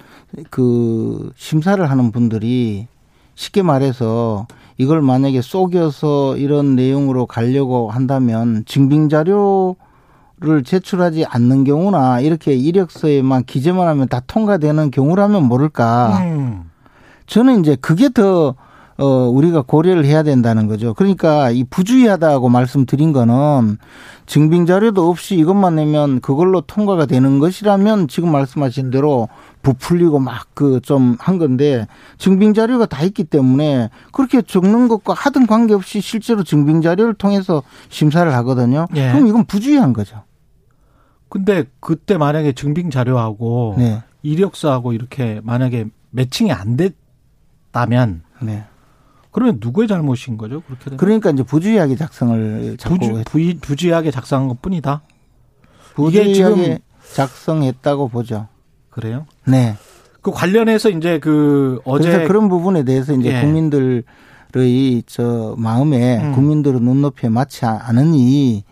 그 0.49 1.31
심사를 1.35 1.83
하는 1.89 2.11
분들이 2.11 2.87
쉽게 3.35 3.63
말해서 3.63 4.47
이걸 4.77 5.01
만약에 5.01 5.41
속여서 5.41 6.37
이런 6.37 6.75
내용으로 6.75 7.25
가려고 7.25 7.89
한다면 7.89 8.63
증빙 8.65 9.09
자료 9.09 9.75
를 10.43 10.63
제출하지 10.63 11.25
않는 11.25 11.65
경우나 11.65 12.19
이렇게 12.19 12.53
이력서에만 12.53 13.43
기재만 13.43 13.87
하면 13.87 14.07
다 14.07 14.21
통과되는 14.25 14.89
경우라면 14.89 15.43
모를까. 15.43 16.17
음. 16.23 16.63
저는 17.27 17.59
이제 17.59 17.77
그게 17.79 18.09
더, 18.09 18.55
어, 18.97 19.05
우리가 19.05 19.61
고려를 19.61 20.03
해야 20.05 20.23
된다는 20.23 20.65
거죠. 20.67 20.95
그러니까 20.95 21.51
이 21.51 21.63
부주의하다고 21.63 22.49
말씀드린 22.49 23.13
거는 23.13 23.77
증빙 24.25 24.65
자료도 24.65 25.07
없이 25.09 25.35
이것만 25.35 25.75
내면 25.75 26.21
그걸로 26.21 26.61
통과가 26.61 27.05
되는 27.05 27.37
것이라면 27.39 28.07
지금 28.07 28.31
말씀하신 28.31 28.89
대로 28.89 29.29
부풀리고 29.61 30.17
막 30.17 30.47
그 30.55 30.79
좀 30.81 31.17
한 31.19 31.37
건데 31.37 31.87
증빙 32.17 32.55
자료가 32.55 32.87
다 32.87 33.03
있기 33.03 33.25
때문에 33.25 33.89
그렇게 34.11 34.41
적는 34.41 34.87
것과 34.87 35.13
하등 35.13 35.45
관계없이 35.45 36.01
실제로 36.01 36.43
증빙 36.43 36.81
자료를 36.81 37.13
통해서 37.13 37.61
심사를 37.89 38.31
하거든요. 38.33 38.87
예. 38.95 39.11
그럼 39.11 39.27
이건 39.27 39.45
부주의한 39.45 39.93
거죠. 39.93 40.23
근데 41.31 41.63
그때 41.79 42.17
만약에 42.17 42.51
증빙 42.51 42.89
자료하고 42.89 43.75
네. 43.77 44.03
이력서하고 44.21 44.91
이렇게 44.91 45.39
만약에 45.43 45.85
매칭이 46.09 46.51
안 46.51 46.75
됐다면 46.75 48.23
네. 48.41 48.65
그러면 49.31 49.59
누구의 49.61 49.87
잘못인 49.87 50.35
거죠? 50.37 50.59
그렇게 50.59 50.83
되면 50.83 50.97
그러니까 50.97 51.29
이제 51.31 51.41
부주의하게 51.43 51.95
작성을 51.95 52.75
부주, 52.83 53.23
부이, 53.25 53.57
부주의하게 53.59 54.11
작성한 54.11 54.49
것 54.49 54.61
뿐이다. 54.61 55.03
부주의하게 55.95 56.33
지금- 56.33 56.77
작성했다고 57.15 58.09
보죠. 58.09 58.49
그래요? 58.89 59.25
네. 59.47 59.75
그 60.21 60.31
관련해서 60.31 60.89
이제 60.89 61.17
그 61.19 61.79
어제 61.85 62.09
그래서 62.11 62.27
그런 62.27 62.49
부분에 62.49 62.83
대해서 62.83 63.13
이제 63.13 63.37
예. 63.37 63.41
국민들의 63.41 64.03
저 65.07 65.55
마음에 65.57 66.21
음. 66.21 66.33
국민들의 66.33 66.81
눈높이에 66.81 67.29
맞지 67.29 67.65
않으니 67.65 68.65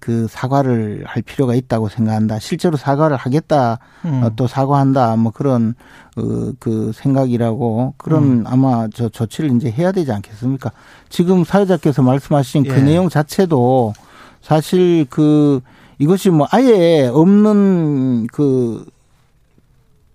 그 0.00 0.26
사과를 0.28 1.04
할 1.06 1.22
필요가 1.22 1.54
있다고 1.54 1.88
생각한다. 1.88 2.38
실제로 2.38 2.76
사과를 2.76 3.16
하겠다. 3.16 3.78
음. 4.06 4.22
어, 4.24 4.30
또 4.34 4.46
사과한다. 4.46 5.16
뭐 5.16 5.30
그런 5.30 5.74
어, 6.16 6.52
그 6.58 6.90
생각이라고 6.94 7.94
그런 7.98 8.22
음. 8.22 8.44
아마 8.46 8.88
저 8.92 9.08
조치를 9.08 9.54
이제 9.56 9.70
해야 9.70 9.92
되지 9.92 10.10
않겠습니까? 10.10 10.72
지금 11.08 11.44
사회자께서 11.44 12.02
말씀하신 12.02 12.64
그 12.64 12.76
예. 12.76 12.80
내용 12.82 13.08
자체도 13.08 13.92
사실 14.40 15.06
그 15.10 15.60
이것이 15.98 16.30
뭐 16.30 16.46
아예 16.50 17.06
없는 17.12 18.26
그, 18.28 18.86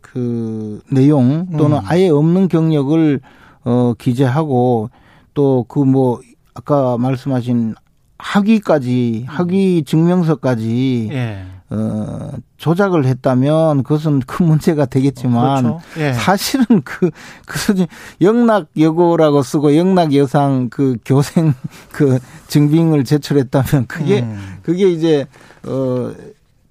그 0.01 0.81
내용 0.91 1.47
또는 1.57 1.77
음. 1.77 1.83
아예 1.85 2.09
없는 2.09 2.47
경력을 2.47 3.19
어, 3.63 3.93
기재하고 3.97 4.89
또 5.35 5.65
그 5.67 5.83
뭐 5.85 6.21
아까 6.55 6.97
말씀하신 6.97 7.75
학위까지 8.17 9.25
학위 9.27 9.83
증명서까지 9.85 11.09
예. 11.11 11.45
어, 11.69 12.31
조작을 12.57 13.05
했다면 13.05 13.83
그것은 13.83 14.19
큰 14.19 14.45
문제가 14.45 14.85
되겠지만 14.85 15.63
그렇죠. 15.63 15.81
예. 15.97 16.13
사실은 16.13 16.65
그, 16.83 17.09
그 17.45 17.57
수준, 17.57 17.87
영락 18.21 18.67
여고라고 18.77 19.41
쓰고 19.41 19.75
영락 19.75 20.13
여상 20.13 20.69
그 20.69 20.97
교생 21.03 21.53
그 21.91 22.19
증빙을 22.47 23.03
제출했다면 23.03 23.87
그게, 23.87 24.21
음. 24.21 24.57
그게 24.61 24.89
이제, 24.89 25.25
어, 25.65 26.13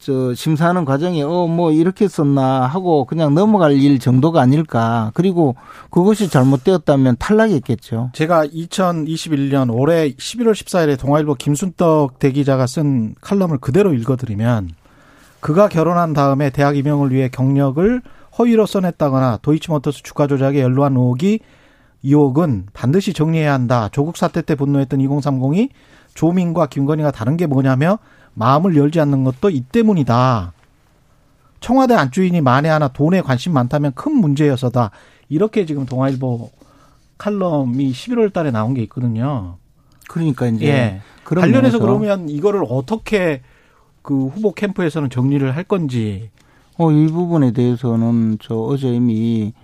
저 0.05 0.35
심사하는 0.35 0.85
과정에 0.85 1.23
어 1.23 1.47
뭐 1.47 1.73
이렇게 1.73 2.09
썼나 2.09 2.67
하고 2.67 3.05
그냥 3.07 3.35
넘어갈 3.35 3.73
일 3.73 3.99
정도가 3.99 4.41
아닐까 4.41 5.11
그리고 5.15 5.55
그것이 5.91 6.29
잘못되었다면 6.29 7.17
탈락했겠죠. 7.19 8.11
제가 8.13 8.47
2021년 8.47 9.73
올해 9.73 10.11
11월 10.11 10.53
14일에 10.53 10.99
동아일보 10.99 11.35
김순떡 11.37 12.19
대기자가 12.19 12.67
쓴 12.67 13.15
칼럼을 13.21 13.59
그대로 13.59 13.95
읽어드리면 13.95 14.71
그가 15.41 15.69
결혼한 15.69 16.13
다음에 16.13 16.51
대학 16.51 16.77
임용을 16.77 17.13
위해 17.13 17.29
경력을 17.29 18.03
허위로 18.39 18.67
써냈다거나 18.67 19.39
도이치모터스 19.43 20.03
주가 20.03 20.27
조작에 20.27 20.61
연루한 20.61 20.97
의혹이 20.97 21.41
의혹은 22.03 22.67
반드시 22.75 23.13
정리해야 23.15 23.53
한다. 23.53 23.89
조국 23.93 24.17
사태 24.17 24.43
때 24.43 24.55
분노했던 24.55 24.99
2030이 25.01 25.71
조민과 26.15 26.67
김건희가 26.67 27.11
다른 27.11 27.37
게 27.37 27.47
뭐냐며 27.47 27.99
마음을 28.35 28.77
열지 28.77 29.01
않는 29.01 29.25
것도 29.25 29.51
이 29.51 29.61
때문이다. 29.61 30.53
청와대 31.61 31.95
안주인이 31.95 32.41
만에 32.41 32.69
하나 32.69 32.89
돈에 32.89 33.23
관심 33.23 33.53
많다면 33.55 33.93
큰 33.95 34.15
문제여서다. 34.17 34.91
이렇게 35.29 35.65
지금 35.65 35.87
동아일보 35.87 36.51
칼럼이 37.17 37.93
11월 37.93 38.33
달에 38.33 38.51
나온 38.51 38.75
게 38.75 38.83
있거든요. 38.83 39.57
그러니까 40.09 40.47
이제 40.47 40.67
예. 40.67 41.01
관련해서 41.25 41.79
그러면 41.79 42.29
이거를 42.29 42.65
어떻게 42.69 43.41
그 44.03 44.27
후보 44.27 44.53
캠프에서는 44.53 45.09
정리를 45.09 45.57
할 45.57 45.65
건지. 45.65 46.31
어, 46.77 46.91
이 46.91 47.07
부분에 47.07 47.53
대해서는 47.53 48.39
저 48.43 48.57
어제 48.57 48.89
이미 48.89 49.55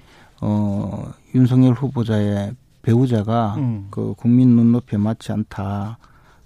어 0.41 1.13
윤석열 1.35 1.75
후보자의 1.75 2.53
배우자가 2.83 3.57
음. 3.59 3.89
그 3.91 4.15
국민 4.17 4.57
눈높이에 4.57 4.99
맞지 4.99 5.33
않다. 5.33 5.99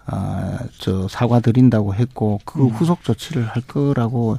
아, 0.07 0.59
저 0.79 1.09
사과드린다고 1.09 1.95
했고 1.95 2.41
그 2.45 2.63
음. 2.63 2.69
후속 2.71 3.03
조치를 3.05 3.47
할 3.47 3.63
거라고 3.63 4.37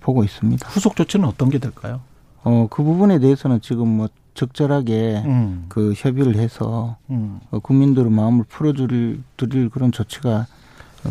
보고 0.00 0.24
있습니다. 0.24 0.68
후속 0.68 0.96
조치는 0.96 1.26
어떤 1.28 1.50
게 1.50 1.58
될까요? 1.58 2.00
어, 2.44 2.66
그 2.70 2.82
부분에 2.82 3.18
대해서는 3.18 3.60
지금 3.60 3.88
뭐 3.88 4.08
적절하게 4.34 5.22
음. 5.24 5.66
그 5.68 5.92
협의를 5.96 6.36
해서 6.36 6.96
음. 7.10 7.40
어, 7.50 7.58
국민들의 7.58 8.10
마음을 8.10 8.44
풀어줄 8.48 9.22
드릴 9.36 9.68
그런 9.70 9.92
조치가 9.92 10.46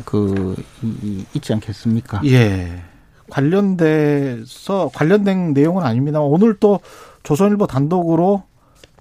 그 0.04 0.56
이- 0.84 0.96
이- 1.04 1.26
있지 1.36 1.54
않겠습니까? 1.54 2.22
예. 2.26 2.82
관련돼서 3.30 4.90
관련된 4.94 5.54
내용은 5.54 5.84
아닙니다. 5.84 6.20
오늘 6.22 6.56
또 6.60 6.80
조선일보 7.24 7.68
단독으로 7.68 8.44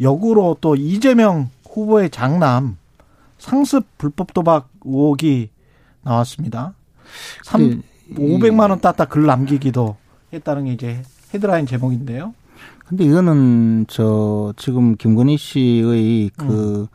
역으로 0.00 0.56
또 0.60 0.74
이재명 0.76 1.50
후보의 1.70 2.10
장남 2.10 2.76
상습 3.38 3.86
불법 3.98 4.32
도박 4.34 4.70
의혹이 4.84 5.50
나왔습니다. 6.02 6.74
삼 7.42 7.68
네, 7.68 7.78
500만 8.14 8.70
원 8.70 8.80
땄다 8.80 9.06
글 9.06 9.26
남기기도 9.26 9.96
했다는 10.32 10.66
게 10.66 10.72
이제 10.72 11.02
헤드라인 11.32 11.66
제목인데요. 11.66 12.34
근데 12.86 13.04
이거는 13.04 13.86
저 13.88 14.52
지금 14.56 14.96
김건희 14.96 15.38
씨의 15.38 16.30
그 16.36 16.86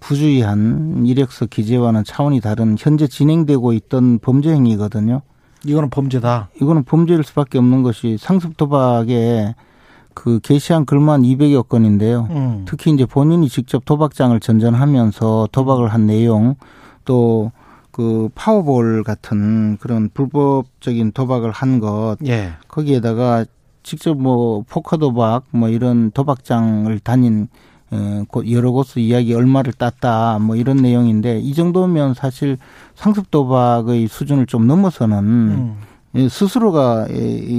부주의한 0.00 1.04
이력서 1.06 1.46
기재와는 1.46 2.04
차원이 2.04 2.40
다른 2.40 2.76
현재 2.78 3.06
진행되고 3.06 3.72
있던 3.72 4.18
범죄 4.20 4.50
행위거든요. 4.50 5.22
이거는 5.64 5.90
범죄다. 5.90 6.50
이거는 6.60 6.84
범죄일 6.84 7.24
수밖에 7.24 7.58
없는 7.58 7.82
것이 7.82 8.16
상습 8.18 8.56
도박에 8.56 9.54
그 10.20 10.40
게시한 10.42 10.84
글만 10.84 11.22
200여 11.22 11.68
건인데요. 11.68 12.26
음. 12.30 12.64
특히 12.66 12.90
이제 12.92 13.06
본인이 13.06 13.48
직접 13.48 13.84
도박장을 13.84 14.38
전전하면서 14.40 15.48
도박을 15.52 15.88
한 15.92 16.06
내용 16.06 16.56
또 17.04 17.52
그 17.90 18.28
파워볼 18.36 19.02
같은 19.02 19.76
그런 19.78 20.08
불법적인 20.14 21.10
도박을 21.12 21.50
한 21.50 21.80
것 21.80 22.16
예. 22.26 22.50
거기에다가 22.68 23.44
직접 23.82 24.16
뭐 24.16 24.62
포커 24.68 24.98
도박 24.98 25.42
뭐 25.50 25.68
이런 25.68 26.12
도박장을 26.12 26.96
다닌 27.00 27.48
어, 27.90 28.22
고- 28.28 28.48
여러 28.52 28.70
곳의 28.70 29.04
이야기 29.04 29.34
얼마를 29.34 29.72
땄다 29.72 30.38
뭐 30.38 30.54
이런 30.54 30.76
내용인데 30.76 31.40
이 31.40 31.54
정도면 31.54 32.14
사실 32.14 32.56
상습 32.94 33.32
도박의 33.32 34.06
수준을 34.06 34.46
좀 34.46 34.68
넘어서는 34.68 35.18
음. 35.18 35.76
이 36.14 36.28
스스로가 36.28 37.08
이- 37.10 37.14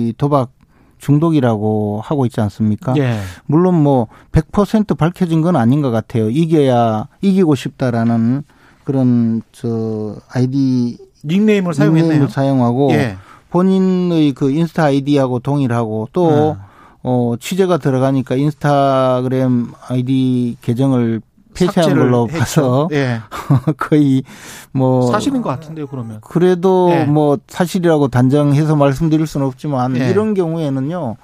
이 0.10 0.14
도박 0.18 0.51
중독이라고 1.00 2.02
하고 2.04 2.26
있지 2.26 2.39
않습니까? 2.41 2.93
예. 2.97 3.20
물론 3.45 3.76
뭐 3.82 4.08
100% 4.32 4.97
밝혀진 4.97 5.41
건 5.41 5.56
아닌 5.56 5.82
것 5.82 5.91
같아요. 5.91 6.30
이겨야 6.30 7.08
이기고 7.22 7.56
싶다라는 7.56 8.43
그런 8.84 9.41
저 9.52 10.16
아이디 10.32 10.97
닉네임을 11.26 11.74
사용했네요. 11.74 12.04
닉네임을 12.04 12.30
사용하고 12.30 12.91
예. 12.91 13.18
본인의 13.50 14.34
그 14.34 14.52
인스타 14.52 14.86
아이디하고 14.86 15.39
동일하고 15.39 16.10
또 16.14 16.58
아. 16.60 16.70
어, 17.02 17.36
취재가 17.39 17.78
들어가니까 17.78 18.36
인스타그램 18.36 19.72
아이디 19.88 20.58
계정을 20.62 21.22
폐쇄한 21.68 21.95
걸로 21.97 22.28
했죠. 22.28 22.39
봐서 22.39 22.89
예. 22.91 23.20
거의 23.78 24.24
뭐 24.72 25.12
사실인 25.12 25.41
것 25.41 25.49
같은데요, 25.49 25.88
그러면. 25.88 26.20
그래도 26.22 26.89
예. 26.91 27.05
뭐 27.05 27.38
사실이라고 27.47 28.07
단정해서 28.07 28.76
말씀드릴 28.76 29.28
수는 29.28 29.45
없지만 29.45 29.97
예. 29.97 30.10
이런 30.10 30.34
경우에는요. 30.34 31.16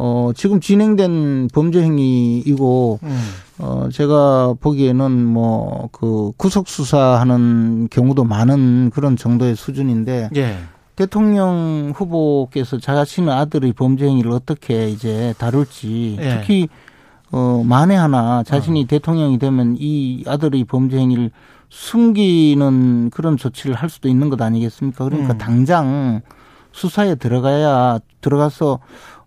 어, 0.00 0.30
지금 0.36 0.60
진행된 0.60 1.48
범죄 1.52 1.82
행위이고 1.82 3.00
음. 3.02 3.20
어, 3.58 3.88
제가 3.92 4.54
보기에는 4.60 5.10
뭐 5.24 5.88
그 5.92 6.32
구속 6.36 6.68
수사하는 6.68 7.88
경우도 7.90 8.24
많은 8.24 8.90
그런 8.90 9.16
정도의 9.16 9.56
수준인데 9.56 10.30
예. 10.36 10.56
대통령 10.96 11.92
후보께서 11.94 12.78
자신의 12.78 13.32
아들의 13.32 13.72
범죄 13.72 14.06
행위를 14.06 14.32
어떻게 14.32 14.88
이제 14.88 15.34
다룰지 15.38 16.18
예. 16.20 16.38
특히 16.40 16.68
어 17.30 17.62
만에 17.64 17.94
하나 17.94 18.42
자신이 18.42 18.86
대통령이 18.86 19.38
되면 19.38 19.76
이 19.78 20.24
아들의 20.26 20.64
범죄 20.64 20.98
행위를 20.98 21.30
숨기는 21.68 23.10
그런 23.10 23.36
조치를 23.36 23.74
할 23.74 23.90
수도 23.90 24.08
있는 24.08 24.30
것 24.30 24.40
아니겠습니까? 24.40 25.04
그러니까 25.04 25.34
음. 25.34 25.38
당장 25.38 26.20
수사에 26.72 27.14
들어가야 27.16 27.98
들어가서 28.20 28.78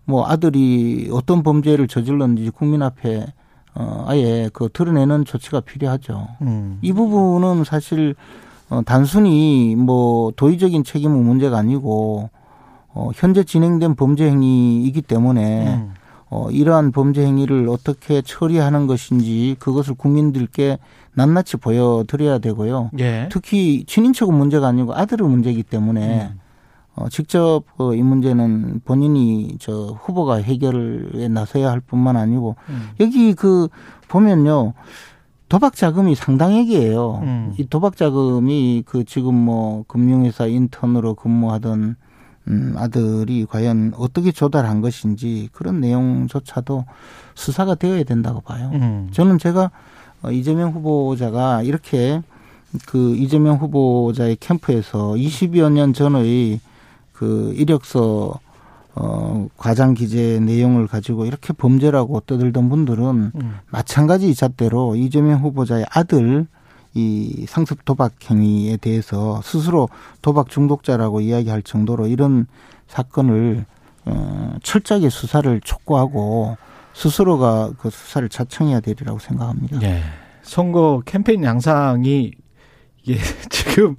뭐 0.04 0.26
아들이 0.26 1.08
어떤 1.12 1.42
범죄를 1.42 1.86
저질렀는지 1.86 2.50
국민 2.50 2.82
앞에 2.82 3.26
어 3.74 4.04
아예 4.08 4.50
그 4.52 4.68
드러내는 4.72 5.24
조치가 5.24 5.60
필요하죠. 5.60 6.28
음. 6.42 6.78
이 6.82 6.92
부분은 6.92 7.64
사실 7.64 8.16
어, 8.68 8.80
단순히 8.84 9.76
뭐 9.76 10.32
도의적인 10.34 10.82
책임은 10.84 11.24
문제가 11.24 11.58
아니고 11.58 12.30
어, 12.94 13.10
현재 13.14 13.44
진행된 13.44 13.94
범죄 13.94 14.28
행위이기 14.28 15.02
때문에 15.02 15.74
음. 15.74 15.94
어, 16.34 16.50
이러한 16.50 16.92
범죄 16.92 17.26
행위를 17.26 17.68
어떻게 17.68 18.22
처리하는 18.22 18.86
것인지 18.86 19.54
그것을 19.58 19.94
국민들께 19.94 20.78
낱낱이 21.12 21.58
보여드려야 21.58 22.38
되고요. 22.38 22.90
예. 23.00 23.28
특히 23.30 23.84
친인척은 23.86 24.34
문제가 24.34 24.68
아니고 24.68 24.94
아들의 24.94 25.28
문제이기 25.28 25.62
때문에 25.62 26.30
음. 26.32 26.40
어, 26.94 27.10
직접 27.10 27.64
어, 27.76 27.92
이 27.92 28.02
문제는 28.02 28.80
본인이 28.86 29.56
저 29.60 29.94
후보가 30.00 30.36
해결에 30.36 31.28
나서야 31.28 31.70
할 31.70 31.80
뿐만 31.80 32.16
아니고 32.16 32.56
음. 32.70 32.88
여기 33.00 33.34
그 33.34 33.68
보면요. 34.08 34.72
도박 35.50 35.76
자금이 35.76 36.14
상당액이에요. 36.14 37.20
음. 37.24 37.54
이 37.58 37.66
도박 37.66 37.98
자금이 37.98 38.84
그 38.86 39.04
지금 39.04 39.34
뭐 39.34 39.84
금융회사 39.86 40.46
인턴으로 40.46 41.14
근무하던 41.14 41.96
음, 42.48 42.74
아들이 42.76 43.46
과연 43.48 43.92
어떻게 43.96 44.32
조달한 44.32 44.80
것인지 44.80 45.48
그런 45.52 45.80
내용조차도 45.80 46.84
수사가 47.34 47.74
되어야 47.76 48.04
된다고 48.04 48.40
봐요. 48.40 48.70
음. 48.74 49.08
저는 49.12 49.38
제가 49.38 49.70
어, 50.22 50.30
이재명 50.30 50.70
후보자가 50.72 51.62
이렇게 51.62 52.22
그 52.86 53.14
이재명 53.16 53.56
후보자의 53.56 54.36
캠프에서 54.40 55.12
20여 55.12 55.70
년 55.72 55.92
전의 55.92 56.60
그 57.12 57.52
이력서 57.56 58.40
어 58.94 59.48
과장 59.56 59.94
기재 59.94 60.38
내용을 60.40 60.86
가지고 60.86 61.24
이렇게 61.24 61.54
범죄라고 61.54 62.20
떠들던 62.20 62.68
분들은 62.68 63.32
음. 63.34 63.54
마찬가지 63.70 64.34
잣대로 64.34 64.96
이재명 64.96 65.40
후보자의 65.40 65.86
아들 65.90 66.46
이 66.94 67.46
상습 67.48 67.84
도박 67.84 68.12
행위에 68.30 68.76
대해서 68.76 69.40
스스로 69.42 69.88
도박 70.20 70.48
중독자라고 70.48 71.20
이야기할 71.20 71.62
정도로 71.62 72.06
이런 72.06 72.46
사건을 72.86 73.64
어 74.04 74.56
철저하게 74.62 75.08
수사를 75.08 75.60
촉구하고 75.62 76.56
스스로가 76.92 77.70
그 77.78 77.88
수사를 77.90 78.28
자청해야 78.28 78.80
되리라고 78.80 79.18
생각합니다. 79.18 79.80
예. 79.82 80.02
선거 80.42 81.02
캠페인 81.06 81.44
양상이 81.44 82.32
이게 83.02 83.18
지금 83.50 83.96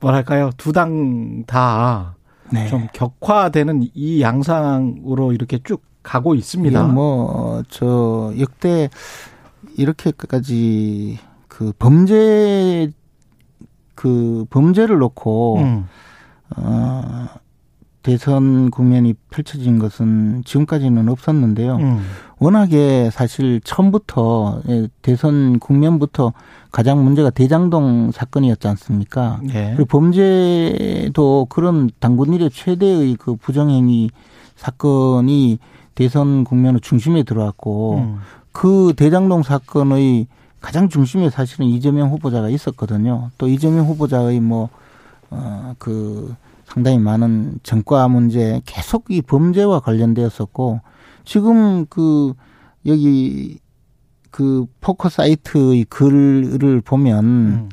뭐랄까요 0.00 0.50
두 0.56 0.72
당 0.72 1.44
다좀 1.46 2.12
네. 2.52 2.88
격화되는 2.92 3.88
이 3.94 4.20
양상으로 4.20 5.32
이렇게 5.32 5.58
쭉 5.64 5.82
가고 6.02 6.34
있습니다. 6.36 6.84
뭐저 6.84 8.34
역대 8.38 8.88
이렇게까지 9.76 11.18
그 11.56 11.72
범죄 11.78 12.90
그 13.94 14.44
범죄를 14.50 14.98
놓고 14.98 15.56
음. 15.56 15.86
어 16.54 17.28
대선 18.02 18.70
국면이 18.70 19.14
펼쳐진 19.30 19.78
것은 19.78 20.42
지금까지는 20.44 21.08
없었는데요. 21.08 21.76
음. 21.76 22.02
워낙에 22.38 23.08
사실 23.10 23.62
처음부터 23.64 24.60
예, 24.68 24.88
대선 25.00 25.58
국면부터 25.58 26.34
가장 26.72 27.02
문제가 27.02 27.30
대장동 27.30 28.10
사건이었지 28.12 28.68
않습니까? 28.68 29.40
예. 29.48 29.72
그리고 29.74 29.86
범죄도 29.86 31.46
그런 31.48 31.88
당군 32.00 32.34
일의 32.34 32.50
최대의 32.50 33.16
그 33.18 33.34
부정행위 33.34 34.10
사건이 34.56 35.58
대선 35.94 36.44
국면의 36.44 36.82
중심에 36.82 37.22
들어왔고 37.22 37.94
음. 37.96 38.18
그 38.52 38.92
대장동 38.94 39.42
사건의 39.42 40.26
가장 40.66 40.88
중심에 40.88 41.30
사실은 41.30 41.66
이재명 41.66 42.10
후보자가 42.10 42.48
있었거든요. 42.48 43.30
또 43.38 43.46
이재명 43.46 43.86
후보자의 43.86 44.40
뭐, 44.40 44.68
어, 45.30 45.74
그 45.78 46.34
상당히 46.64 46.98
많은 46.98 47.60
전과 47.62 48.08
문제 48.08 48.60
계속 48.64 49.04
이 49.08 49.22
범죄와 49.22 49.78
관련되었었고 49.78 50.80
지금 51.24 51.86
그 51.86 52.34
여기 52.84 53.60
그 54.32 54.66
포커 54.80 55.08
사이트의 55.08 55.84
글을 55.84 56.80
보면 56.80 57.24
음. 57.24 57.68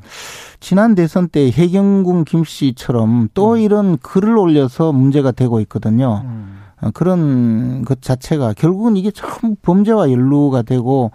지난 0.60 0.94
대선 0.94 1.30
때 1.30 1.50
해경군 1.50 2.26
김 2.26 2.44
씨처럼 2.44 3.30
또 3.34 3.54
음. 3.54 3.58
이런 3.58 3.98
글을 3.98 4.38
올려서 4.38 4.92
문제가 4.92 5.32
되고 5.32 5.60
있거든요. 5.62 6.22
음. 6.26 6.60
어, 6.82 6.92
그런 6.94 7.86
것 7.86 8.04
자체가 8.04 8.54
결국은 8.54 8.98
이게 8.98 9.10
참 9.10 9.56
범죄와 9.64 10.12
연루가 10.12 10.62
되고 10.62 11.12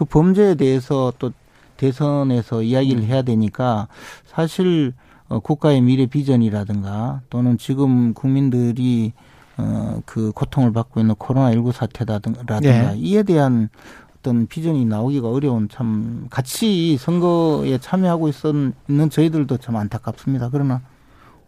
그 0.00 0.06
범죄에 0.06 0.54
대해서 0.54 1.12
또 1.18 1.30
대선에서 1.76 2.62
이야기를 2.62 3.02
해야 3.02 3.20
되니까 3.20 3.86
사실 4.24 4.94
어, 5.28 5.40
국가의 5.40 5.82
미래 5.82 6.06
비전이라든가 6.06 7.20
또는 7.28 7.58
지금 7.58 8.14
국민들이 8.14 9.12
어, 9.58 10.00
그 10.06 10.32
고통을 10.32 10.72
받고 10.72 11.00
있는 11.00 11.14
코로나19 11.16 11.72
사태라든가 11.72 12.60
네. 12.60 12.94
이에 12.96 13.22
대한 13.22 13.68
어떤 14.16 14.46
비전이 14.46 14.86
나오기가 14.86 15.28
어려운 15.28 15.68
참 15.68 16.28
같이 16.30 16.96
선거에 16.96 17.76
참여하고 17.76 18.28
있었는 18.28 19.10
저희들도 19.10 19.58
참 19.58 19.76
안타깝습니다. 19.76 20.48
그러나 20.50 20.80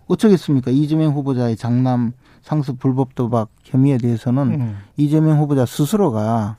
어쩌겠습니까? 0.08 0.72
이재명 0.72 1.14
후보자의 1.14 1.56
장남 1.56 2.12
상습 2.42 2.78
불법 2.78 3.14
도박 3.14 3.48
혐의에 3.64 3.96
대해서는 3.96 4.42
음. 4.60 4.78
이재명 4.98 5.38
후보자 5.38 5.64
스스로가 5.64 6.56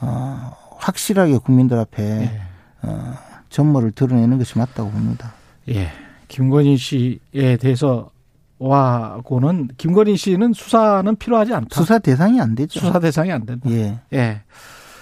어, 0.00 0.63
확실하게 0.76 1.38
국민들 1.38 1.78
앞에 1.78 2.02
예. 2.02 2.40
어, 2.82 3.14
전모를 3.48 3.92
드러내는 3.92 4.38
것이 4.38 4.58
맞다고 4.58 4.90
봅니다. 4.90 5.34
예. 5.68 5.88
김건희 6.28 6.76
씨에 6.76 7.56
대해서 7.60 8.10
와고는 8.58 9.68
김건희 9.76 10.16
씨는 10.16 10.52
수사는 10.52 11.14
필요하지 11.16 11.54
않다. 11.54 11.68
수사 11.70 11.98
대상이 11.98 12.40
안 12.40 12.54
되죠. 12.54 12.80
수사 12.80 12.98
대상이 12.98 13.32
안 13.32 13.44
된다. 13.46 13.68
예. 13.70 13.98
예. 14.12 14.42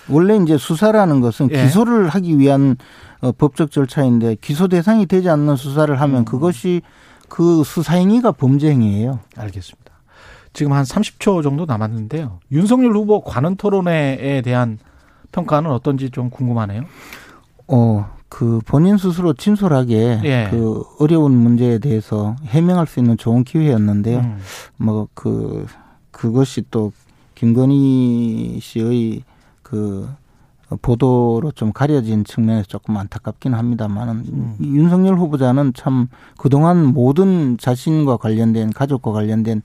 원래 0.08 0.36
이제 0.36 0.58
수사라는 0.58 1.20
것은 1.20 1.48
예. 1.52 1.64
기소를 1.64 2.08
하기 2.08 2.38
위한 2.38 2.76
어, 3.20 3.30
법적 3.32 3.70
절차인데 3.70 4.36
기소 4.40 4.68
대상이 4.68 5.06
되지 5.06 5.28
않는 5.28 5.56
수사를 5.56 6.00
하면 6.00 6.18
음. 6.20 6.24
그것이 6.24 6.82
그 7.28 7.62
수사 7.64 7.94
행위가 7.94 8.32
범죄 8.32 8.68
행위예요. 8.68 9.20
알겠습니다. 9.36 9.92
지금 10.52 10.72
한 10.72 10.84
30초 10.84 11.42
정도 11.42 11.64
남았는데요. 11.64 12.40
윤석열 12.50 12.92
후보 12.92 13.22
관훈 13.22 13.56
토론회에 13.56 14.42
대한 14.42 14.78
평가는 15.32 15.70
어떤지 15.70 16.10
좀 16.10 16.30
궁금하네요. 16.30 16.84
어, 17.68 18.06
그 18.28 18.60
본인 18.66 18.96
스스로 18.96 19.32
진솔하게 19.34 20.20
예. 20.24 20.48
그 20.50 20.84
어려운 20.98 21.32
문제에 21.32 21.78
대해서 21.78 22.36
해명할 22.44 22.86
수 22.86 23.00
있는 23.00 23.16
좋은 23.16 23.44
기회였는데요. 23.44 24.20
음. 24.20 24.38
뭐그 24.76 25.66
그것이 26.10 26.62
또 26.70 26.92
김건희 27.34 28.58
씨의 28.60 29.24
그 29.62 30.08
보도로 30.80 31.52
좀 31.54 31.72
가려진 31.72 32.24
측면에서 32.24 32.66
조금 32.66 32.96
안타깝긴 32.96 33.52
합니다만은 33.52 34.14
음. 34.14 34.56
윤석열 34.60 35.18
후보자는 35.18 35.74
참 35.74 36.08
그동안 36.38 36.86
모든 36.86 37.58
자신과 37.58 38.16
관련된 38.16 38.72
가족과 38.72 39.12
관련된 39.12 39.62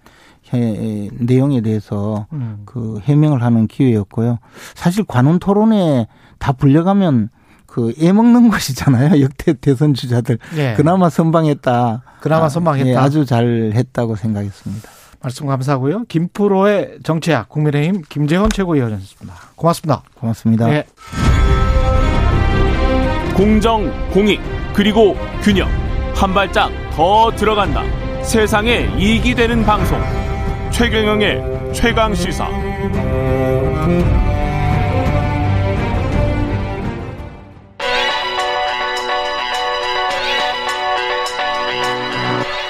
해, 0.53 1.09
내용에 1.13 1.61
대해서 1.61 2.27
음. 2.33 2.61
그 2.65 2.99
해명을 3.03 3.41
하는 3.41 3.67
기회였고요. 3.67 4.39
사실 4.75 5.03
관훈 5.03 5.39
토론에 5.39 6.07
다 6.39 6.51
불려가면 6.53 7.29
그 7.65 7.93
애먹는 7.99 8.49
것이잖아요. 8.51 9.21
역대 9.21 9.53
대선 9.53 9.93
주자들. 9.93 10.39
예. 10.57 10.73
그나마 10.75 11.09
선방했다. 11.09 12.01
그나마 12.21 12.45
아, 12.45 12.49
선방했다. 12.49 12.89
예, 12.89 12.95
아주 12.95 13.25
잘 13.25 13.71
했다고 13.73 14.15
생각했습니다. 14.15 14.89
말씀 15.21 15.47
감사하고요. 15.47 16.05
김프로의 16.05 16.99
정치학 17.03 17.49
국민의힘 17.49 18.03
김재원 18.07 18.49
최고위원이었습니다. 18.49 19.33
고맙습니다. 19.55 20.03
고맙습니다. 20.15 20.71
예. 20.73 20.85
공정, 23.35 23.91
공익, 24.11 24.39
그리고 24.73 25.15
균형. 25.43 25.67
한 26.15 26.33
발짝 26.33 26.71
더 26.93 27.29
들어간다. 27.35 27.83
세상에 28.23 28.89
이익이 28.97 29.35
되는 29.35 29.63
방송. 29.63 29.99
최경영의 30.71 31.73
최강 31.73 32.13
시사. 32.13 32.47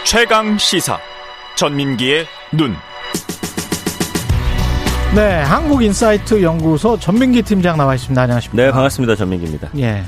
최강 0.06 0.58
시사 0.58 0.98
전민기의 1.56 2.26
눈. 2.54 2.74
네, 5.16 5.42
한국인사이트 5.42 6.42
연구소 6.42 6.98
전민기 6.98 7.42
팀장 7.42 7.78
나와 7.78 7.96
있습니다. 7.96 8.22
안녕하십니까? 8.22 8.64
네, 8.64 8.72
반갑습니다. 8.72 9.16
전민기입니다. 9.16 9.70
예. 9.80 10.04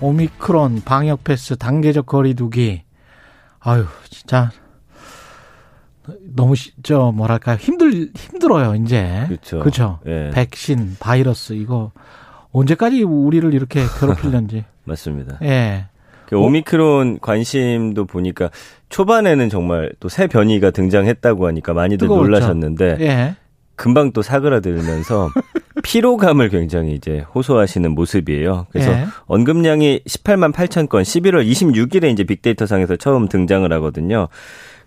오미크론 0.00 0.82
방역 0.84 1.24
패스 1.24 1.56
단계적 1.56 2.06
거리두기. 2.06 2.82
아유, 3.60 3.86
진짜 4.10 4.50
너무 6.38 6.54
저 6.84 7.10
뭐랄까 7.12 7.56
힘들 7.56 8.10
힘들어요 8.14 8.76
이제. 8.76 9.24
그렇죠. 9.26 9.58
그렇죠. 9.58 9.98
예. 10.06 10.30
백신, 10.32 10.96
바이러스 11.00 11.54
이거 11.54 11.90
언제까지 12.52 13.02
우리를 13.02 13.52
이렇게 13.52 13.80
괴롭힐는지. 13.98 14.64
맞습니다. 14.84 15.38
예. 15.42 15.86
그 16.26 16.36
오미크론 16.38 17.18
관심도 17.20 18.04
보니까 18.04 18.50
초반에는 18.88 19.48
정말 19.48 19.92
또 19.98 20.08
새 20.08 20.28
변이가 20.28 20.70
등장했다고 20.70 21.46
하니까 21.48 21.72
많이들 21.74 22.06
뜨거웠죠. 22.06 22.22
놀라셨는데 22.30 22.96
예. 23.00 23.36
금방 23.74 24.12
또 24.12 24.22
사그라들면서 24.22 25.30
피로감을 25.82 26.50
굉장히 26.50 26.94
이제 26.94 27.24
호소하시는 27.34 27.90
모습이에요. 27.92 28.66
그래서 28.70 28.92
예. 28.92 29.06
언급량이 29.26 30.02
18만 30.06 30.52
8천 30.52 30.88
건 30.88 31.02
11월 31.02 31.48
26일에 31.50 32.12
이제 32.12 32.22
빅데이터 32.24 32.66
상에서 32.66 32.94
처음 32.96 33.26
등장을 33.28 33.70
하거든요. 33.74 34.28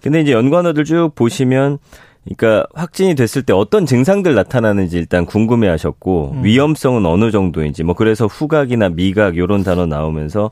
근데 0.01 0.21
이제 0.21 0.31
연관어들 0.31 0.83
쭉 0.85 1.11
보시면 1.15 1.77
그러니까 2.23 2.67
확진이 2.75 3.15
됐을 3.15 3.41
때 3.43 3.53
어떤 3.53 3.85
증상들 3.85 4.35
나타나는지 4.35 4.97
일단 4.97 5.25
궁금해 5.25 5.67
하셨고 5.67 6.33
음. 6.35 6.43
위험성은 6.43 7.05
어느 7.05 7.31
정도인지 7.31 7.83
뭐 7.83 7.95
그래서 7.95 8.27
후각이나 8.27 8.89
미각 8.89 9.37
요런 9.37 9.63
단어 9.63 9.85
나오면서 9.87 10.51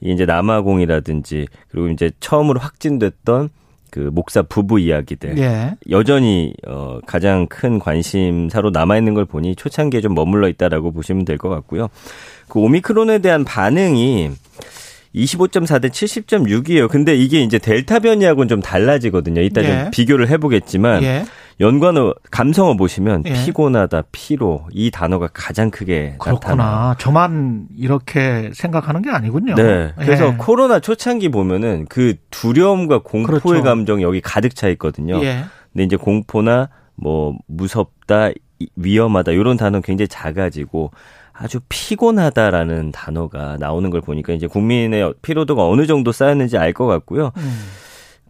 이제 0.00 0.26
남아공이라든지 0.26 1.46
그리고 1.70 1.88
이제 1.88 2.10
처음으로 2.20 2.58
확진됐던 2.60 3.50
그 3.90 4.10
목사 4.12 4.42
부부 4.42 4.80
이야기들 4.80 5.38
예. 5.38 5.76
여전히 5.88 6.52
어 6.66 6.98
가장 7.06 7.46
큰 7.46 7.78
관심사로 7.78 8.70
남아 8.70 8.98
있는 8.98 9.14
걸 9.14 9.24
보니 9.24 9.54
초창기에 9.54 10.00
좀 10.00 10.14
머물러 10.14 10.48
있다라고 10.48 10.90
보시면 10.90 11.24
될 11.24 11.38
것 11.38 11.48
같고요. 11.48 11.88
그 12.48 12.58
오미크론에 12.58 13.20
대한 13.20 13.44
반응이 13.44 14.30
25.4대 15.14 15.90
70.6이에요. 15.90 16.88
근데 16.88 17.14
이게 17.14 17.40
이제 17.40 17.58
델타 17.58 18.00
변이하고는 18.00 18.48
좀 18.48 18.60
달라지거든요. 18.60 19.40
이따 19.42 19.62
예. 19.62 19.66
좀 19.66 19.90
비교를 19.92 20.28
해보겠지만 20.28 21.02
예. 21.04 21.24
연관어 21.60 22.14
감성어 22.32 22.76
보시면 22.76 23.22
예. 23.26 23.32
피곤하다, 23.32 24.04
피로 24.10 24.66
이 24.72 24.90
단어가 24.90 25.28
가장 25.32 25.70
크게 25.70 26.16
그렇구나. 26.18 26.56
나타나요. 26.56 26.94
저만 26.98 27.66
이렇게 27.76 28.50
생각하는 28.54 29.02
게 29.02 29.10
아니군요. 29.10 29.54
네. 29.54 29.92
그래서 29.96 30.32
예. 30.32 30.34
코로나 30.36 30.80
초창기 30.80 31.28
보면은 31.28 31.86
그 31.88 32.14
두려움과 32.30 33.02
공포의 33.02 33.40
그렇죠. 33.40 33.62
감정이 33.62 34.02
여기 34.02 34.20
가득 34.20 34.56
차 34.56 34.68
있거든요. 34.70 35.22
예. 35.22 35.44
근데 35.72 35.84
이제 35.84 35.96
공포나 35.96 36.70
뭐 36.96 37.36
무섭다, 37.46 38.30
위험하다 38.76 39.32
이런 39.32 39.56
단어는 39.56 39.82
굉장히 39.82 40.08
작아지고 40.08 40.90
아주 41.36 41.58
피곤하다라는 41.68 42.92
단어가 42.92 43.56
나오는 43.58 43.90
걸 43.90 44.00
보니까 44.00 44.32
이제 44.32 44.46
국민의 44.46 45.14
피로도가 45.22 45.66
어느 45.66 45.86
정도 45.86 46.12
쌓였는지 46.12 46.56
알 46.56 46.72
것 46.72 46.86
같고요. 46.86 47.32
음. 47.36 47.60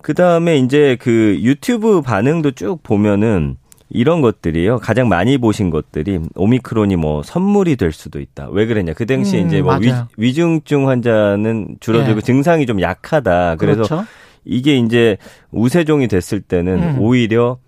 그 0.03 0.13
다음에 0.15 0.59
이제 0.59 0.97
그 1.01 1.39
유튜브 1.41 2.03
반응도 2.03 2.51
쭉 2.53 2.83
보면은 2.83 3.57
이런 3.91 4.21
것들이요. 4.23 4.79
가장 4.79 5.09
많이 5.09 5.39
보신 5.39 5.71
것들이 5.71 6.21
오미크론이 6.35 6.97
뭐 6.97 7.23
선물이 7.23 7.77
될 7.77 7.93
수도 7.93 8.21
있다. 8.21 8.49
왜 8.51 8.67
그랬냐. 8.67 8.93
그 8.95 9.07
당시에 9.07 9.43
음, 9.43 9.47
이제 9.47 9.63
뭐 9.63 9.79
위, 10.17 10.35
중증 10.35 10.89
환자는 10.89 11.77
줄어들고 11.81 12.19
예. 12.19 12.21
증상이 12.23 12.67
좀 12.67 12.81
약하다. 12.81 13.57
그래서 13.57 13.83
그렇죠? 13.85 14.05
이게 14.45 14.77
이제 14.77 15.17
우세종이 15.53 16.09
됐을 16.09 16.41
때는 16.41 16.83
음. 16.83 16.99
오히려 17.01 17.59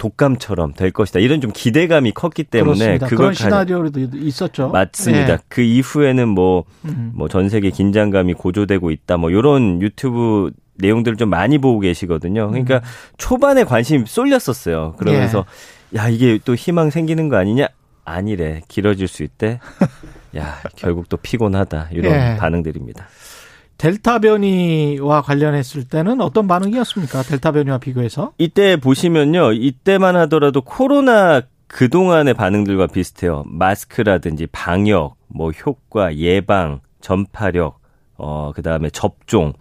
독감처럼 0.00 0.72
될 0.72 0.90
것이다. 0.90 1.20
이런 1.20 1.42
좀 1.42 1.52
기대감이 1.54 2.12
컸기 2.12 2.44
때문에 2.44 2.96
그렇습니다. 2.96 3.06
그런 3.06 3.34
시나리오도 3.34 4.00
있었죠. 4.14 4.70
맞습니다. 4.70 5.36
네. 5.36 5.42
그 5.48 5.60
이후에는 5.60 6.26
뭐 6.26 6.64
뭐전 7.12 7.42
음. 7.42 7.48
세계 7.50 7.70
긴장감이 7.70 8.32
고조되고 8.32 8.90
있다. 8.90 9.18
뭐 9.18 9.30
이런 9.30 9.82
유튜브 9.82 10.50
내용들을 10.76 11.18
좀 11.18 11.28
많이 11.28 11.58
보고 11.58 11.80
계시거든요. 11.80 12.48
그러니까 12.48 12.76
음. 12.76 12.80
초반에 13.18 13.64
관심이 13.64 14.04
쏠렸었어요. 14.06 14.94
그러면서 14.96 15.44
예. 15.92 15.98
야 15.98 16.08
이게 16.08 16.38
또 16.46 16.54
희망 16.54 16.88
생기는 16.88 17.28
거 17.28 17.36
아니냐? 17.36 17.68
아니래 18.06 18.62
길어질 18.68 19.06
수 19.06 19.22
있대. 19.22 19.60
야 20.34 20.56
결국 20.76 21.10
또 21.10 21.18
피곤하다 21.18 21.88
이런 21.92 22.14
예. 22.14 22.36
반응들입니다. 22.38 23.06
델타 23.80 24.18
변이와 24.18 25.22
관련했을 25.22 25.84
때는 25.84 26.20
어떤 26.20 26.46
반응이었습니까? 26.46 27.22
델타 27.22 27.52
변이와 27.52 27.78
비교해서? 27.78 28.32
이때 28.36 28.76
보시면요. 28.76 29.54
이때만 29.54 30.16
하더라도 30.16 30.60
코로나 30.60 31.40
그동안의 31.66 32.34
반응들과 32.34 32.88
비슷해요. 32.88 33.42
마스크라든지 33.46 34.46
방역, 34.52 35.16
뭐 35.28 35.50
효과, 35.52 36.14
예방, 36.16 36.80
전파력, 37.00 37.80
어, 38.18 38.52
그 38.54 38.60
다음에 38.60 38.90
접종. 38.90 39.54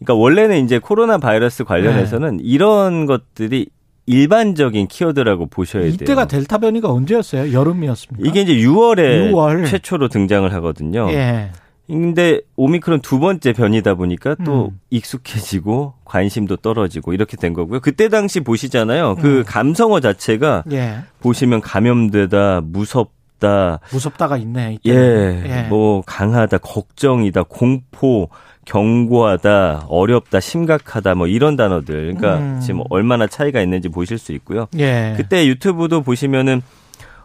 그러니까 0.00 0.14
원래는 0.14 0.64
이제 0.64 0.80
코로나 0.80 1.18
바이러스 1.18 1.62
관련해서는 1.62 2.38
네. 2.38 2.42
이런 2.42 3.06
것들이 3.06 3.68
일반적인 4.06 4.88
키워드라고 4.88 5.46
보셔야 5.46 5.84
돼요. 5.84 5.92
이때가 5.92 6.26
델타 6.26 6.58
변이가 6.58 6.90
언제였어요? 6.90 7.52
여름이었습니까? 7.52 8.28
이게 8.28 8.40
이제 8.40 8.54
6월에 8.56 9.30
6월. 9.30 9.68
최초로 9.68 10.08
등장을 10.08 10.52
하거든요. 10.54 11.08
예. 11.12 11.52
근데 11.86 12.40
오미크론 12.56 13.00
두 13.00 13.18
번째 13.18 13.52
변이다 13.52 13.94
보니까 13.94 14.36
또 14.44 14.68
음. 14.68 14.80
익숙해지고 14.90 15.94
관심도 16.04 16.56
떨어지고 16.56 17.12
이렇게 17.12 17.36
된 17.36 17.52
거고요. 17.52 17.80
그때 17.80 18.08
당시 18.08 18.40
보시잖아요. 18.40 19.16
그 19.16 19.38
음. 19.38 19.44
감성어 19.46 20.00
자체가 20.00 20.64
예. 20.72 21.00
보시면 21.20 21.60
감염되다, 21.60 22.62
무섭다, 22.64 23.80
무섭다가 23.92 24.38
있네. 24.38 24.78
예, 24.86 24.92
예, 24.92 25.66
뭐 25.68 26.02
강하다, 26.06 26.58
걱정이다, 26.58 27.44
공포, 27.44 28.30
경고하다, 28.64 29.86
어렵다, 29.88 30.40
심각하다, 30.40 31.14
뭐 31.16 31.26
이런 31.26 31.56
단어들. 31.56 32.14
그러니까 32.14 32.38
음. 32.38 32.60
지금 32.60 32.82
얼마나 32.88 33.26
차이가 33.26 33.60
있는지 33.60 33.90
보실 33.90 34.16
수 34.16 34.32
있고요. 34.32 34.68
예. 34.78 35.12
그때 35.18 35.46
유튜브도 35.46 36.00
보시면은 36.00 36.62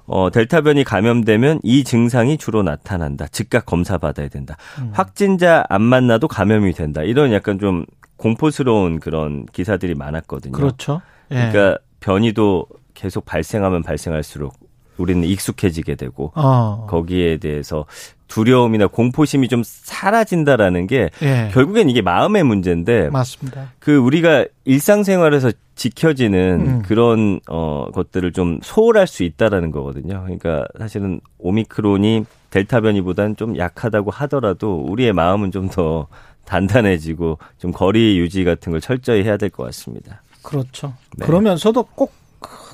어, 0.09 0.31
델타 0.31 0.61
변이 0.61 0.83
감염되면 0.83 1.59
이 1.63 1.83
증상이 1.83 2.37
주로 2.37 2.63
나타난다. 2.63 3.27
즉각 3.27 3.65
검사 3.65 3.97
받아야 3.97 4.27
된다. 4.27 4.57
음. 4.79 4.89
확진자 4.91 5.63
안 5.69 5.83
만나도 5.83 6.27
감염이 6.27 6.73
된다. 6.73 7.03
이런 7.03 7.31
약간 7.31 7.59
좀 7.59 7.85
공포스러운 8.17 8.99
그런 8.99 9.45
기사들이 9.45 9.93
많았거든요. 9.93 10.51
그렇죠. 10.51 11.01
예. 11.31 11.35
그러니까 11.35 11.77
변이도 11.99 12.65
계속 12.95 13.23
발생하면 13.25 13.83
발생할수록 13.83 14.53
우리는 14.99 15.23
익숙해지게 15.23 15.95
되고 15.95 16.31
어. 16.35 16.85
거기에 16.89 17.37
대해서 17.37 17.85
두려움이나 18.27 18.85
공포심이 18.87 19.47
좀 19.47 19.63
사라진다라는 19.65 20.85
게 20.85 21.09
예. 21.23 21.49
결국엔 21.51 21.89
이게 21.89 22.01
마음의 22.03 22.43
문제인데 22.43 23.09
맞습니다. 23.09 23.71
그 23.79 23.97
우리가 23.97 24.45
일상생활에서 24.65 25.51
지켜지는 25.75 26.39
음. 26.67 26.81
그런 26.83 27.39
어 27.49 27.87
것들을 27.93 28.31
좀 28.33 28.59
소홀할 28.61 29.07
수 29.07 29.23
있다라는 29.23 29.71
거거든요. 29.71 30.21
그러니까 30.23 30.65
사실은 30.77 31.21
오미크론이 31.39 32.25
델타 32.51 32.81
변이보다는 32.81 33.35
좀 33.35 33.57
약하다고 33.57 34.11
하더라도 34.11 34.85
우리의 34.87 35.13
마음은 35.13 35.51
좀 35.51 35.69
더 35.69 36.07
단단해지고 36.45 37.37
좀 37.59 37.71
거리 37.71 38.17
유지 38.17 38.43
같은 38.43 38.71
걸 38.71 38.81
철저히 38.81 39.23
해야 39.23 39.37
될 39.37 39.49
것 39.51 39.63
같습니다. 39.65 40.23
그렇죠. 40.41 40.93
네. 41.17 41.25
그러면서도 41.25 41.83
꼭 41.95 42.11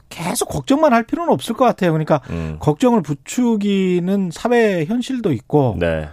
계속 0.09 0.49
걱정만 0.49 0.93
할 0.93 1.03
필요는 1.03 1.31
없을 1.31 1.55
것 1.55 1.65
같아요. 1.65 1.91
그러니까 1.91 2.21
음. 2.29 2.57
걱정을 2.59 3.01
부추기는 3.01 4.29
사회 4.31 4.85
현실도 4.85 5.31
있고 5.33 5.75
네. 5.79 6.07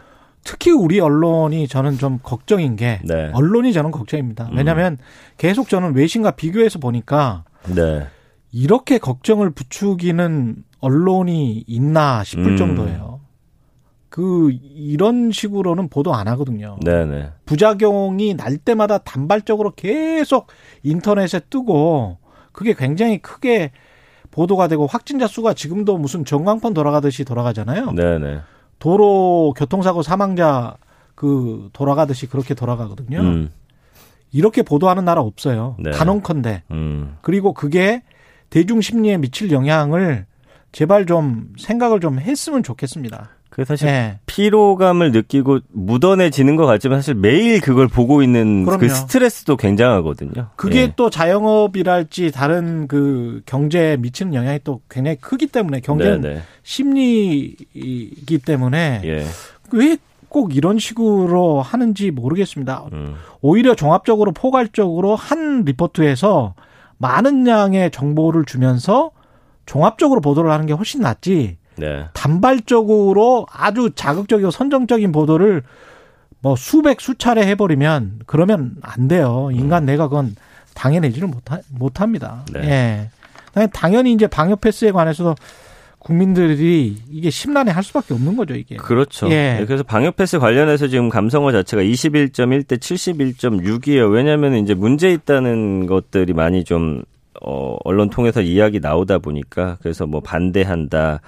특히 0.44 0.70
우리 0.70 0.98
언론이 1.00 1.68
저는 1.68 1.98
좀 1.98 2.18
걱정인 2.22 2.76
게 2.76 3.00
네. 3.04 3.30
언론이 3.32 3.72
저는 3.72 3.90
걱정입니다. 3.90 4.48
음. 4.52 4.56
왜냐하면 4.56 4.94
음. 4.94 4.98
계속 5.36 5.68
저는 5.68 5.94
외신과 5.94 6.32
비교해서 6.32 6.78
보니까 6.78 7.44
네. 7.74 8.06
이렇게 8.50 8.98
걱정을 8.98 9.50
부추기는 9.50 10.64
언론이 10.80 11.64
있나 11.66 12.24
싶을 12.24 12.48
음. 12.48 12.56
정도예요. 12.56 13.20
그 14.08 14.50
이런 14.74 15.32
식으로는 15.32 15.88
보도 15.88 16.12
안 16.14 16.28
하거든요. 16.28 16.76
네네. 16.84 17.06
네. 17.06 17.30
부작용이 17.46 18.34
날 18.34 18.58
때마다 18.58 18.98
단발적으로 18.98 19.72
계속 19.74 20.48
인터넷에 20.82 21.40
뜨고 21.48 22.18
그게 22.52 22.74
굉장히 22.74 23.18
크게 23.18 23.72
보도가 24.30 24.68
되고 24.68 24.86
확진자 24.86 25.26
수가 25.26 25.54
지금도 25.54 25.98
무슨 25.98 26.24
전광판 26.24 26.74
돌아가듯이 26.74 27.24
돌아가잖아요. 27.24 27.92
네네. 27.92 28.40
도로 28.78 29.54
교통사고 29.56 30.02
사망자 30.02 30.76
그 31.14 31.68
돌아가듯이 31.72 32.26
그렇게 32.26 32.54
돌아가거든요. 32.54 33.20
음. 33.20 33.50
이렇게 34.32 34.62
보도하는 34.62 35.04
나라 35.04 35.20
없어요. 35.20 35.76
네. 35.78 35.90
단언컨대. 35.90 36.64
음. 36.70 37.16
그리고 37.20 37.52
그게 37.52 38.02
대중 38.50 38.80
심리에 38.80 39.18
미칠 39.18 39.50
영향을 39.50 40.26
제발 40.72 41.06
좀 41.06 41.52
생각을 41.58 42.00
좀 42.00 42.18
했으면 42.18 42.62
좋겠습니다. 42.62 43.28
그 43.52 43.66
사실 43.66 43.86
네. 43.86 44.18
피로감을 44.24 45.12
느끼고 45.12 45.58
묻어내지는 45.72 46.56
것 46.56 46.64
같지만 46.64 47.00
사실 47.00 47.12
매일 47.12 47.60
그걸 47.60 47.86
보고 47.86 48.22
있는 48.22 48.64
그 48.64 48.70
그럼요. 48.70 48.80
그 48.80 48.88
스트레스도 48.88 49.58
굉장하기 49.58 50.08
그게 50.56 50.86
네. 50.86 50.92
또 50.96 51.10
자영업이랄지 51.10 52.30
다른 52.30 52.88
그 52.88 53.42
경제에 53.44 53.98
미치는 53.98 54.32
영향이 54.32 54.60
또 54.64 54.80
굉장히 54.88 55.18
크기 55.20 55.48
때문에 55.48 55.80
경제는 55.80 56.22
네네. 56.22 56.34
네. 56.36 56.42
심리이기 56.62 58.38
때문에 58.38 59.02
예. 59.04 59.26
왜꼭 59.70 60.56
이런 60.56 60.78
식으로 60.78 61.60
하는지 61.60 62.10
모르겠습니다. 62.10 62.86
음. 62.94 63.16
오히려 63.42 63.74
종합적으로 63.74 64.32
포괄적으로 64.32 65.14
한 65.14 65.64
리포트에서 65.64 66.54
많은 66.96 67.46
양의 67.46 67.90
정보를 67.90 68.46
주면서 68.46 69.10
종합적으로 69.66 70.22
보도를 70.22 70.50
하는 70.50 70.64
게 70.64 70.72
훨씬 70.72 71.02
낫지. 71.02 71.58
네. 71.82 72.04
단발적으로 72.12 73.46
아주 73.52 73.90
자극적이고 73.94 74.52
선정적인 74.52 75.10
보도를 75.10 75.62
뭐 76.40 76.54
수백 76.54 77.00
수차례 77.00 77.44
해버리면 77.46 78.20
그러면 78.26 78.76
안 78.82 79.08
돼요. 79.08 79.50
인간 79.52 79.84
내가 79.84 80.08
그건 80.08 80.36
당해내지를 80.74 81.28
못하, 81.28 81.58
못합니다. 81.70 82.44
네. 82.52 83.10
예. 83.56 83.66
당연히 83.72 84.12
이제 84.12 84.26
방역 84.28 84.60
패스에 84.60 84.92
관해서도 84.92 85.34
국민들이 85.98 86.96
이게 87.10 87.30
심란해 87.30 87.70
할 87.70 87.82
수밖에 87.84 88.14
없는 88.14 88.36
거죠, 88.36 88.54
이게. 88.54 88.76
그렇죠. 88.76 89.28
예. 89.30 89.58
네, 89.58 89.66
그래서 89.66 89.82
방역 89.84 90.16
패스 90.16 90.38
관련해서 90.38 90.88
지금 90.88 91.08
감성어 91.08 91.52
자체가 91.52 91.82
21.1 91.82 92.66
대 92.66 92.76
71.6이에요. 92.76 94.10
왜냐하면 94.10 94.54
이제 94.54 94.74
문제 94.74 95.12
있다는 95.12 95.86
것들이 95.86 96.32
많이 96.32 96.64
좀 96.64 97.02
어, 97.40 97.76
언론 97.84 98.10
통해서 98.10 98.40
이야기 98.40 98.80
나오다 98.80 99.18
보니까 99.18 99.78
그래서 99.80 100.06
뭐 100.06 100.20
반대한다. 100.20 101.20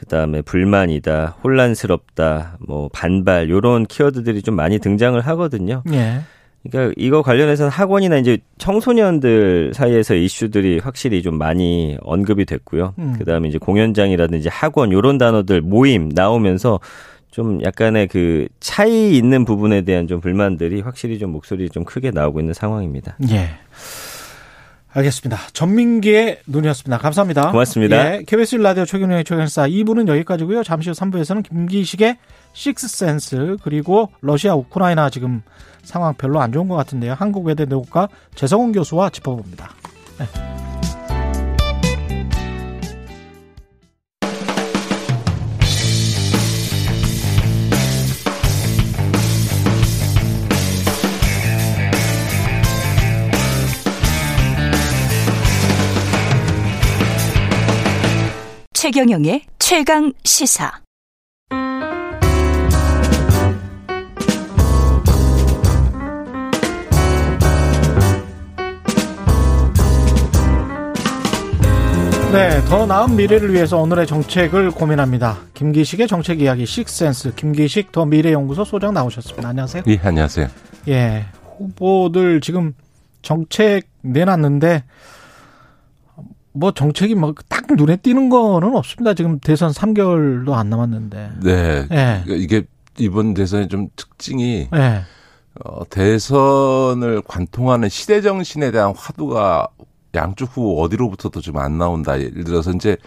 그 0.00 0.06
다음에 0.06 0.40
불만이다, 0.40 1.36
혼란스럽다, 1.44 2.56
뭐 2.66 2.88
반발 2.90 3.50
요런 3.50 3.84
키워드들이 3.84 4.40
좀 4.40 4.56
많이 4.56 4.78
등장을 4.78 5.20
하거든요. 5.20 5.82
예. 5.92 6.20
그러니까 6.62 6.94
이거 6.96 7.20
관련해서는 7.20 7.70
학원이나 7.70 8.16
이제 8.16 8.38
청소년들 8.56 9.72
사이에서 9.74 10.14
이슈들이 10.14 10.78
확실히 10.78 11.20
좀 11.20 11.36
많이 11.36 11.98
언급이 12.00 12.46
됐고요. 12.46 12.94
음. 12.98 13.16
그다음에 13.18 13.48
이제 13.50 13.58
공연장이라든지 13.58 14.48
학원 14.48 14.90
요런 14.90 15.18
단어들 15.18 15.60
모임 15.60 16.08
나오면서 16.08 16.80
좀 17.30 17.62
약간의 17.62 18.08
그 18.08 18.48
차이 18.58 19.14
있는 19.14 19.44
부분에 19.44 19.82
대한 19.82 20.06
좀 20.06 20.22
불만들이 20.22 20.80
확실히 20.80 21.18
좀 21.18 21.30
목소리 21.30 21.68
좀 21.68 21.84
크게 21.84 22.10
나오고 22.10 22.40
있는 22.40 22.54
상황입니다. 22.54 23.18
예. 23.30 23.50
알겠습니다. 24.92 25.38
전민기의 25.52 26.40
눈이었습니다. 26.46 26.98
감사합니다. 26.98 27.50
고맙습니다. 27.52 28.16
예, 28.16 28.22
KBS 28.26 28.56
라디오 28.56 28.84
최경영의 28.84 29.24
최경사 29.24 29.68
2부는 29.68 30.08
여기까지고요. 30.08 30.64
잠시 30.64 30.90
후 30.90 30.94
3부에서는 30.94 31.42
김기식의 31.48 32.16
식스센스 32.52 33.56
그리고 33.62 34.10
러시아 34.20 34.54
우크라이나 34.54 35.10
지금 35.10 35.42
상황 35.82 36.14
별로 36.14 36.40
안 36.40 36.52
좋은 36.52 36.68
것 36.68 36.74
같은데요. 36.74 37.14
한국외대 37.14 37.66
내국과 37.66 38.08
재성훈 38.34 38.72
교수와 38.72 39.10
짚어봅니다. 39.10 39.70
네. 40.18 40.79
최경영의 58.92 59.42
최강 59.60 60.12
시사. 60.24 60.68
네, 72.32 72.60
더 72.68 72.84
나은 72.84 73.14
미래를 73.14 73.52
위해서 73.52 73.78
오늘의 73.78 74.08
정책을 74.08 74.72
고민합니다. 74.72 75.38
김기식의 75.54 76.08
정책 76.08 76.40
이야기 76.40 76.66
식센스 76.66 77.32
김기식 77.36 77.92
더 77.92 78.04
미래연구소 78.04 78.64
소장 78.64 78.92
나오셨습니다. 78.92 79.50
안녕하세요. 79.50 79.84
예, 79.86 80.00
안녕하세요. 80.02 80.48
예, 80.88 81.26
후보들 81.58 82.40
지금 82.40 82.74
정책 83.22 83.88
내놨는데 84.02 84.82
뭐 86.60 86.72
정책이 86.72 87.14
뭐딱딱 87.14 87.76
눈에 87.76 87.96
띄는 87.96 88.28
거는 88.28 88.76
없습니다. 88.76 89.14
지금 89.14 89.38
대선 89.40 89.70
3개월도 89.72 90.52
안 90.52 90.68
남았는데. 90.68 91.30
네. 91.42 91.86
네. 91.88 92.24
이게 92.26 92.64
이번 92.98 93.32
대선의 93.32 93.68
좀 93.68 93.88
특징이 93.96 94.68
네. 94.70 95.00
어, 95.64 95.88
대선을 95.88 97.22
관통하는 97.26 97.88
시대 97.88 98.20
정신에 98.20 98.70
대한 98.72 98.92
화두가 98.94 99.68
양쪽 100.14 100.50
후보 100.54 100.82
어디로부터도 100.82 101.40
좀 101.40 101.56
안 101.56 101.78
나온다. 101.78 102.20
예를 102.20 102.44
들어서 102.44 102.72
이제 102.72 102.98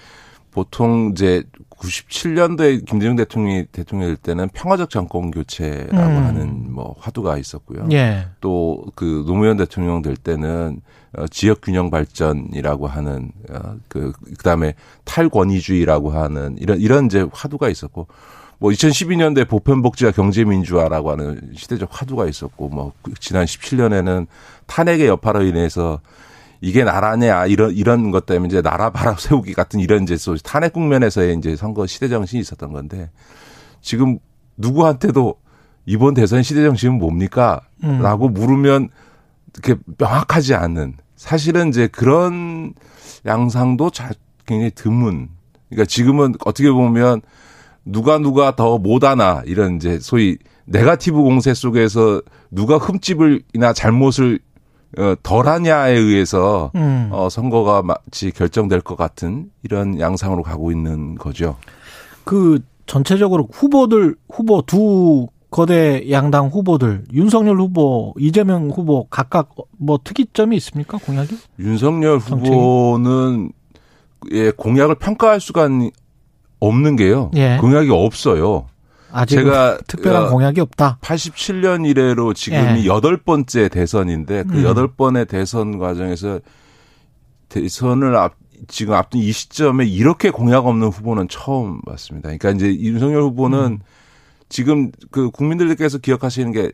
보통 0.50 1.12
이제 1.14 1.44
97년도에 1.78 2.86
김대중 2.86 3.16
대통령이 3.16 3.66
대통령 3.72 4.08
될 4.08 4.16
때는 4.16 4.50
평화적 4.50 4.90
정권 4.90 5.30
교체라고 5.30 5.96
음. 5.96 6.24
하는 6.26 6.74
뭐 6.74 6.96
화두가 7.00 7.38
있었고요. 7.38 7.88
예. 7.92 8.28
또그 8.42 9.26
노무현 9.28 9.58
대통령 9.58 10.02
될 10.02 10.16
때는 10.16 10.82
어, 11.18 11.28
지역 11.28 11.62
균형 11.62 11.90
발전이라고 11.90 12.88
하는 12.88 13.32
어, 13.52 13.76
그 13.88 14.12
그다음에 14.38 14.74
탈권위주의라고 15.06 16.12
하는 16.12 16.58
이런 16.60 16.80
이런 16.80 17.06
이제 17.06 17.26
화두가 17.32 17.70
있었고 17.70 18.08
뭐 18.60 18.72
2012년도에 18.72 19.48
보편복지와 19.48 20.12
경제민주화라고 20.12 21.12
하는 21.12 21.52
시대적 21.56 21.90
화두가 21.92 22.28
있었고 22.28 22.70
뭐 22.70 22.94
지난 23.20 23.46
17년에는 23.46 24.28
탄핵의 24.68 25.08
여파로 25.08 25.44
인해서 25.44 26.00
이게 26.62 26.86
나라냐 26.86 27.46
이런 27.48 27.74
이런 27.74 28.12
것 28.12 28.26
때문에 28.26 28.48
이제 28.48 28.62
나라 28.62 28.90
바라 28.90 29.16
세우기 29.20 29.54
같은 29.54 29.82
이런 29.82 30.04
이제 30.04 30.16
탄핵 30.44 30.72
국면에서의 30.74 31.38
이제 31.38 31.56
선거 31.58 31.86
시대 31.86 32.08
정신이 32.08 32.40
있었던 32.40 32.72
건데 32.72 33.10
지금 33.82 34.18
누구한테도 34.56 35.36
이번 35.86 36.14
대선 36.14 36.42
시대 36.42 36.64
정신은 36.64 36.98
뭡니까?라고 36.98 38.28
음. 38.28 38.34
물으면 38.34 38.90
이렇게 39.54 39.80
명확하지 39.98 40.56
않는 40.56 40.96
사실은 41.24 41.70
이제 41.70 41.88
그런 41.88 42.74
양상도 43.26 43.90
굉장히 44.46 44.72
드문. 44.72 45.30
그러니까 45.70 45.86
지금은 45.86 46.34
어떻게 46.44 46.70
보면 46.70 47.22
누가 47.86 48.18
누가 48.18 48.58
더 48.58 48.78
못하나 48.78 49.42
이런 49.46 49.78
이제 49.78 50.00
소위 50.00 50.38
네가티브 50.66 51.16
공세 51.16 51.54
속에서 51.54 52.22
누가 52.52 52.78
흠집을이나 52.78 53.72
잘못을 53.72 54.40
어, 54.98 55.16
덜하냐에 55.24 55.94
의해서 55.94 56.72
음. 56.76 57.08
어, 57.14 57.30
선거가 57.30 57.84
마치 57.84 58.30
결정될 58.30 58.82
것 58.82 58.98
같은 58.98 59.50
이런 59.64 60.02
양상으로 60.02 60.44
가고 60.44 60.74
있는 60.74 61.16
거죠. 61.16 61.56
그 62.26 62.60
전체적으로 62.86 63.48
후보들 63.50 64.18
후보 64.30 64.62
두 64.62 65.28
거대 65.54 66.10
양당 66.10 66.48
후보들 66.48 67.04
윤석열 67.14 67.60
후보, 67.60 68.16
이재명 68.18 68.72
후보 68.72 69.06
각각 69.06 69.52
뭐 69.78 70.00
특이점이 70.04 70.58
있습니까 70.58 70.98
공약이? 70.98 71.38
윤석열 71.60 72.18
후보는 72.18 73.52
예, 74.32 74.50
공약을 74.50 74.96
평가할 74.96 75.40
수가 75.40 75.70
없는 76.60 76.96
게요. 76.96 77.30
예. 77.36 77.58
공약이 77.62 77.92
없어요. 77.92 78.66
아직 79.12 79.36
제가 79.36 79.78
특별한 79.86 80.24
어, 80.24 80.30
공약이 80.32 80.60
없다. 80.60 80.98
87년 81.02 81.88
이래로 81.88 82.34
지금이 82.34 82.82
예. 82.82 82.86
여덟 82.88 83.14
예. 83.14 83.24
번째 83.24 83.70
대선인데 83.70 84.46
그 84.46 84.58
음. 84.58 84.64
여덟 84.64 84.86
음. 84.86 84.94
번의 84.98 85.28
대선 85.28 85.78
과정에서 85.78 86.40
대선을 87.50 88.16
앞 88.16 88.34
지금 88.68 88.96
앞둔 88.96 89.22
이 89.22 89.32
시점에 89.32 89.86
이렇게 89.86 90.32
공약 90.32 90.66
없는 90.66 90.88
후보는 90.88 91.28
처음 91.28 91.80
봤습니다. 91.82 92.36
그러니까 92.36 92.50
이제 92.50 92.74
윤석열 92.74 93.22
후보는 93.22 93.60
음. 93.60 93.80
지금 94.54 94.92
그 95.10 95.32
국민들께서 95.32 95.98
기억하시는 95.98 96.52
게 96.52 96.72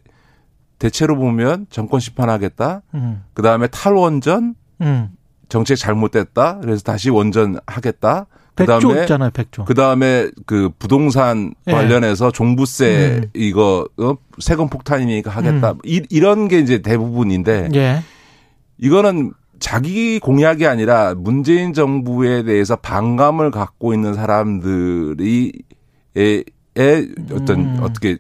대체로 0.80 1.16
보면 1.16 1.66
정권 1.70 2.02
심판하겠다. 2.02 2.82
음. 2.94 3.24
그 3.34 3.42
다음에 3.42 3.68
탈원전, 3.68 4.56
음. 4.82 5.12
정책 5.48 5.78
잘못됐다. 5.78 6.60
그래서 6.60 6.84
다시 6.84 7.10
원전 7.10 7.58
하겠다. 7.66 8.28
그다음에 8.56 9.02
있잖아요, 9.04 9.30
백조. 9.32 9.64
그다음에 9.64 10.30
그 10.46 10.70
부동산 10.78 11.54
예. 11.68 11.72
관련해서 11.72 12.32
종부세 12.32 13.22
음. 13.24 13.30
이거 13.34 13.88
어? 13.98 14.16
세금 14.40 14.68
폭탄이니까 14.68 15.32
하겠다. 15.32 15.72
음. 15.72 15.78
이, 15.86 16.04
이런 16.10 16.50
게 16.50 16.60
이제 16.60 16.82
대부분인데 16.82 17.70
예. 17.76 18.04
이거는 18.78 19.32
자기 19.60 20.20
공약이 20.20 20.68
아니라 20.68 21.16
문재인 21.16 21.72
정부에 21.72 22.44
대해서 22.44 22.76
반감을 22.76 23.52
갖고 23.52 23.94
있는 23.94 24.14
사람들이 24.16 25.54
어떤 27.34 27.60
음. 27.60 27.80
어떻게 27.82 28.18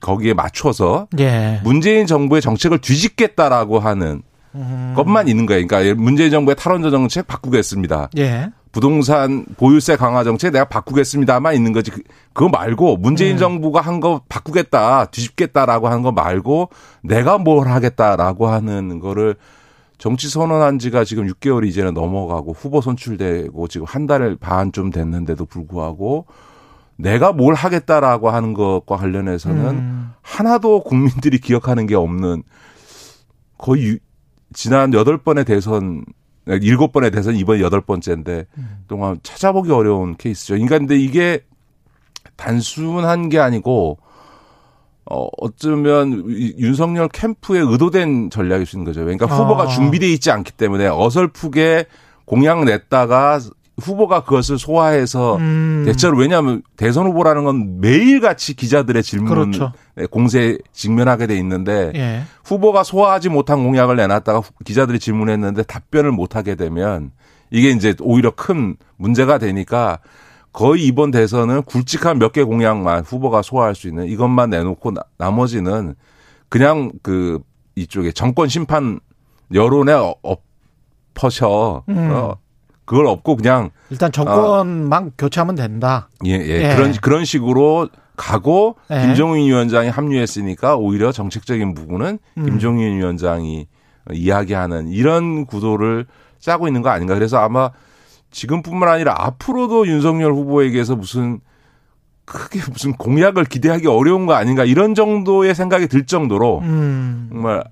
거기에 0.00 0.34
맞춰서 0.34 1.06
예. 1.18 1.60
문재인 1.64 2.06
정부의 2.06 2.42
정책을 2.42 2.78
뒤집겠다라고 2.78 3.78
하는 3.78 4.22
음. 4.54 4.92
것만 4.96 5.28
있는 5.28 5.46
거예요. 5.46 5.66
그러니까 5.66 5.94
문재인 6.00 6.30
정부의 6.30 6.56
탈원전 6.56 6.90
정책 6.90 7.26
바꾸겠습니다. 7.26 8.10
예. 8.18 8.50
부동산 8.72 9.44
보유세 9.58 9.96
강화 9.96 10.24
정책 10.24 10.52
내가 10.52 10.64
바꾸겠습니다만 10.64 11.54
있는 11.54 11.72
거지. 11.72 11.90
그, 11.90 12.02
그거 12.32 12.48
말고 12.48 12.96
문재인 12.96 13.36
음. 13.36 13.38
정부가 13.38 13.80
한 13.80 14.00
거 14.00 14.22
바꾸겠다, 14.28 15.04
뒤집겠다라고 15.06 15.86
하는 15.88 16.02
거 16.02 16.10
말고 16.10 16.70
내가 17.02 17.38
뭘 17.38 17.68
하겠다라고 17.68 18.48
하는 18.48 18.98
거를 18.98 19.36
정치 19.98 20.28
선언한 20.28 20.80
지가 20.80 21.04
지금 21.04 21.28
6개월이 21.28 21.68
이제는 21.68 21.94
넘어가고 21.94 22.52
후보 22.52 22.80
선출되고 22.80 23.68
지금 23.68 23.86
한 23.88 24.06
달 24.08 24.36
반 24.40 24.72
좀 24.72 24.90
됐는데도 24.90 25.44
불구하고 25.46 26.26
내가 26.96 27.32
뭘 27.32 27.54
하겠다라고 27.54 28.30
하는 28.30 28.54
것과 28.54 28.96
관련해서는 28.96 29.68
음. 29.68 30.12
하나도 30.22 30.82
국민들이 30.82 31.38
기억하는 31.38 31.86
게 31.86 31.94
없는 31.94 32.42
거의 33.58 33.98
지난 34.52 34.92
여덟 34.94 35.18
번의 35.18 35.44
대선 35.44 36.04
일곱 36.46 36.92
번의 36.92 37.10
대선 37.10 37.36
이번 37.36 37.60
여덟 37.60 37.80
번째인데 37.80 38.46
음. 38.58 38.84
동안 38.88 39.18
찾아보기 39.22 39.70
어려운 39.70 40.16
케이스죠. 40.16 40.54
그러니까 40.54 40.78
근데 40.78 40.96
이게 40.96 41.44
단순한 42.36 43.28
게 43.28 43.38
아니고 43.38 43.98
어 45.10 45.28
어쩌면 45.38 46.24
윤석열 46.28 47.08
캠프에 47.08 47.60
의도된 47.60 48.30
전략일 48.30 48.66
수 48.66 48.76
있는 48.76 48.84
거죠. 48.84 49.00
그러니까 49.00 49.26
후보가 49.26 49.64
아. 49.64 49.66
준비돼 49.66 50.08
있지 50.12 50.30
않기 50.30 50.52
때문에 50.52 50.86
어설프게 50.88 51.86
공약 52.24 52.64
냈다가 52.64 53.40
후보가 53.80 54.24
그것을 54.24 54.58
소화해서 54.58 55.36
음. 55.36 55.84
대체로 55.86 56.16
왜냐하면 56.18 56.62
대선 56.76 57.06
후보라는 57.06 57.44
건 57.44 57.80
매일같이 57.80 58.54
기자들의 58.54 59.02
질문 59.02 59.28
그렇죠. 59.28 59.72
공세에 60.10 60.58
직면하게 60.72 61.26
돼 61.26 61.36
있는데 61.38 61.90
예. 61.94 62.22
후보가 62.44 62.82
소화하지 62.84 63.30
못한 63.30 63.64
공약을 63.64 63.96
내놨다가 63.96 64.42
기자들이 64.64 64.98
질문했는데 64.98 65.62
답변을 65.64 66.12
못 66.12 66.36
하게 66.36 66.54
되면 66.54 67.12
이게 67.50 67.70
이제 67.70 67.94
오히려 68.00 68.30
큰 68.30 68.76
문제가 68.96 69.38
되니까 69.38 69.98
거의 70.52 70.84
이번 70.84 71.10
대선은 71.10 71.62
굵직한 71.62 72.18
몇 72.18 72.32
개 72.32 72.42
공약만 72.42 73.04
후보가 73.04 73.40
소화할 73.40 73.74
수 73.74 73.88
있는 73.88 74.06
이것만 74.06 74.50
내놓고 74.50 74.92
나, 75.18 75.30
머지는 75.30 75.94
그냥 76.50 76.92
그 77.02 77.40
이쪽에 77.74 78.12
정권 78.12 78.48
심판 78.48 79.00
여론에 79.54 79.92
엎어셔 81.14 81.84
음. 81.88 82.10
어, 82.12 82.36
그걸 82.92 83.06
없고 83.06 83.36
그냥 83.36 83.70
일단 83.88 84.12
정권만 84.12 85.04
어, 85.06 85.10
교체하면 85.16 85.54
된다. 85.54 86.10
예, 86.26 86.32
예, 86.32 86.72
예. 86.72 86.76
그런 86.76 86.92
그런 86.92 87.24
식으로 87.24 87.88
가고 88.16 88.76
예. 88.90 89.00
김종인 89.00 89.46
위원장이 89.46 89.88
합류했으니까 89.88 90.76
오히려 90.76 91.10
정책적인 91.10 91.72
부분은 91.72 92.18
음. 92.36 92.44
김종인 92.44 92.98
위원장이 92.98 93.66
이야기하는 94.12 94.88
이런 94.88 95.46
구도를 95.46 96.04
짜고 96.38 96.66
있는 96.66 96.82
거 96.82 96.90
아닌가. 96.90 97.14
그래서 97.14 97.38
아마 97.38 97.70
지금뿐만 98.30 98.90
아니라 98.90 99.14
앞으로도 99.16 99.86
윤석열 99.86 100.34
후보에게서 100.34 100.94
무슨 100.94 101.40
크게 102.26 102.60
무슨 102.70 102.92
공약을 102.92 103.46
기대하기 103.46 103.86
어려운 103.86 104.26
거 104.26 104.34
아닌가 104.34 104.66
이런 104.66 104.94
정도의 104.94 105.54
생각이 105.54 105.86
들 105.86 106.04
정도로 106.04 106.58
음. 106.58 107.30
정말 107.32 107.64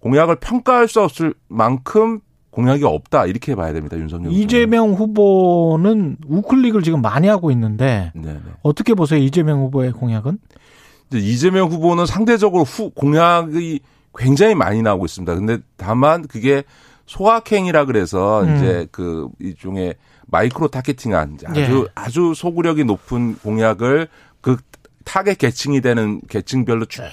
공약을 0.00 0.36
평가할 0.36 0.86
수 0.86 1.00
없을 1.00 1.32
만큼 1.48 2.20
공약이 2.56 2.84
없다 2.84 3.26
이렇게 3.26 3.54
봐야 3.54 3.74
됩니다 3.74 3.98
윤석열 3.98 4.32
이재명 4.32 4.94
후보는 4.94 6.16
우클릭을 6.26 6.82
지금 6.82 7.02
많이 7.02 7.28
하고 7.28 7.50
있는데 7.50 8.12
네네. 8.14 8.40
어떻게 8.62 8.94
보세요 8.94 9.20
이재명 9.20 9.60
후보의 9.60 9.92
공약은? 9.92 10.38
이제 11.10 11.18
이재명 11.18 11.68
후보는 11.68 12.06
상대적으로 12.06 12.64
후 12.64 12.90
공약이 12.90 13.80
굉장히 14.16 14.54
많이 14.54 14.82
나오고 14.82 15.04
있습니다. 15.04 15.34
근데 15.34 15.58
다만 15.76 16.26
그게 16.26 16.64
소확행이라 17.06 17.84
그래서 17.84 18.42
음. 18.42 18.56
이제 18.56 18.88
그 18.90 19.28
일종의 19.38 19.94
마이크로 20.26 20.68
타겟팅한 20.68 21.38
아주 21.46 21.60
예. 21.60 21.92
아주 21.94 22.32
소구력이 22.34 22.84
높은 22.84 23.36
공약을 23.36 24.08
그 24.40 24.56
타겟 25.06 25.36
계층이 25.36 25.80
되는 25.80 26.20
계층별로 26.28 26.84
쭉 26.86 27.04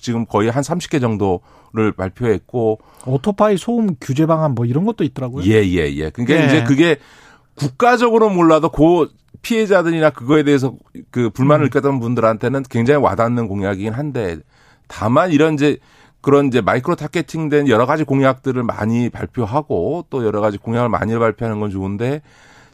지금 0.00 0.24
거의 0.24 0.50
한 0.50 0.62
30개 0.62 1.00
정도를 1.00 1.92
발표했고 1.96 2.80
오토바이 3.06 3.58
소음 3.58 3.94
규제 4.00 4.26
방안 4.26 4.54
뭐 4.54 4.64
이런 4.64 4.84
것도 4.84 5.04
있더라고요. 5.04 5.44
예, 5.44 5.62
예, 5.62 5.94
예. 5.94 6.10
그러니까 6.10 6.40
예. 6.40 6.46
이제 6.46 6.64
그게 6.64 6.96
국가적으로 7.54 8.30
몰라도 8.30 8.70
그 8.70 9.10
피해자들이나 9.42 10.10
그거에 10.10 10.44
대해서 10.44 10.74
그 11.10 11.28
불만을 11.28 11.64
음. 11.64 11.66
느꼈던 11.66 12.00
분들한테는 12.00 12.64
굉장히 12.70 13.02
와닿는 13.02 13.48
공약이긴 13.48 13.92
한데 13.92 14.38
다만 14.88 15.30
이런 15.30 15.54
이제 15.54 15.76
그런 16.22 16.46
이제 16.46 16.62
micro 16.62 16.96
targeting된 16.96 17.68
여러 17.68 17.84
가지 17.84 18.04
공약들을 18.04 18.62
많이 18.62 19.10
발표하고 19.10 20.06
또 20.08 20.24
여러 20.24 20.40
가지 20.40 20.56
공약을 20.56 20.88
많이 20.88 21.18
발표하는 21.18 21.60
건 21.60 21.70
좋은데 21.70 22.22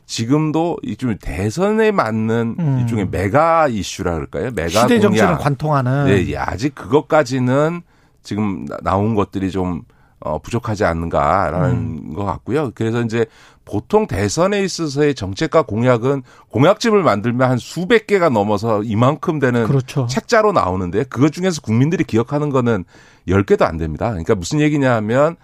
지금도 0.08 0.78
이좀 0.82 1.16
대선에 1.20 1.92
맞는 1.92 2.56
음. 2.58 2.78
일종의 2.80 3.08
메가 3.10 3.68
이슈라 3.68 4.14
그럴까요? 4.14 4.50
메가 4.54 4.68
시대 4.70 4.98
정신을 5.00 5.36
관통하는. 5.36 6.06
네, 6.06 6.26
예, 6.28 6.36
아직 6.38 6.74
그것까지는 6.74 7.82
지금 8.22 8.64
나온 8.82 9.14
것들이 9.14 9.50
좀 9.50 9.82
어, 10.20 10.38
부족하지 10.38 10.84
않는가라는 10.84 11.70
음. 11.70 12.14
것 12.14 12.24
같고요. 12.24 12.72
그래서 12.74 13.02
이제 13.02 13.26
보통 13.66 14.06
대선에 14.06 14.62
있어서의 14.62 15.14
정책과 15.14 15.62
공약은 15.62 16.22
공약집을 16.48 17.02
만들면 17.02 17.50
한 17.50 17.58
수백 17.58 18.06
개가 18.06 18.30
넘어서 18.30 18.82
이만큼 18.82 19.38
되는 19.38 19.66
그렇죠. 19.66 20.06
책자로 20.06 20.52
나오는데 20.52 21.04
그것 21.04 21.32
중에서 21.32 21.60
국민들이 21.60 22.02
기억하는 22.02 22.48
거는 22.48 22.86
10개도 23.28 23.62
안 23.62 23.76
됩니다. 23.76 24.08
그러니까 24.08 24.34
무슨 24.34 24.60
얘기냐 24.60 24.94
하면 24.96 25.36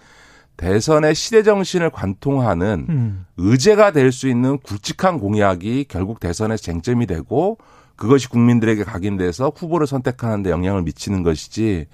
대선의 0.57 1.15
시대 1.15 1.43
정신을 1.43 1.89
관통하는 1.89 2.85
음. 2.89 3.25
의제가 3.37 3.91
될 3.91 4.11
수 4.11 4.27
있는 4.27 4.57
굵직한 4.59 5.19
공약이 5.19 5.85
결국 5.89 6.19
대선의 6.19 6.57
쟁점이 6.57 7.05
되고 7.07 7.57
그것이 7.95 8.29
국민들에게 8.29 8.83
각인돼서 8.83 9.51
후보를 9.55 9.87
선택하는 9.87 10.43
데 10.43 10.51
영향을 10.51 10.83
미치는 10.83 11.23
것이지 11.23 11.87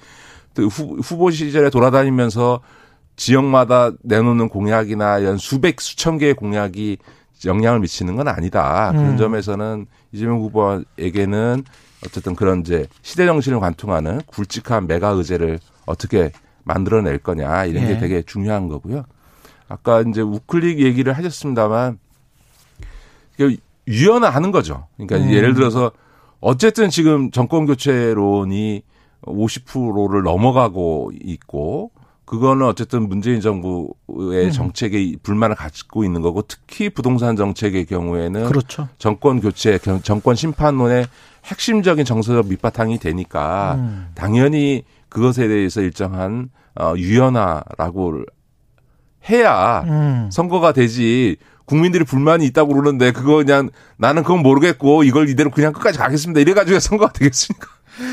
또 0.54 0.64
후보 0.64 1.32
시절에 1.32 1.70
돌아다니면서 1.70 2.62
지역마다 3.16 3.92
내놓는 4.04 4.50
공약이나 4.50 5.20
이런 5.20 5.38
수백 5.38 5.80
수천 5.80 6.18
개의 6.18 6.34
공약이 6.34 6.98
영향을 7.46 7.80
미치는 7.80 8.16
건 8.16 8.28
아니다. 8.28 8.92
그런 8.92 9.12
음. 9.12 9.18
점에서는 9.18 9.86
이재명 10.12 10.40
후보에게는 10.42 11.64
어쨌든 12.06 12.36
그런 12.36 12.62
이제 12.62 12.88
시대 13.02 13.26
정신을 13.26 13.60
관통하는 13.60 14.22
굵직한 14.26 14.88
메가 14.88 15.10
의제를 15.10 15.60
어떻게 15.86 16.32
만들어낼 16.64 17.18
거냐 17.20 17.66
이런 17.66 17.86
게 17.86 17.94
네. 17.94 18.00
되게 18.00 18.22
중요한 18.22 18.68
거고요. 18.68 19.06
아까 19.68 20.02
이제 20.02 20.22
우클릭 20.22 20.80
얘기를 20.80 21.14
하셨습니다만 21.14 21.98
유연화하는 23.88 24.52
거죠. 24.52 24.88
그러니까 24.98 25.18
음. 25.18 25.34
예를 25.34 25.54
들어서 25.54 25.92
어쨌든 26.40 26.90
지금 26.90 27.32
정권 27.32 27.66
교체론이 27.66 28.84
50%를 29.24 30.24
넘어가고 30.24 31.12
있고 31.22 31.92
그거는 32.26 32.66
어쨌든 32.66 33.10
문재인 33.10 33.42
정부의 33.42 34.46
음. 34.46 34.52
정책에 34.52 35.16
불만을 35.22 35.56
갖고 35.56 36.04
있는 36.04 36.22
거고 36.22 36.44
특히 36.44 36.90
부동산 36.90 37.36
정책의 37.36 37.86
경우에는 37.86 38.46
그렇죠. 38.46 38.88
정권 38.98 39.42
교체, 39.42 39.78
정권 40.04 40.36
심판론의 40.36 41.08
핵심적인 41.46 42.06
정서적 42.06 42.48
밑바탕이 42.48 43.00
되니까 43.00 43.76
음. 43.76 44.08
당연히 44.16 44.84
그것에 45.12 45.48
대해서 45.48 45.82
일정한 45.82 46.50
어, 46.80 46.94
유연화라고 46.98 48.24
해야 49.30 49.84
음. 49.86 50.30
선거가 50.32 50.72
되지 50.72 51.36
국민들이 51.66 52.04
불만이 52.04 52.46
있다고 52.48 52.74
그러는데 52.74 53.12
그거 53.12 53.36
그냥 53.36 53.70
나는 53.98 54.24
그건 54.24 54.42
모르겠고 54.42 55.04
이걸 55.04 55.30
이대로 55.30 55.52
그냥 55.52 55.74
끝까지 55.74 56.00
가겠습니다. 56.00 56.40
이래 56.40 56.54
가지고 56.54 56.80
선거가 56.80 57.14
되겠습니까? 57.14 57.68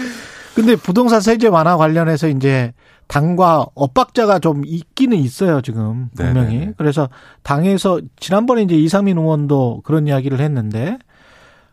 근데 0.54 0.76
부동산 0.76 1.20
세제 1.20 1.46
완화 1.46 1.76
관련해서 1.76 2.28
이제 2.28 2.72
당과 3.06 3.66
엇박자가 3.74 4.38
좀 4.40 4.64
있기는 4.66 5.16
있어요, 5.16 5.62
지금. 5.62 6.08
분명히. 6.14 6.58
네네. 6.58 6.72
그래서 6.76 7.08
당에서 7.42 8.00
지난번에 8.20 8.62
이제 8.62 8.74
이상민 8.74 9.16
의원도 9.16 9.82
그런 9.84 10.06
이야기를 10.06 10.40
했는데, 10.40 10.98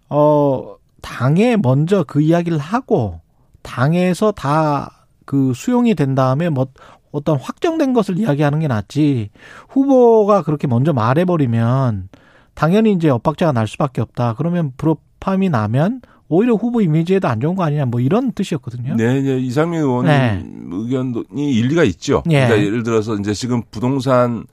어, 0.07 0.75
당에 1.01 1.57
먼저 1.57 2.03
그 2.03 2.21
이야기를 2.21 2.57
하고, 2.57 3.21
당에서 3.63 4.31
다 4.31 5.04
그 5.25 5.53
수용이 5.53 5.95
된 5.95 6.15
다음에 6.15 6.49
뭐 6.49 6.67
어떤 7.11 7.37
확정된 7.37 7.93
것을 7.93 8.17
이야기하는 8.19 8.59
게 8.59 8.67
낫지, 8.67 9.29
후보가 9.69 10.43
그렇게 10.43 10.67
먼저 10.67 10.93
말해버리면, 10.93 12.09
당연히 12.55 12.93
이제 12.93 13.09
엇박자가 13.09 13.51
날 13.51 13.67
수밖에 13.67 14.01
없다. 14.01 14.35
그러면 14.37 14.71
불협함이 14.77 15.49
나면 15.49 16.01
오히려 16.27 16.55
후보 16.55 16.81
이미지에도 16.81 17.27
안 17.27 17.39
좋은 17.39 17.55
거 17.55 17.63
아니냐 17.63 17.85
뭐 17.85 17.99
이런 17.99 18.31
뜻이었거든요. 18.31 18.95
네, 18.95 19.21
네. 19.21 19.37
이상민 19.37 19.81
의원 19.81 20.05
네. 20.05 20.43
의견이 20.71 21.53
일리가 21.53 21.83
있죠. 21.83 22.23
네. 22.25 22.47
그러니까 22.47 22.65
예를 22.65 22.83
들어서 22.83 23.15
이제 23.15 23.33
지금 23.33 23.61
부동산 23.69 24.45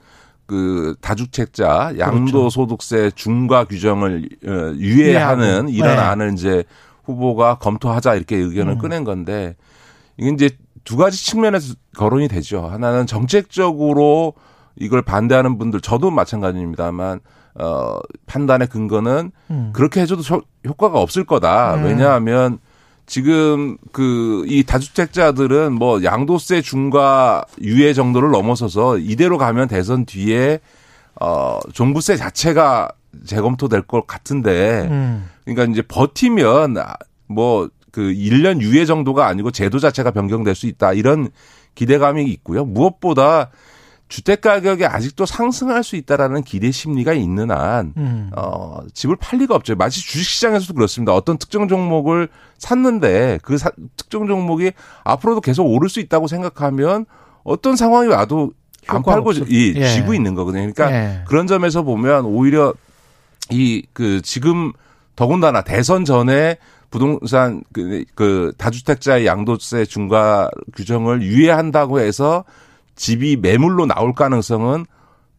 그 0.45 0.95
다주택자 1.01 1.95
양도소득세 1.97 2.97
그렇죠. 2.97 3.15
중과 3.15 3.65
규정을 3.65 4.29
어, 4.45 4.73
유예하는 4.77 5.69
이런 5.69 5.95
네. 5.95 6.01
안을 6.01 6.33
이제 6.33 6.63
후보가 7.05 7.55
검토하자 7.55 8.15
이렇게 8.15 8.35
의견을 8.35 8.73
음. 8.73 8.77
꺼낸 8.77 9.03
건데 9.03 9.55
이게 10.17 10.29
이제 10.29 10.49
두 10.83 10.97
가지 10.97 11.23
측면에서 11.25 11.75
거론이 11.95 12.27
되죠. 12.27 12.67
하나는 12.67 13.05
정책적으로 13.05 14.33
이걸 14.75 15.01
반대하는 15.01 15.57
분들 15.57 15.81
저도 15.81 16.11
마찬가지입니다만 16.11 17.19
어, 17.55 17.99
판단의 18.25 18.67
근거는 18.67 19.31
음. 19.51 19.69
그렇게 19.73 20.01
해줘도 20.01 20.23
효과가 20.67 20.99
없을 20.99 21.23
거다. 21.23 21.75
음. 21.75 21.85
왜냐하면 21.85 22.59
지금 23.05 23.77
그 23.91 24.45
이 24.47 24.63
다주택자들은 24.63 25.73
뭐 25.73 26.03
양도세 26.03 26.61
중과 26.61 27.45
유예 27.61 27.93
정도를 27.93 28.31
넘어서서 28.31 28.97
이대로 28.97 29.37
가면 29.37 29.67
대선 29.67 30.05
뒤에 30.05 30.59
어 31.19 31.59
종부세 31.73 32.17
자체가 32.17 32.89
재검토될 33.25 33.83
것 33.83 34.07
같은데 34.07 34.87
음. 34.89 35.29
그러니까 35.45 35.71
이제 35.71 35.81
버티면 35.81 36.75
뭐 37.27 37.69
그 37.93 38.01
1년 38.01 38.59
유예 38.59 38.85
정도가 38.85 39.27
아니고 39.27 39.51
제도 39.51 39.79
자체가 39.79 40.11
변경될 40.11 40.55
수 40.55 40.65
있다 40.65 40.93
이런 40.93 41.29
기대감이 41.75 42.25
있고요. 42.25 42.65
무엇보다 42.65 43.51
주택 44.09 44.41
가격이 44.41 44.85
아직도 44.85 45.25
상승할 45.25 45.83
수 45.83 45.95
있다라는 45.95 46.43
기대 46.43 46.71
심리가 46.71 47.13
있는 47.13 47.51
한, 47.51 47.93
음. 47.97 48.31
어, 48.35 48.79
집을 48.93 49.15
팔 49.15 49.39
리가 49.39 49.55
없죠. 49.55 49.75
마치 49.75 50.01
주식 50.01 50.27
시장에서도 50.27 50.73
그렇습니다. 50.73 51.13
어떤 51.13 51.37
특정 51.37 51.67
종목을 51.67 52.29
샀는데 52.57 53.39
그 53.43 53.57
사, 53.57 53.71
특정 53.95 54.27
종목이 54.27 54.71
앞으로도 55.03 55.41
계속 55.41 55.63
오를 55.65 55.87
수 55.87 55.99
있다고 55.99 56.27
생각하면 56.27 57.05
어떤 57.43 57.75
상황이 57.75 58.07
와도 58.07 58.51
안 58.87 59.03
팔고 59.03 59.31
이 59.47 59.73
예. 59.77 59.87
쥐고 59.87 60.13
있는 60.13 60.35
거거든요. 60.35 60.71
그러니까 60.73 60.91
예. 60.91 61.23
그런 61.27 61.47
점에서 61.47 61.83
보면 61.83 62.25
오히려 62.25 62.73
이 63.51 63.83
그 63.93 64.21
지금 64.21 64.71
더군다나 65.15 65.61
대선 65.61 66.05
전에 66.05 66.57
부동산 66.93 67.63
그, 67.73 68.05
그 68.13 68.53
다주택자의 68.59 69.25
양도세 69.25 69.85
중과 69.85 70.51
규정을 70.75 71.23
유예한다고 71.23 71.99
해서 71.99 72.43
집이 72.93 73.37
매물로 73.37 73.87
나올 73.87 74.13
가능성은 74.13 74.85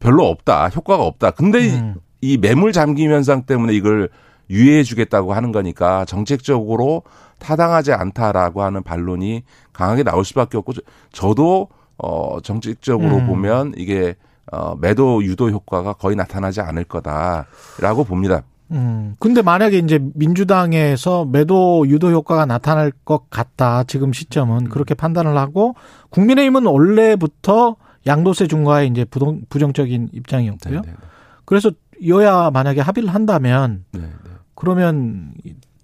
별로 0.01 0.27
없다. 0.27 0.71
효과가 0.71 1.05
없다. 1.05 1.31
근데 1.31 1.71
음. 1.71 1.95
이 2.21 2.39
매물 2.39 2.73
잠김 2.73 3.13
현상 3.13 3.45
때문에 3.45 3.73
이걸 3.73 4.09
유예해 4.51 4.83
주겠다고 4.83 5.33
하는 5.33 5.53
거니까 5.53 6.05
정책적으로 6.07 7.05
타당하지 7.39 7.93
않다라고 7.93 8.65
하는 8.65 8.83
반론이 8.83 9.45
강하게 9.73 10.03
나올 10.03 10.25
수밖에 10.25 10.59
없고 10.59 10.73
저도 11.13 11.69
어 11.99 12.41
정책적으로 12.43 13.19
음. 13.19 13.27
보면 13.29 13.75
이게 13.77 14.17
어 14.51 14.75
매도 14.75 15.23
유도 15.23 15.51
효과가 15.51 15.93
거의 15.93 16.17
나타나지 16.17 16.61
않을 16.63 16.83
거다라고 16.83 18.03
봅니다. 18.03 18.43
음. 18.71 19.15
근데 19.19 19.43
만약에 19.43 19.79
이제 19.79 20.01
민주당에서 20.15 21.25
매도 21.25 21.87
유도 21.89 22.11
효과가 22.11 22.47
나타날 22.47 22.93
것 23.05 23.29
같다. 23.31 23.85
지금 23.85 24.13
시점은 24.13 24.69
그렇게 24.69 24.95
판단을 24.95 25.37
하고 25.37 25.75
국민의힘은 26.11 26.67
원래부터 26.67 27.77
양도세 28.07 28.47
중과에 28.47 28.87
이제 28.87 29.05
부동, 29.05 29.43
부정적인 29.49 30.11
입장이었고요. 30.13 30.81
네네. 30.81 30.87
네, 30.87 30.93
네. 30.93 31.07
그래서 31.45 31.71
여야 32.07 32.51
만약에 32.51 32.81
합의를 32.81 33.09
한다면 33.13 33.85
네네. 33.93 34.07
네. 34.07 34.31
그러면 34.55 35.33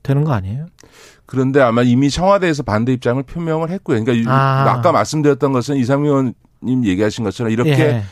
되는 0.03 0.25
거 0.25 0.33
아니에요? 0.33 0.67
그런데 1.27 1.61
아마 1.61 1.83
이미 1.83 2.11
청와대에서 2.11 2.63
반대 2.63 2.93
입장을 2.93 3.23
표명을 3.23 3.71
했고요. 3.71 4.03
그러니까 4.03 4.33
아. 4.33 4.71
아까 4.71 4.91
말씀드렸던 4.91 5.53
것은 5.53 5.77
이상민 5.77 6.35
의원님 6.63 6.85
얘기하신 6.87 7.25
것처럼 7.25 7.53
이렇게 7.53 7.71
예. 7.71 8.03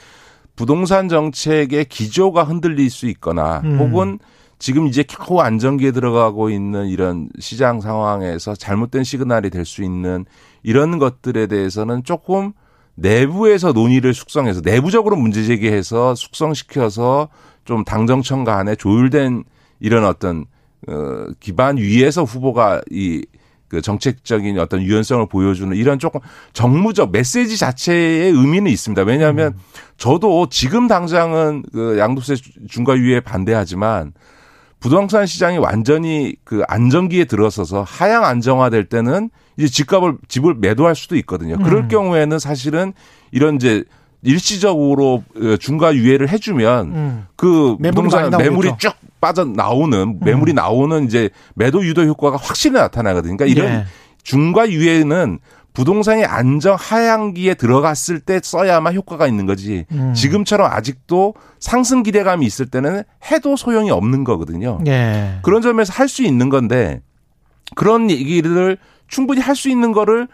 부동산 0.55 1.09
정책의 1.09 1.87
기조가 1.87 2.45
흔들릴 2.45 2.91
수 2.91 3.07
있거나 3.07 3.61
음. 3.65 3.79
혹은 3.79 4.19
지금 4.59 4.87
이제 4.87 5.05
겨우 5.05 5.39
안정기에 5.39 5.93
들어가고 5.93 6.51
있는 6.51 6.89
이런 6.89 7.29
시장 7.39 7.81
상황에서 7.81 8.55
잘못된 8.55 9.05
시그널이 9.05 9.51
될 9.51 9.65
수 9.65 9.83
있는 9.85 10.25
이런 10.63 10.99
것들에 10.99 11.47
대해서는 11.47 12.03
조금 12.05 12.53
내부에서 12.97 13.73
논의를 13.73 14.13
숙성해서 14.15 14.61
내부적으로 14.65 15.17
문제 15.17 15.45
제기해서 15.45 16.15
숙성시켜서 16.15 17.29
좀 17.65 17.85
당정청 17.85 18.45
간에 18.45 18.75
조율된 18.75 19.45
이런 19.79 20.05
어떤 20.05 20.47
어 20.89 21.27
기반 21.39 21.77
위에서 21.77 22.25
후보가 22.25 22.81
이그 22.91 23.83
정책적인 23.83 24.59
어떤 24.59 24.83
유연성을 24.83 25.27
보여주는 25.29 25.77
이런 25.77 25.99
조금 26.01 26.21
정무적 26.55 27.13
메시지 27.13 27.57
자체의 27.57 28.33
의미는 28.33 28.71
있습니다. 28.73 29.03
왜냐하면 29.03 29.53
음. 29.53 29.59
저도 29.97 30.49
지금 30.51 30.89
당장은 30.89 31.65
그 31.73 31.99
양도세 31.99 32.35
중과 32.69 32.97
유예 32.97 33.21
반대하지만 33.21 34.13
부동산 34.81 35.27
시장이 35.27 35.59
완전히 35.59 36.37
그 36.45 36.63
안정기에 36.69 37.25
들어서서 37.25 37.83
하향 37.83 38.25
안정화될 38.25 38.85
때는 38.85 39.31
이제 39.57 39.67
집값을 39.69 40.19
집을 40.29 40.55
매도할 40.55 40.95
수도 40.95 41.17
있거든요. 41.17 41.57
그럴 41.59 41.83
음. 41.83 41.89
경우에는 41.89 42.39
사실은 42.39 42.93
이런 43.33 43.57
이제 43.57 43.85
일시적으로 44.23 45.25
어, 45.37 45.57
중과 45.59 45.95
유예를 45.95 46.29
해주면 46.29 46.87
음. 46.87 47.27
그 47.37 47.77
부동산 47.77 48.31
매물이 48.31 48.73
쭉 48.79 48.95
빠져 49.21 49.45
나오는 49.45 50.19
매물이 50.21 50.53
음. 50.53 50.57
나오는 50.57 51.05
이제 51.05 51.31
매도 51.55 51.85
유도 51.85 52.05
효과가 52.05 52.37
확실히 52.37 52.75
나타나거든요. 52.75 53.37
그러니까 53.37 53.47
이런 53.47 53.81
예. 53.81 53.87
중과 54.23 54.71
유예는 54.71 55.39
부동산이 55.79 56.25
안정 56.25 56.75
하향기에 56.77 57.55
들어갔을 57.55 58.19
때 58.19 58.41
써야만 58.43 58.95
효과가 58.95 59.29
있는 59.29 59.47
거지. 59.47 59.87
음. 59.93 60.13
지금처럼 60.13 60.69
아직도 60.73 61.35
상승 61.61 62.03
기대감이 62.03 62.45
있을 62.45 62.67
때는 62.67 63.05
해도 63.31 63.55
소용이 63.55 63.89
없는 63.93 64.25
거거든요. 64.25 64.81
예. 64.89 65.39
그런 65.43 65.63
점에서 65.63 65.93
할 65.93 66.09
수 66.09 66.25
있는 66.25 66.49
건데 66.49 67.01
그런 67.77 68.11
얘기를 68.11 68.77
충분히 69.07 69.41
할 69.41 69.55
수 69.55 69.69
있는 69.69 69.93
거를 69.93 70.27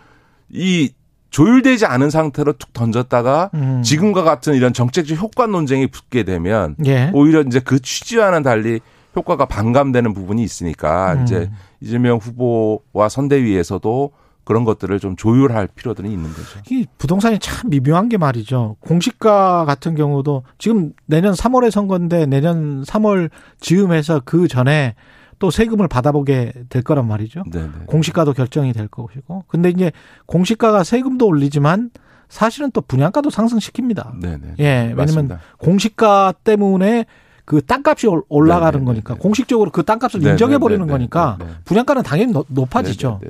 이 0.49 0.95
조율되지 1.29 1.85
않은 1.85 2.09
상태로 2.09 2.55
툭 2.55 2.73
던졌다가 2.73 3.51
음. 3.53 3.83
지금과 3.83 4.23
같은 4.23 4.55
이런 4.55 4.73
정책적 4.73 5.21
효과 5.21 5.47
논쟁이 5.47 5.89
붙게 5.89 6.23
되면 6.23 6.75
예. 6.87 7.11
오히려 7.13 7.43
이제 7.43 7.61
그 7.61 7.81
취지와는 7.83 8.43
달리 8.43 8.81
효과가 9.15 9.45
반감되는 9.45 10.15
부분이 10.15 10.43
있으니까 10.43 11.13
음. 11.19 11.23
이제 11.25 11.51
이재명 11.83 12.17
후보와 12.17 13.11
선대위에서도 13.11 14.11
그런 14.45 14.65
것들을 14.65 15.01
좀 15.01 15.17
조율할 15.17 15.69
필요들이 15.75 16.11
있는 16.11 16.31
거죠. 16.31 16.61
이 16.71 16.87
부동산이 16.99 17.39
참 17.39 17.71
미묘한 17.71 18.09
게 18.09 18.19
말이죠. 18.19 18.77
공시가 18.81 19.65
같은 19.65 19.95
경우도 19.95 20.45
지금 20.59 20.93
내년 21.07 21.33
3월에 21.33 21.71
선거인데 21.71 22.27
내년 22.27 22.83
3월 22.85 23.31
즈음해서 23.61 24.23
그 24.25 24.47
전에 24.49 24.95
또 25.39 25.51
세금을 25.51 25.89
받아보게 25.89 26.53
될 26.69 26.83
거란 26.83 27.09
말이죠. 27.09 27.43
네네. 27.51 27.67
네. 27.67 27.85
공시가도 27.87 28.33
결정이 28.35 28.73
될 28.73 28.89
것이고. 28.89 29.45
근데 29.49 29.71
이제 29.71 29.93
공시가가 30.27 30.85
세금도 30.85 31.27
올리지만 31.27 31.91
사실은 32.29 32.71
또 32.73 32.81
분양가도 32.81 33.31
상승시킵니다. 33.31 34.21
네네. 34.21 34.39
네. 34.39 34.55
예, 34.61 34.95
왜냐면. 34.97 35.39
공시가 35.59 36.33
때문에 36.45 37.07
그 37.45 37.61
땅값이 37.61 38.07
올라가는 38.29 38.73
네네네. 38.73 38.85
거니까 38.85 39.15
공식적으로 39.15 39.71
그 39.71 39.83
땅값을 39.83 40.23
인정해 40.23 40.59
버리는 40.59 40.87
거니까 40.87 41.39
분양가는 41.65 42.03
당연히 42.03 42.33
높아지죠. 42.49 43.21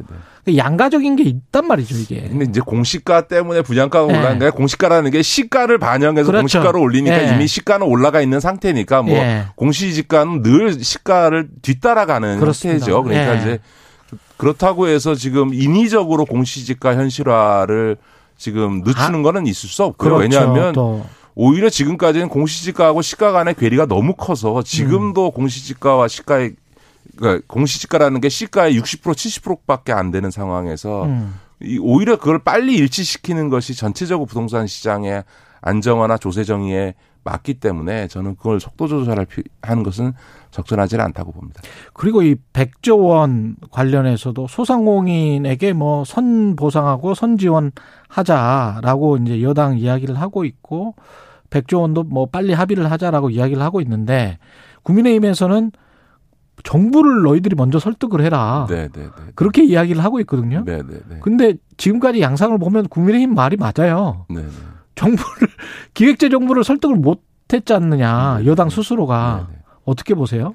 그 0.45 0.57
양가적인 0.57 1.17
게 1.17 1.23
있단 1.25 1.67
말이죠 1.67 1.97
이게. 1.97 2.29
근데 2.29 2.45
이제 2.45 2.61
공시가 2.61 3.27
때문에 3.27 3.63
분양가가 3.63 4.07
네. 4.07 4.19
올라간 4.19 4.39
게 4.39 4.51
공시가라는 4.51 5.11
게 5.11 5.23
시가를 5.23 5.79
반영해서 5.79 6.27
그렇죠. 6.27 6.43
공시가로 6.43 6.81
올리니까 6.81 7.17
네. 7.17 7.35
이미 7.35 7.47
시가는 7.47 7.87
올라가 7.87 8.21
있는 8.21 8.41
상태니까 8.41 9.03
뭐 9.03 9.15
네. 9.15 9.47
공시지가는 9.57 10.43
늘 10.43 10.85
시가를 10.85 11.49
뒤따라가는 11.63 12.39
그렇습니다. 12.39 12.85
형태죠. 12.87 13.03
그러니까 13.03 13.35
이제 13.35 13.59
그렇다고 14.37 14.87
해서 14.87 15.15
지금 15.15 15.55
인위적으로 15.55 16.27
공시지가 16.27 16.95
현실화를 16.95 17.97
지금 18.37 18.83
늦추는 18.85 19.21
아, 19.21 19.23
거는 19.23 19.47
있을 19.47 19.69
수 19.69 19.83
없고요. 19.85 20.17
그렇죠. 20.17 20.23
왜냐하면 20.23 20.73
또. 20.75 21.07
오히려 21.35 21.69
지금까지는 21.69 22.29
공시지가하고 22.29 23.03
시가 23.03 23.33
간의 23.33 23.55
괴리가 23.55 23.87
너무 23.87 24.15
커서 24.15 24.63
지금도 24.63 25.27
음. 25.27 25.33
공시지가와 25.33 26.09
시가의 26.09 26.55
그러니까 27.17 27.45
공시지가라는 27.47 28.21
게 28.21 28.29
시가의 28.29 28.79
60% 28.79 29.13
70%밖에 29.13 29.93
안 29.93 30.11
되는 30.11 30.31
상황에서 30.31 31.05
음. 31.05 31.35
이 31.63 31.79
오히려 31.79 32.19
그걸 32.19 32.39
빨리 32.39 32.75
일치시키는 32.77 33.49
것이 33.49 33.75
전체적으로 33.75 34.27
부동산 34.27 34.67
시장의 34.67 35.25
안정화나 35.61 36.19
조세 36.19 36.45
정의에 36.45 36.95
맞기 37.25 37.55
때문에 37.55 38.09
저는 38.09 38.37
그걸 38.37 38.61
속도 38.61 38.87
조절할 38.87 39.27
하는 39.63 39.83
것은 39.83 40.13
적절하지는 40.55 41.05
않다고 41.07 41.33
봅니다. 41.33 41.61
그리고 41.93 42.23
이 42.23 42.37
100조 42.53 43.05
원 43.09 43.57
관련해서도 43.73 44.47
소상공인에게 44.47 45.73
뭐 45.73 46.05
선 46.05 46.55
보상하고 46.55 47.15
선 47.15 47.37
지원하자라고 47.39 49.17
이제 49.19 49.43
여당 49.43 49.79
이야기를 49.79 50.15
하고 50.21 50.45
있고 50.45 50.95
100조 51.51 51.81
원도 51.81 52.05
뭐 52.05 52.27
빨리 52.27 52.53
합의를 52.53 52.91
하자라고 52.91 53.31
이야기를 53.31 53.61
하고 53.63 53.81
있는데 53.81 54.39
국민의힘에서는 54.85 55.73
정부를 56.63 57.23
너희들이 57.23 57.57
먼저 57.57 57.81
설득을 57.81 58.21
해라. 58.21 58.67
네, 58.71 58.89
네, 58.93 59.03
네. 59.03 59.09
그렇게 59.35 59.65
이야기를 59.65 60.05
하고 60.05 60.21
있거든요. 60.21 60.63
네, 60.65 60.79
네, 60.79 61.01
네. 61.09 61.19
근데 61.21 61.55
지금까지 61.79 62.21
양상을 62.21 62.57
보면 62.59 62.89
국민의힘 62.89 63.35
말이 63.35 63.57
맞아요. 63.57 64.25
네, 64.31 64.37
네. 64.43 64.49
정부를 64.95 65.49
기획재정부를 65.95 66.63
설득을 66.63 66.95
못 66.97 67.23
했지 67.53 67.73
않느냐. 67.75 68.39
네, 68.39 68.47
여당 68.47 68.69
스스로가 68.71 69.49
어떻게 69.85 70.15
보세요? 70.15 70.55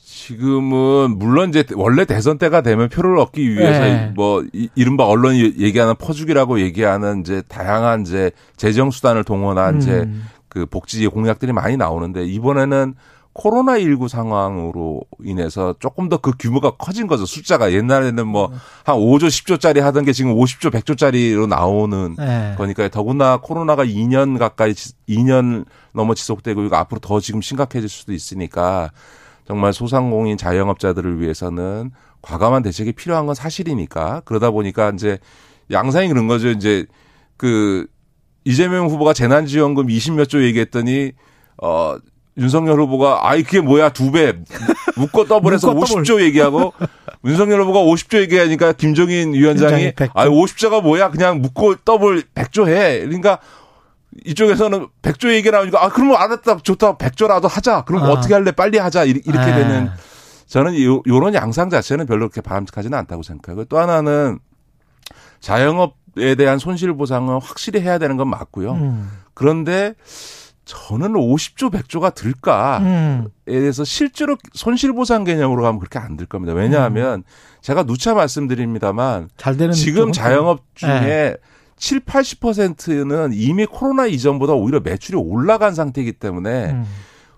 지금은 0.00 1.18
물론 1.18 1.50
이제 1.50 1.64
원래 1.74 2.04
대선 2.04 2.38
때가 2.38 2.62
되면 2.62 2.88
표를 2.88 3.18
얻기 3.18 3.50
위해서 3.50 3.80
네. 3.80 4.12
뭐 4.14 4.44
이른바 4.74 5.04
언론이 5.06 5.54
얘기하는 5.58 5.96
퍼주기라고 5.96 6.60
얘기하는 6.60 7.20
이제 7.20 7.42
다양한 7.48 8.02
이제 8.02 8.30
재정 8.56 8.90
수단을 8.90 9.24
동원한 9.24 9.74
음. 9.74 9.80
이제 9.80 10.08
그 10.48 10.64
복지 10.66 11.06
공약들이 11.08 11.52
많이 11.52 11.76
나오는데 11.76 12.24
이번에는 12.24 12.94
코로나 13.34 13.78
19 13.78 14.08
상황으로 14.08 15.02
인해서 15.22 15.72
조금 15.78 16.08
더 16.08 16.18
그 16.18 16.32
규모가 16.36 16.72
커진 16.72 17.06
거죠. 17.06 17.24
숫자가 17.24 17.72
옛날에는 17.72 18.26
뭐 18.26 18.50
한 18.84 18.96
5조, 18.96 19.28
10조짜리 19.28 19.80
하던 19.80 20.04
게 20.04 20.12
지금 20.12 20.34
50조, 20.34 20.72
100조짜리로 20.72 21.46
나오는 21.46 22.16
네. 22.18 22.54
거니까 22.56 22.88
더구나 22.88 23.36
코로나가 23.36 23.84
2년 23.84 24.38
가까이 24.38 24.72
2년 24.72 25.66
넘어 25.98 26.14
지속되고 26.14 26.62
이거 26.62 26.76
앞으로 26.76 27.00
더 27.00 27.18
지금 27.20 27.42
심각해질 27.42 27.88
수도 27.88 28.12
있으니까 28.12 28.92
정말 29.46 29.72
소상공인 29.72 30.36
자영업자들을 30.36 31.20
위해서는 31.20 31.90
과감한 32.22 32.62
대책이 32.62 32.92
필요한 32.92 33.26
건 33.26 33.34
사실이니까. 33.34 34.22
그러다 34.24 34.50
보니까 34.50 34.90
이제 34.90 35.18
양상이 35.70 36.08
그런 36.08 36.28
거죠. 36.28 36.48
이제 36.50 36.86
그 37.36 37.86
이재명 38.44 38.86
후보가 38.86 39.12
재난지원금 39.12 39.88
20몇 39.88 40.28
조 40.28 40.42
얘기했더니 40.44 41.12
어 41.60 41.96
윤석열 42.36 42.80
후보가 42.80 43.28
아이 43.28 43.42
그게 43.42 43.60
뭐야? 43.60 43.88
두 43.90 44.12
배. 44.12 44.34
묻고 44.96 45.24
더블해서 45.24 45.74
묻고 45.74 45.86
50조 45.86 46.06
더블. 46.06 46.24
얘기하고 46.24 46.72
윤석열 47.24 47.62
후보가 47.62 47.80
50조 47.80 48.20
얘기하니까 48.20 48.72
김종인 48.72 49.34
위원장이 49.34 49.92
아 50.14 50.28
50조가 50.28 50.82
뭐야? 50.82 51.10
그냥 51.10 51.42
묻고 51.42 51.76
더블 51.84 52.22
100조 52.34 52.68
해. 52.68 53.00
그러니까 53.00 53.40
이쪽에서는 54.24 54.88
100조 55.02 55.32
얘기 55.32 55.50
나오니까 55.50 55.84
아 55.84 55.88
그러면 55.88 56.16
알았다 56.16 56.58
좋다 56.58 56.96
100조라도 56.96 57.48
하자 57.48 57.84
그럼 57.84 58.02
아. 58.04 58.08
어떻게 58.10 58.34
할래 58.34 58.52
빨리 58.52 58.78
하자 58.78 59.04
이렇게 59.04 59.30
아. 59.38 59.44
되는 59.56 59.90
저는 60.46 60.82
요, 60.82 61.02
요런 61.06 61.34
양상 61.34 61.68
자체는 61.70 62.06
별로 62.06 62.28
그렇게 62.28 62.40
바람직하지는 62.40 62.96
않다고 62.96 63.22
생각하고 63.22 63.64
또 63.66 63.78
하나는 63.78 64.38
자영업에 65.40 66.34
대한 66.36 66.58
손실 66.58 66.92
보상은 66.94 67.38
확실히 67.40 67.80
해야 67.80 67.98
되는 67.98 68.16
건 68.16 68.28
맞고요. 68.28 68.72
음. 68.72 69.10
그런데 69.34 69.94
저는 70.64 71.12
50조, 71.14 71.72
100조가 71.72 72.14
들까에 72.14 72.78
음. 72.80 73.28
대해서 73.46 73.84
실제로 73.84 74.36
손실보상 74.52 75.24
개념으로 75.24 75.62
가면 75.62 75.78
그렇게 75.78 75.98
안 75.98 76.16
들 76.16 76.26
겁니다. 76.26 76.52
왜냐하면 76.54 77.20
음. 77.20 77.22
제가 77.62 77.84
누차 77.84 78.14
말씀드립니다만 78.14 79.28
지금 79.72 80.12
자영업 80.12 80.60
중에 80.74 80.90
네. 81.00 81.36
7, 81.78 82.00
80%는 82.00 83.30
이미 83.32 83.66
코로나 83.66 84.06
이전보다 84.06 84.52
오히려 84.52 84.80
매출이 84.80 85.16
올라간 85.16 85.74
상태이기 85.74 86.12
때문에 86.12 86.72
음. 86.72 86.84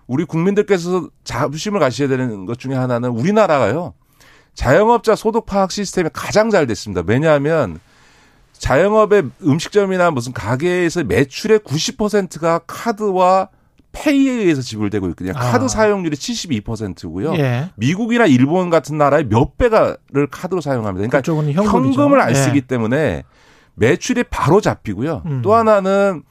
우리 0.07 0.25
국민들께서 0.25 1.09
자부심을 1.23 1.79
가셔야 1.79 2.07
되는 2.07 2.45
것 2.45 2.59
중에 2.59 2.73
하나는 2.73 3.09
우리나라가요. 3.09 3.93
자영업자 4.53 5.15
소득 5.15 5.45
파악 5.45 5.71
시스템이 5.71 6.09
가장 6.11 6.49
잘 6.49 6.67
됐습니다. 6.67 7.03
왜냐하면 7.05 7.79
자영업의 8.53 9.29
음식점이나 9.43 10.11
무슨 10.11 10.33
가게에서 10.33 11.03
매출의 11.03 11.59
90%가 11.59 12.59
카드와 12.67 13.49
페이에 13.93 14.31
의해서 14.31 14.61
지불되고 14.61 15.07
있거든요. 15.09 15.33
카드 15.33 15.65
아. 15.65 15.67
사용률이 15.67 16.15
72%고요. 16.15 17.33
예. 17.37 17.69
미국이나 17.75 18.25
일본 18.25 18.69
같은 18.69 18.97
나라의 18.97 19.25
몇 19.27 19.57
배가를 19.57 20.27
카드로 20.29 20.61
사용합니다. 20.61 21.07
그러니까 21.07 21.61
현금을 21.61 22.21
안 22.21 22.29
예. 22.31 22.35
쓰기 22.35 22.57
예. 22.57 22.61
때문에 22.61 23.23
매출이 23.75 24.23
바로 24.29 24.61
잡히고요. 24.61 25.23
음. 25.25 25.41
또 25.41 25.53
하나는 25.53 26.23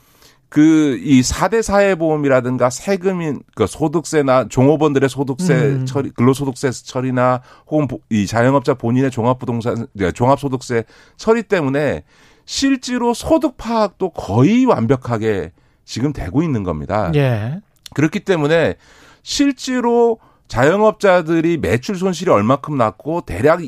그 0.51 0.99
이 1.03 1.23
4대 1.23 1.63
사회보험이라든가 1.63 2.71
세금인 2.71 3.41
그 3.55 3.67
소득세나 3.67 4.49
종업원들의 4.49 5.09
소득세 5.09 5.55
음. 5.55 5.87
처리 5.87 6.11
근로소득세 6.11 6.73
처리나 6.73 7.41
혹은 7.69 7.87
이 8.11 8.27
자영업자 8.27 8.75
본인의 8.75 9.13
종합부동산 9.13 9.87
네, 9.93 10.11
종합소득세 10.11 10.85
처리 11.17 11.45
때문에 11.45 12.03
실제로 12.45 13.15
소득 13.15 13.57
파악도 13.57 14.11
거의 14.11 14.67
완벽하게 14.67 15.53
지금 15.85 16.13
되고 16.13 16.43
있는 16.43 16.65
겁니다. 16.65 17.13
예. 17.15 17.61
그렇기 17.95 18.21
때문에 18.21 18.75
실제로 19.23 20.19
자영업자들이 20.49 21.59
매출 21.59 21.95
손실이 21.95 22.29
얼마큼 22.29 22.77
났고 22.77 23.21
대략 23.21 23.61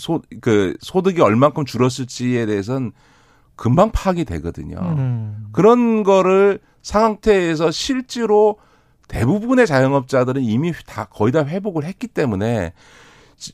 소, 0.00 0.22
그 0.40 0.74
소득이 0.80 1.20
얼마큼 1.20 1.64
줄었을지에 1.64 2.46
대해서는 2.46 2.92
금방 3.54 3.90
파악이 3.92 4.24
되거든요. 4.24 4.78
음. 4.80 5.48
그런 5.52 6.02
거를 6.02 6.58
상태에서 6.82 7.70
실제로 7.70 8.56
대부분의 9.06 9.66
자영업자들은 9.66 10.42
이미 10.42 10.72
다 10.86 11.04
거의 11.04 11.32
다 11.32 11.44
회복을 11.44 11.84
했기 11.84 12.06
때문에 12.06 12.72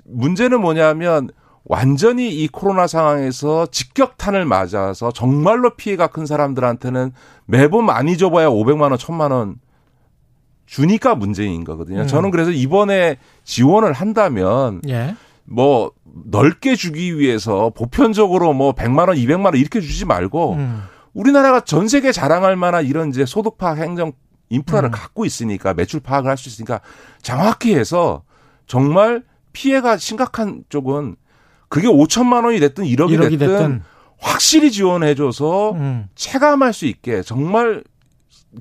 문제는 0.05 0.61
뭐냐면 0.61 1.31
완전히 1.65 2.31
이 2.31 2.47
코로나 2.47 2.87
상황에서 2.87 3.67
직격탄을 3.67 4.45
맞아서 4.45 5.11
정말로 5.11 5.71
피해가 5.71 6.09
큰 6.09 6.25
사람들한테는 6.25 7.13
매번 7.47 7.85
많이 7.85 8.17
줘봐야 8.17 8.49
500만 8.49 8.83
원, 8.83 8.93
1000만 8.93 9.33
원 9.33 9.57
주니까 10.67 11.15
문제인 11.15 11.65
거거든요. 11.65 12.03
음. 12.03 12.07
저는 12.07 12.31
그래서 12.31 12.51
이번에 12.51 13.19
지원을 13.45 13.93
한다면 13.93 14.83
예. 14.89 15.17
뭐 15.47 15.93
넓게 16.25 16.77
주기 16.77 17.19
위해서 17.19 17.71
보편적으로 17.71 18.53
뭐 18.53 18.73
100만 18.73 19.09
원, 19.09 19.17
200만 19.17 19.47
원 19.47 19.57
이렇게 19.57 19.81
주지 19.81 20.05
말고 20.05 20.55
음. 20.55 20.83
우리나라가 21.15 21.61
전 21.61 21.89
세계 21.89 22.13
자랑할 22.13 22.57
만한 22.57 22.85
이런 22.85 23.09
이제 23.09 23.25
소득 23.25 23.57
파악 23.57 23.79
행정 23.79 24.13
인프라를 24.51 24.91
음. 24.91 24.93
갖고 24.93 25.25
있으니까 25.25 25.75
매출 25.75 26.01
파악을 26.01 26.31
할 26.31 26.37
수 26.37 26.49
있으니까 26.49 26.81
정확히 27.23 27.75
해서 27.75 28.23
정말 28.67 29.23
피해가 29.53 29.97
심각한 29.97 30.65
쪽은 30.69 31.17
그게 31.69 31.89
5천만 31.89 32.45
원이 32.45 32.61
됐든 32.61 32.85
1억이, 32.85 33.19
1억이 33.19 33.31
됐든, 33.31 33.39
됐든, 33.39 33.83
확실히 34.19 34.71
지원해줘서 34.71 35.73
음. 35.73 36.09
체감할 36.15 36.73
수 36.73 36.87
있게 36.87 37.23
정말 37.23 37.83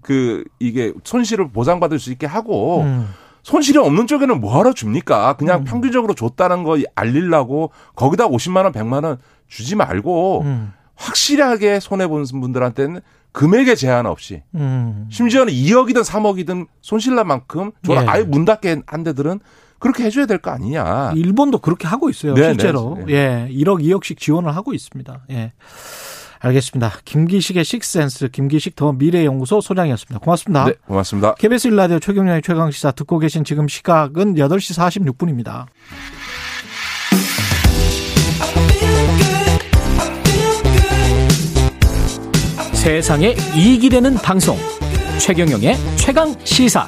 그 0.01 0.43
이게 0.59 0.93
손실을 1.03 1.51
보상받을 1.51 1.99
수 1.99 2.11
있게 2.11 2.25
하고 2.25 2.81
음. 2.81 3.07
손실이 3.45 3.77
없는 3.77 4.07
쪽에는 4.07 4.41
뭐하러 4.41 4.73
줍니까? 4.73 5.33
그냥 5.33 5.59
음. 5.59 5.63
평균적으로 5.65 6.15
줬다는 6.15 6.63
거 6.63 6.79
알리려고 6.95 7.69
거기다 7.95 8.27
50만 8.27 8.63
원, 8.63 8.71
100만 8.71 9.05
원 9.05 9.17
주지 9.47 9.75
말고 9.75 10.41
음. 10.41 10.73
확실하게 10.95 11.79
손해 11.79 12.07
본 12.07 12.25
분들한테는 12.25 13.01
금액에 13.33 13.75
제한 13.75 14.07
없이 14.07 14.41
음. 14.55 15.07
심지어는 15.11 15.53
2억이든 15.53 16.03
3억이든 16.03 16.65
손실날 16.81 17.25
만큼 17.25 17.71
저는 17.85 18.01
예. 18.01 18.07
아예 18.07 18.23
문 18.23 18.45
닫게 18.45 18.81
한 18.87 19.03
데들은 19.03 19.39
그렇게 19.77 20.05
해줘야 20.05 20.25
될 20.25 20.39
거 20.39 20.49
아니냐. 20.49 21.11
일본도 21.15 21.59
그렇게 21.59 21.87
하고 21.87 22.09
있어요. 22.09 22.33
네, 22.33 22.45
실제로. 22.45 22.95
네, 22.97 23.05
네. 23.05 23.13
예. 23.13 23.53
1억, 23.53 23.79
2억씩 23.83 24.17
지원을 24.17 24.55
하고 24.55 24.73
있습니다. 24.73 25.25
예. 25.29 25.53
알겠습니다. 26.45 26.99
김기식의 27.05 27.65
식센스, 27.65 28.27
김기식 28.29 28.75
더 28.75 28.93
미래연구소 28.93 29.61
소장이었습니다. 29.61 30.19
고맙습니다. 30.19 30.65
네, 30.65 30.73
고맙습니다. 30.85 31.33
KBS 31.35 31.69
일라디오 31.69 31.99
최경련의 31.99 32.43
최강시사 32.43 32.91
듣고 32.91 33.17
계신 33.17 33.43
지금 33.43 33.67
시각은 33.67 34.35
8시 34.35 34.77
46분입니다. 35.15 35.65
세상에 42.73 43.33
이익이 43.55 43.89
되는 43.89 44.13
방송 44.13 44.55
최경영의 45.19 45.75
최강 45.95 46.35
시사 46.43 46.87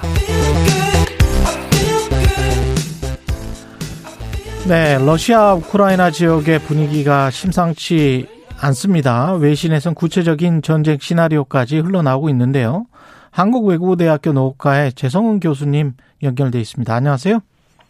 네, 4.67 4.99
러시아 4.99 5.55
우크라이나 5.55 6.11
지역의 6.11 6.59
분위기가 6.59 7.31
심상치 7.31 8.36
않습니다. 8.59 9.33
외신에선 9.33 9.93
구체적인 9.93 10.61
전쟁 10.61 10.97
시나리오까지 10.99 11.79
흘러나오고 11.79 12.29
있는데요. 12.29 12.85
한국외국어대학교 13.31 14.33
노학과의 14.33 14.93
재성은 14.93 15.39
교수님 15.39 15.93
연결돼 16.23 16.59
있습니다. 16.59 16.93
안녕하세요. 16.93 17.39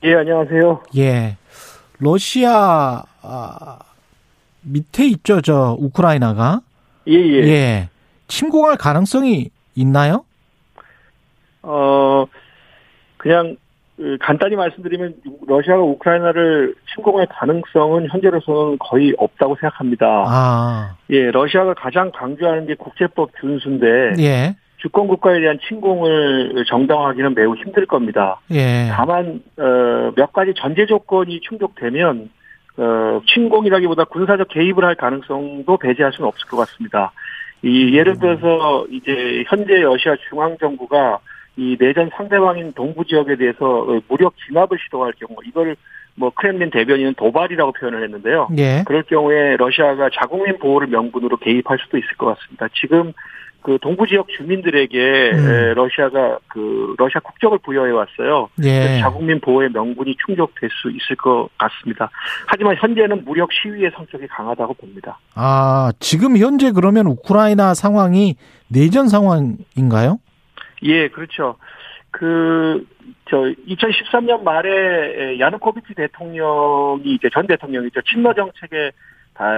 예, 0.04 0.16
안녕하세요. 0.16 0.84
예. 0.98 1.38
러시아 2.00 3.04
아, 3.22 3.80
밑에 4.62 5.08
있죠, 5.08 5.42
저 5.42 5.76
우크라이나가. 5.80 6.62
예, 7.08 7.14
예. 7.14 7.48
예. 7.48 7.90
침공할 8.28 8.78
가능성이 8.78 9.50
있나요? 9.76 10.26
어, 11.62 12.26
그냥 13.18 13.56
그 13.56 13.67
간단히 14.20 14.56
말씀드리면 14.56 15.16
러시아가 15.48 15.82
우크라이나를 15.82 16.76
침공할 16.94 17.28
가능성은 17.30 18.08
현재로서는 18.10 18.78
거의 18.80 19.14
없다고 19.18 19.56
생각합니다. 19.56 20.24
아. 20.28 20.96
예, 21.10 21.32
러시아가 21.32 21.74
가장 21.74 22.12
강조하는 22.12 22.68
게 22.68 22.76
국제법 22.76 23.32
준수인데 23.40 24.14
예. 24.20 24.56
주권 24.78 25.08
국가에 25.08 25.40
대한 25.40 25.58
침공을 25.68 26.66
정당화하기는 26.68 27.34
매우 27.34 27.56
힘들 27.56 27.88
겁니다. 27.88 28.40
예. 28.52 28.90
다만 28.92 29.42
어, 29.58 30.12
몇 30.16 30.32
가지 30.32 30.54
전제 30.56 30.86
조건이 30.86 31.40
충족되면 31.42 32.30
어, 32.78 33.22
침공이라기보다 33.34 34.04
군사적 34.06 34.50
개입을 34.50 34.86
할 34.86 34.94
가능성도 34.94 35.78
배제할 35.78 36.14
수는 36.14 36.28
없을 36.28 36.48
것 36.48 36.58
같습니다. 36.58 37.12
이 37.64 37.98
예를 37.98 38.20
들어서 38.20 38.86
이제 38.92 39.44
현재 39.48 39.78
러시아 39.78 40.16
중앙 40.30 40.56
정부가 40.60 41.20
이 41.58 41.76
내전 41.80 42.10
상대방인 42.16 42.74
동부 42.74 43.06
지역에 43.06 43.36
대해서 43.36 44.02
무력 44.08 44.36
진압을 44.48 44.78
시도할 44.86 45.14
경우 45.20 45.36
이걸 45.46 45.76
뭐 46.16 46.32
크렘린 46.32 46.70
대변인은 46.70 47.16
도발이라고 47.16 47.74
표현을 47.74 48.04
했는데요. 48.04 48.50
예. 48.58 48.84
그럴 48.86 49.04
경우에 49.04 49.58
러시아가 49.58 50.10
자국민 50.14 50.58
보호를 50.60 50.88
명분으로 50.88 51.38
개입할 51.38 51.78
수도 51.84 51.98
있을 51.98 52.10
것 52.18 52.28
같습니다. 52.28 52.68
지금 52.80 53.14
그 53.62 53.78
동부 53.82 54.08
지역 54.08 54.28
주민들에게 54.30 55.32
음. 55.34 55.74
러시아가 55.76 56.40
그 56.48 56.96
러시아 56.98 57.20
국적을 57.22 57.58
부여해 57.60 57.92
왔어요. 57.92 58.50
예. 58.64 59.00
자국민 59.02 59.40
보호의 59.42 59.70
명분이 59.74 60.16
충족될 60.26 60.70
수 60.72 60.90
있을 60.90 61.16
것 61.18 61.50
같습니다. 61.58 62.10
하지만 62.46 62.76
현재는 62.78 63.26
무력 63.26 63.50
시위의 63.52 63.92
성격이 63.96 64.28
강하다고 64.28 64.76
봅니다. 64.76 65.20
아 65.36 65.92
지금 66.00 66.38
현재 66.38 66.72
그러면 66.72 67.08
우크라이나 67.08 67.74
상황이 67.74 68.36
내전 68.70 69.08
상황인가요? 69.08 70.20
예, 70.84 71.08
그렇죠. 71.10 71.58
그, 72.12 72.86
저, 73.30 73.38
2013년 73.38 74.44
말에 74.44 75.40
야누코비치 75.40 75.94
대통령이 75.96 77.16
이제 77.16 77.30
전 77.34 77.46
대통령이죠. 77.48 78.02
친러 78.02 78.34
정책에 78.34 78.92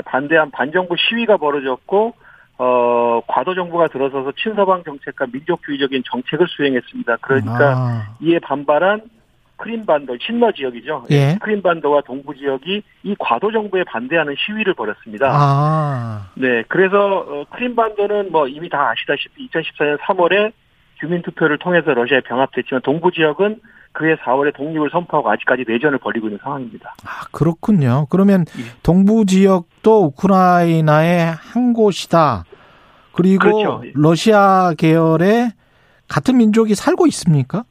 반대한 0.05 0.51
반정부 0.51 0.95
시위가 0.97 1.37
벌어졌고, 1.37 2.13
어, 2.57 3.21
과도 3.27 3.55
정부가 3.55 3.87
들어서서 3.87 4.33
친서방 4.33 4.83
정책과 4.83 5.27
민족주의적인 5.31 6.03
정책을 6.11 6.47
수행했습니다. 6.49 7.17
그러니까 7.21 7.77
아. 7.77 8.15
이에 8.19 8.39
반발한 8.39 9.01
크림반도, 9.59 10.17
친러 10.17 10.51
지역이죠. 10.51 11.05
예. 11.11 11.37
크림반도와 11.41 12.01
동부 12.01 12.35
지역이 12.35 12.81
이 13.03 13.15
과도 13.19 13.51
정부에 13.51 13.83
반대하는 13.83 14.35
시위를 14.37 14.73
벌였습니다. 14.73 15.29
아. 15.31 16.31
네, 16.35 16.63
그래서 16.67 17.19
어, 17.19 17.45
크림반도는 17.49 18.31
뭐 18.31 18.47
이미 18.47 18.69
다 18.69 18.89
아시다시피 18.89 19.47
2014년 19.49 19.97
3월에 19.99 20.51
주민 20.99 21.21
투표를 21.21 21.57
통해서 21.57 21.93
러시아에 21.93 22.21
병합됐지만 22.21 22.81
동부 22.81 23.11
지역은 23.11 23.59
그해 23.91 24.15
4월에 24.17 24.55
독립을 24.55 24.89
선포하고 24.91 25.31
아직까지 25.31 25.65
내전을 25.67 25.97
벌이고 25.97 26.27
있는 26.27 26.39
상황입니다. 26.43 26.93
아, 27.03 27.25
그렇군요. 27.31 28.05
그러면 28.09 28.45
예. 28.57 28.63
동부 28.83 29.25
지역도 29.25 30.05
우크라이나의 30.05 31.31
한 31.31 31.73
곳이다. 31.73 32.43
그리고 33.13 33.39
그렇죠. 33.39 33.83
러시아 33.95 34.73
계열의 34.77 35.51
같은 36.07 36.37
민족이 36.37 36.75
살고 36.75 37.07
있습니까? 37.07 37.63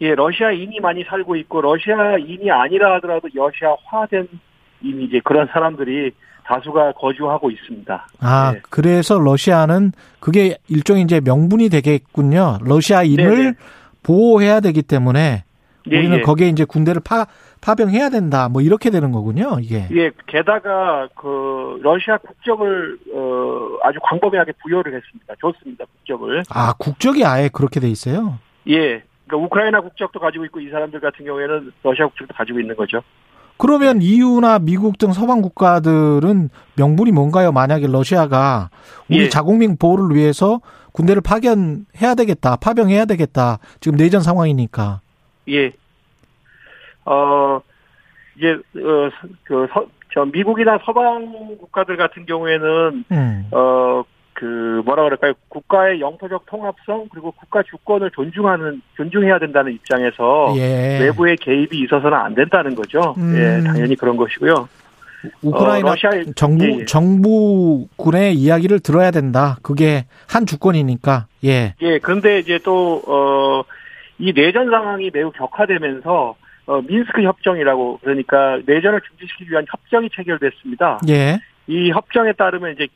예, 0.00 0.14
러시아인이 0.14 0.78
많이 0.80 1.04
살고 1.04 1.36
있고 1.36 1.60
러시아인이 1.60 2.50
아니라 2.50 2.94
하더라도 2.94 3.28
러시아화된 3.32 4.28
이미 4.82 5.04
이제 5.04 5.20
그런 5.24 5.48
사람들이 5.50 6.12
다수가 6.44 6.92
거주하고 6.92 7.50
있습니다. 7.50 8.06
아, 8.20 8.52
네. 8.52 8.60
그래서 8.70 9.18
러시아는 9.18 9.92
그게 10.20 10.56
일종의 10.68 11.04
이제 11.04 11.20
명분이 11.20 11.68
되겠군요. 11.68 12.58
러시아인을 12.62 13.30
네네. 13.30 13.50
네. 13.50 13.56
보호해야 14.02 14.60
되기 14.60 14.82
때문에 14.82 15.44
예, 15.90 15.98
우리는 15.98 16.18
예. 16.18 16.22
거기에 16.22 16.48
이제 16.48 16.64
군대를 16.64 17.02
파, 17.04 17.26
파병해야 17.60 18.10
된다. 18.10 18.48
뭐 18.48 18.62
이렇게 18.62 18.90
되는 18.90 19.12
거군요, 19.12 19.58
이게. 19.60 19.86
예, 19.92 20.10
게다가 20.26 21.08
그 21.14 21.78
러시아 21.82 22.18
국적을 22.18 22.98
어 23.12 23.78
아주 23.82 23.98
광범위하게 24.02 24.52
부여를 24.62 24.94
했습니다. 24.94 25.34
좋습니다, 25.40 25.84
국적을. 25.84 26.42
아, 26.50 26.74
국적이 26.78 27.24
아예 27.24 27.48
그렇게 27.52 27.80
돼 27.80 27.88
있어요? 27.88 28.38
예. 28.68 29.02
그러니까 29.26 29.46
우크라이나 29.46 29.80
국적도 29.80 30.20
가지고 30.20 30.44
있고 30.46 30.60
이 30.60 30.68
사람들 30.70 31.00
같은 31.00 31.24
경우에는 31.24 31.72
러시아 31.82 32.06
국적도 32.06 32.34
가지고 32.34 32.60
있는 32.60 32.76
거죠. 32.76 33.00
그러면 33.64 34.02
EU나 34.02 34.58
미국 34.58 34.98
등 34.98 35.14
서방 35.14 35.40
국가들은 35.40 36.50
명분이 36.76 37.12
뭔가요? 37.12 37.50
만약에 37.50 37.86
러시아가 37.86 38.68
우리 39.08 39.20
예. 39.20 39.28
자국민 39.30 39.78
보호를 39.78 40.14
위해서 40.14 40.60
군대를 40.92 41.22
파견해야 41.22 42.14
되겠다, 42.14 42.56
파병해야 42.56 43.06
되겠다. 43.06 43.60
지금 43.80 43.96
내전 43.96 44.20
상황이니까. 44.20 45.00
예. 45.48 45.72
어 47.06 47.62
이제 48.36 48.58
어그 48.74 49.66
저 50.12 50.26
미국이나 50.26 50.78
서방 50.84 51.56
국가들 51.58 51.96
같은 51.96 52.26
경우에는 52.26 53.04
음. 53.10 53.48
어 53.50 54.04
그 54.34 54.82
뭐라 54.84 55.04
그럴까요? 55.04 55.32
국가의 55.48 56.00
영토적 56.00 56.46
통합성 56.46 57.08
그리고 57.10 57.30
국가 57.32 57.62
주권을 57.62 58.10
존중하는 58.10 58.82
존중해야 58.96 59.38
된다는 59.38 59.72
입장에서 59.72 60.52
예. 60.56 60.98
외부의 61.00 61.36
개입이 61.36 61.80
있어서는 61.84 62.12
안 62.18 62.34
된다는 62.34 62.74
거죠. 62.74 63.14
음. 63.16 63.34
예, 63.36 63.62
당연히 63.66 63.94
그런 63.96 64.16
것이고요. 64.16 64.68
우크라이나 65.42 65.92
어, 65.92 65.94
정부 66.36 66.66
예, 66.66 66.80
예. 66.80 66.84
정부군의 66.84 68.34
이야기를 68.34 68.80
들어야 68.80 69.10
된다. 69.10 69.56
그게 69.62 70.04
한 70.28 70.44
주권이니까. 70.44 71.26
예. 71.44 71.74
예. 71.80 71.98
그런데 71.98 72.40
이제 72.40 72.58
또 72.58 73.02
어 73.06 73.64
이 74.18 74.32
내전 74.32 74.70
상황이 74.70 75.10
매우 75.12 75.30
격화되면서 75.32 76.36
어, 76.66 76.80
민스크 76.82 77.22
협정이라고 77.22 77.98
그러니까 78.02 78.58
내전을 78.64 79.00
중지시키기 79.02 79.50
위한 79.50 79.66
협정이 79.68 80.08
체결됐습니다. 80.14 81.00
예. 81.08 81.40
이 81.66 81.90
협정에 81.90 82.32
따르면 82.32 82.72
이제 82.72 82.88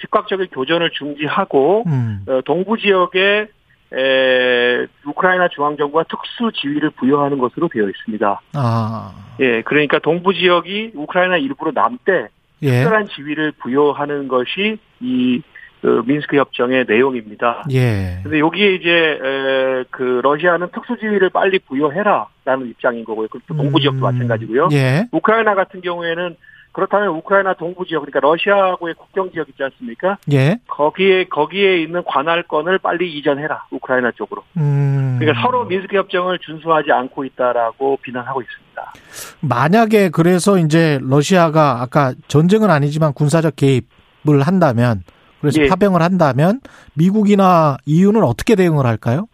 즉각적인 0.00 0.48
교전을 0.52 0.90
중지하고 0.90 1.84
음. 1.86 2.24
어, 2.28 2.40
동부 2.44 2.78
지역에 2.78 3.48
에, 3.92 4.86
우크라이나 5.06 5.48
중앙정부가 5.48 6.04
특수 6.04 6.50
지위를 6.52 6.90
부여하는 6.90 7.38
것으로 7.38 7.68
되어 7.68 7.88
있습니다. 7.88 8.40
아. 8.54 9.14
예, 9.40 9.62
그러니까 9.62 9.98
동부 9.98 10.34
지역이 10.34 10.92
우크라이나 10.94 11.36
일부로 11.36 11.72
남때 11.72 12.28
예. 12.62 12.70
특별한 12.70 13.08
지위를 13.08 13.52
부여하는 13.52 14.28
것이 14.28 14.78
이 15.00 15.42
그 15.84 16.02
민스크 16.06 16.38
협정의 16.38 16.86
내용입니다. 16.88 17.62
예. 17.70 18.20
근데 18.22 18.38
여기에 18.38 18.74
이제 18.76 18.90
에, 18.90 19.84
그 19.90 20.22
러시아는 20.24 20.68
특수 20.72 20.96
지위를 20.98 21.28
빨리 21.28 21.58
부여해라라는 21.58 22.70
입장인 22.70 23.04
거고요. 23.04 23.28
그리고 23.30 23.54
동부 23.54 23.78
지역도 23.80 23.98
음. 23.98 24.00
마찬가지고요. 24.00 24.70
예. 24.72 25.06
우크라이나 25.12 25.54
같은 25.54 25.82
경우에는 25.82 26.36
그렇다면 26.74 27.10
우크라이나 27.10 27.54
동부 27.54 27.86
지역 27.86 28.00
그러니까 28.00 28.18
러시아하고의 28.20 28.94
국경 28.94 29.30
지역 29.30 29.48
있지 29.48 29.62
않습니까? 29.62 30.18
예. 30.32 30.58
거기에 30.66 31.24
거기에 31.24 31.80
있는 31.80 32.02
관할권을 32.04 32.78
빨리 32.78 33.16
이전해라 33.16 33.66
우크라이나 33.70 34.10
쪽으로. 34.10 34.42
음. 34.56 35.16
그러니까 35.18 35.40
서로 35.40 35.64
민스크 35.64 35.96
협정을 35.96 36.40
준수하지 36.40 36.90
않고 36.90 37.24
있다라고 37.24 37.98
비난하고 38.02 38.42
있습니다. 38.42 38.92
만약에 39.40 40.10
그래서 40.10 40.58
이제 40.58 40.98
러시아가 41.00 41.80
아까 41.80 42.12
전쟁은 42.26 42.68
아니지만 42.68 43.14
군사적 43.14 43.54
개입을 43.54 44.42
한다면 44.42 45.04
그래서 45.40 45.62
예. 45.62 45.68
파병을 45.68 46.02
한다면 46.02 46.60
미국이나 46.94 47.76
EU는 47.86 48.24
어떻게 48.24 48.56
대응을 48.56 48.84
할까요? 48.84 49.28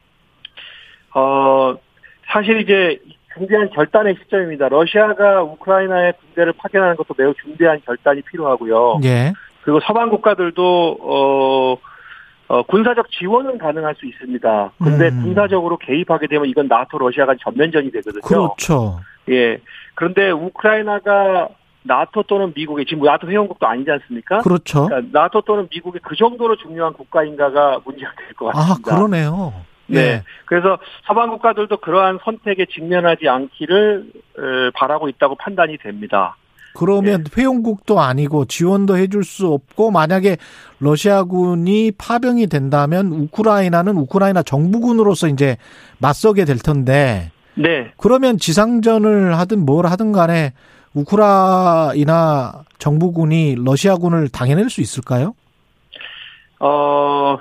어 1.14 1.74
사실 2.30 2.60
이제 2.60 3.00
중대한 3.36 3.70
결단의 3.70 4.16
시점입니다. 4.22 4.68
러시아가 4.68 5.42
우크라이나에 5.42 6.12
군대를 6.12 6.52
파견하는 6.54 6.96
것도 6.96 7.14
매우 7.16 7.32
중대한 7.34 7.80
결단이 7.84 8.22
필요하고요. 8.22 9.00
예. 9.04 9.32
그리고 9.62 9.80
서방 9.80 10.10
국가들도 10.10 10.98
어, 11.00 11.76
어 12.48 12.62
군사적 12.64 13.10
지원은 13.10 13.58
가능할 13.58 13.94
수 13.94 14.06
있습니다. 14.06 14.72
근데 14.82 15.08
음. 15.10 15.22
군사적으로 15.22 15.76
개입하게 15.78 16.26
되면 16.26 16.48
이건 16.48 16.66
나토 16.66 16.98
러시아가 16.98 17.34
전면전이 17.40 17.90
되거든요. 17.92 18.22
그렇죠. 18.22 19.00
예. 19.28 19.60
그런데 19.94 20.30
우크라이나가 20.30 21.48
나토 21.82 22.24
또는 22.24 22.52
미국의 22.54 22.84
지금 22.86 23.04
나토 23.04 23.28
회원국도 23.28 23.66
아니지 23.66 23.90
않습니까? 23.90 24.38
그렇죠. 24.38 24.86
그러니까 24.86 25.18
나토 25.18 25.42
또는 25.42 25.68
미국이 25.70 25.98
그 26.02 26.16
정도로 26.16 26.56
중요한 26.56 26.92
국가인가가 26.92 27.78
문제가 27.84 28.12
될 28.16 28.34
것 28.34 28.46
같습니다. 28.46 28.92
아, 28.92 28.96
그러네요. 28.96 29.52
네. 29.90 30.02
네. 30.02 30.22
그래서 30.46 30.78
서방 31.06 31.30
국가들도 31.30 31.76
그러한 31.78 32.18
선택에 32.24 32.66
직면하지 32.66 33.28
않기를 33.28 34.12
바라고 34.74 35.08
있다고 35.08 35.34
판단이 35.36 35.78
됩니다. 35.78 36.36
그러면 36.74 37.24
네. 37.24 37.30
회원국도 37.36 38.00
아니고 38.00 38.44
지원도 38.44 38.96
해줄 38.96 39.24
수 39.24 39.48
없고 39.48 39.90
만약에 39.90 40.36
러시아군이 40.78 41.92
파병이 41.98 42.46
된다면 42.46 43.06
우크라이나는 43.06 43.96
우크라이나 43.96 44.42
정부군으로서 44.42 45.26
이제 45.26 45.56
맞서게 45.98 46.44
될 46.44 46.58
텐데. 46.58 47.32
네. 47.54 47.90
그러면 47.96 48.38
지상전을 48.38 49.36
하든 49.38 49.66
뭘 49.66 49.86
하든 49.86 50.12
간에 50.12 50.52
우크라이나 50.94 52.64
정부군이 52.78 53.56
러시아군을 53.58 54.28
당해낼 54.28 54.70
수 54.70 54.80
있을까요? 54.80 55.34
어, 56.60 57.38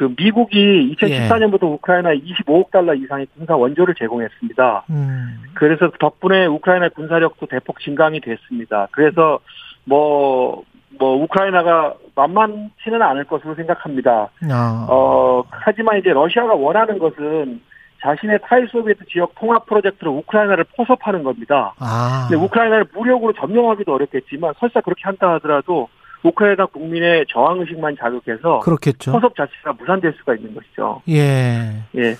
그 0.00 0.14
미국이 0.16 0.96
2014년부터 0.96 1.64
예. 1.64 1.74
우크라이나에 1.74 2.20
25억 2.20 2.70
달러 2.70 2.94
이상의 2.94 3.26
군사 3.36 3.54
원조를 3.54 3.94
제공했습니다. 3.98 4.84
음. 4.88 5.42
그래서 5.52 5.90
덕분에 6.00 6.46
우크라이나 6.46 6.88
군사력도 6.88 7.44
대폭 7.44 7.80
증강이 7.80 8.22
됐습니다. 8.22 8.88
그래서 8.92 9.40
뭐, 9.84 10.64
뭐, 10.98 11.22
우크라이나가 11.22 11.92
만만치는 12.14 13.02
않을 13.02 13.24
것으로 13.24 13.54
생각합니다. 13.56 14.30
아. 14.50 14.86
어, 14.88 15.44
하지만 15.50 15.98
이제 15.98 16.14
러시아가 16.14 16.54
원하는 16.54 16.98
것은 16.98 17.60
자신의 18.00 18.38
탈소비에트 18.44 19.04
지역 19.12 19.34
통합 19.34 19.66
프로젝트로 19.66 20.12
우크라이나를 20.12 20.64
포섭하는 20.78 21.24
겁니다. 21.24 21.74
아. 21.78 22.26
근데 22.26 22.42
우크라이나를 22.42 22.86
무력으로 22.94 23.34
점령하기도 23.34 23.92
어렵겠지만 23.92 24.54
설사 24.58 24.80
그렇게 24.80 25.02
한다 25.04 25.34
하더라도 25.34 25.90
우크라이나 26.22 26.66
국민의 26.66 27.26
저항 27.28 27.60
의식만 27.60 27.96
자극해서 27.98 28.60
그렇겠죠. 28.60 29.12
포섭 29.12 29.34
자체가 29.36 29.72
무산될 29.72 30.14
수가 30.18 30.34
있는 30.34 30.54
것이죠. 30.54 31.02
예. 31.08 31.82
예. 31.96 32.16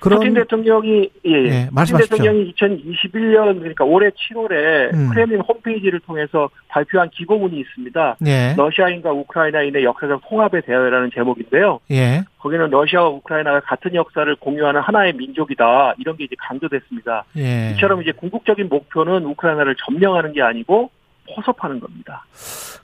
그럼 0.00 0.20
푸틴 0.20 0.34
대통령이 0.34 1.10
예, 1.26 1.30
예. 1.30 1.44
예 1.44 1.68
푸틴 1.74 1.98
대통령이 1.98 2.54
2021년 2.54 3.58
그러니까 3.58 3.84
올해 3.84 4.08
7월에 4.10 4.94
음. 4.94 5.10
크렘린 5.10 5.40
홈페이지를 5.40 6.00
통해서 6.00 6.48
발표한 6.68 7.10
기고문이 7.10 7.60
있습니다. 7.60 8.16
예. 8.26 8.54
러시아인과 8.56 9.12
우크라이나인의 9.12 9.84
역사적 9.84 10.22
통합에 10.28 10.62
대하여라는 10.62 11.10
제목인데요. 11.14 11.80
예. 11.90 12.24
거기는 12.38 12.70
러시아와 12.70 13.08
우크라이나가 13.10 13.60
같은 13.60 13.94
역사를 13.94 14.34
공유하는 14.36 14.80
하나의 14.80 15.12
민족이다 15.12 15.94
이런 15.98 16.16
게 16.16 16.24
이제 16.24 16.34
강조됐습니다. 16.38 17.24
예. 17.36 17.72
이처럼 17.72 18.00
이제 18.00 18.12
궁극적인 18.12 18.70
목표는 18.70 19.24
우크라이나를 19.26 19.76
점령하는 19.84 20.32
게 20.32 20.40
아니고 20.40 20.90
포섭하는 21.34 21.78
겁니다. 21.78 22.24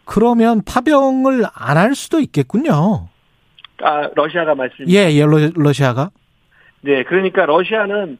그러면 0.06 0.62
파병을 0.64 1.44
안 1.54 1.76
할 1.76 1.94
수도 1.94 2.20
있겠군요. 2.20 3.08
아 3.82 4.08
러시아가 4.14 4.54
말씀. 4.54 4.88
예, 4.88 5.10
예, 5.12 5.24
러시아가. 5.26 6.10
네, 6.80 7.02
그러니까 7.04 7.44
러시아는 7.44 8.16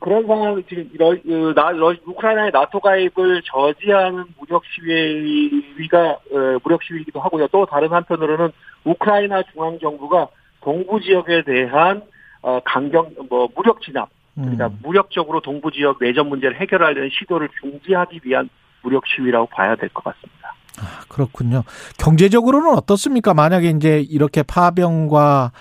그런 0.00 0.26
상황 0.26 0.60
지금 0.68 0.90
러, 0.98 1.14
그, 1.22 1.52
나, 1.54 1.70
러, 1.70 1.94
우크라이나의 2.04 2.50
나토 2.52 2.80
가입을 2.80 3.42
저지하는 3.44 4.24
무력 4.38 4.62
시위가 4.74 6.00
어, 6.10 6.58
무력 6.64 6.82
시위이기도 6.82 7.20
하고요. 7.20 7.46
또 7.48 7.66
다른 7.66 7.90
한편으로는 7.92 8.50
우크라이나 8.84 9.42
중앙 9.52 9.78
정부가 9.78 10.28
동부 10.62 11.00
지역에 11.00 11.42
대한 11.44 12.02
어, 12.42 12.58
강경 12.64 13.14
뭐 13.28 13.48
무력 13.54 13.80
진압 13.82 14.08
그러니까 14.34 14.66
음. 14.66 14.78
무력적으로 14.82 15.40
동부 15.40 15.70
지역 15.70 15.98
내전 16.00 16.28
문제를 16.28 16.60
해결하려는 16.60 17.10
시도를 17.12 17.48
중지하기 17.60 18.20
위한 18.24 18.48
무력 18.82 19.04
시위라고 19.06 19.46
봐야 19.46 19.76
될 19.76 19.88
것 19.90 20.02
같습니다. 20.04 20.45
아, 20.78 21.00
그렇군요. 21.08 21.62
경제적으로는 21.98 22.76
어떻습니까? 22.76 23.34
만약에 23.34 23.70
이제 23.70 24.00
이렇게 24.08 24.42
파병과 24.42 25.52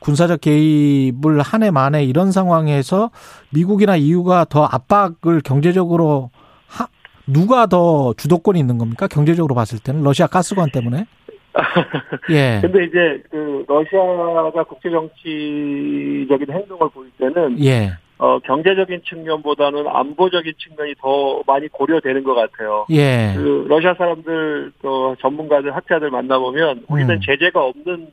군사적 0.00 0.40
개입을 0.40 1.40
한 1.42 1.62
해 1.62 1.70
만에 1.70 2.04
이런 2.04 2.32
상황에서 2.32 3.10
미국이나 3.50 3.96
EU가 3.96 4.46
더 4.48 4.64
압박을 4.64 5.42
경제적으로 5.44 6.30
하, 6.66 6.86
누가 7.26 7.66
더 7.66 8.12
주도권이 8.16 8.58
있는 8.58 8.78
겁니까? 8.78 9.06
경제적으로 9.06 9.54
봤을 9.54 9.78
때는 9.78 10.02
러시아 10.02 10.26
가스관 10.26 10.70
때문에. 10.72 11.06
예. 12.30 12.58
근데 12.62 12.84
이제 12.86 13.22
그 13.30 13.64
러시아가 13.68 14.64
국제 14.64 14.90
정치적인 14.90 16.46
행동을 16.50 16.88
보일 16.90 17.10
때는 17.18 17.62
예. 17.64 17.92
어 18.22 18.38
경제적인 18.38 19.02
측면보다는 19.04 19.84
안보적인 19.88 20.52
측면이 20.56 20.94
더 21.00 21.42
많이 21.44 21.66
고려되는 21.66 22.22
것 22.22 22.34
같아요. 22.34 22.86
예. 22.90 23.32
그 23.34 23.66
러시아 23.68 23.94
사람들 23.94 24.70
또 24.80 25.16
전문가들 25.20 25.74
학자들 25.74 26.08
만나보면 26.10 26.84
우리는 26.88 27.16
음. 27.16 27.20
제재가 27.20 27.60
없는 27.64 28.06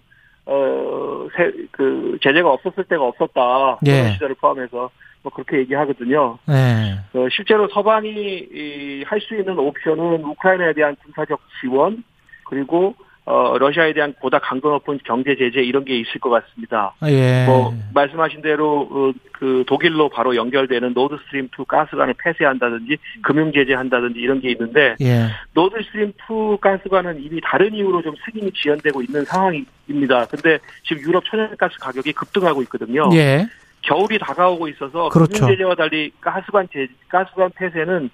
어, 0.48 1.28
세, 1.38 1.52
그, 1.70 2.18
제재가 2.24 2.52
없었을 2.52 2.86
때가 2.86 3.04
없었다. 3.04 3.78
예. 3.86 4.14
시절을 4.14 4.36
포함해서. 4.42 4.90
뭐 5.22 5.32
그렇게 5.34 5.58
얘기하거든요. 5.60 6.40
네. 6.48 6.96
어, 7.14 7.28
실제로 7.30 7.68
서방이 7.68 9.04
할 9.06 9.20
수 9.20 9.36
있는 9.36 9.60
옵션은 9.60 10.24
우크라이나에 10.24 10.74
대한 10.74 10.96
군사적 11.04 11.40
지원 11.62 12.04
그리고 12.46 12.96
어, 13.30 13.60
러시아에 13.60 13.94
대한 13.94 14.16
보다 14.20 14.40
강도 14.40 14.72
높은 14.72 15.00
경제 15.04 15.36
제재 15.36 15.62
이런 15.62 15.86
게 15.86 15.96
있을 16.00 16.20
것 16.20 16.32
같습니다. 16.32 16.96
예. 17.06 17.46
뭐 17.46 17.72
말씀하신 17.94 18.42
대로 18.42 18.90
어, 18.90 19.12
그 19.34 19.64
독일로 19.68 20.10
바로 20.10 20.36
연결되는 20.36 20.96
노드 20.96 21.16
스트림 21.26 21.50
2 21.58 21.66
가스관을 21.66 22.16
폐쇄한다든지 22.18 22.98
금융 23.22 23.52
제재한다든지 23.52 24.20
이런 24.20 24.42
게 24.42 24.50
있는데 24.50 24.96
예. 25.02 25.28
노드 25.54 25.76
스트림 25.84 26.14
2 26.28 26.58
가스관은 26.60 27.22
이미 27.22 27.40
다른 27.44 27.72
이유로 27.72 28.02
좀 28.02 28.16
승인이 28.26 28.52
지연되고 28.52 29.04
있는 29.04 29.24
상황입니다. 29.26 30.26
근데 30.26 30.58
지금 30.84 31.04
유럽 31.04 31.24
천연가스 31.26 31.78
가격이 31.80 32.14
급등하고 32.14 32.64
있거든요. 32.64 33.12
예. 33.14 33.46
겨울이 33.84 34.18
다가오고 34.18 34.68
있어서 34.70 35.10
그렇죠. 35.10 35.34
금융 35.34 35.52
제재와 35.52 35.76
달리 35.76 36.12
가스관 36.20 36.68
제, 36.74 36.88
가스관 37.08 37.52
폐쇄는 37.56 38.10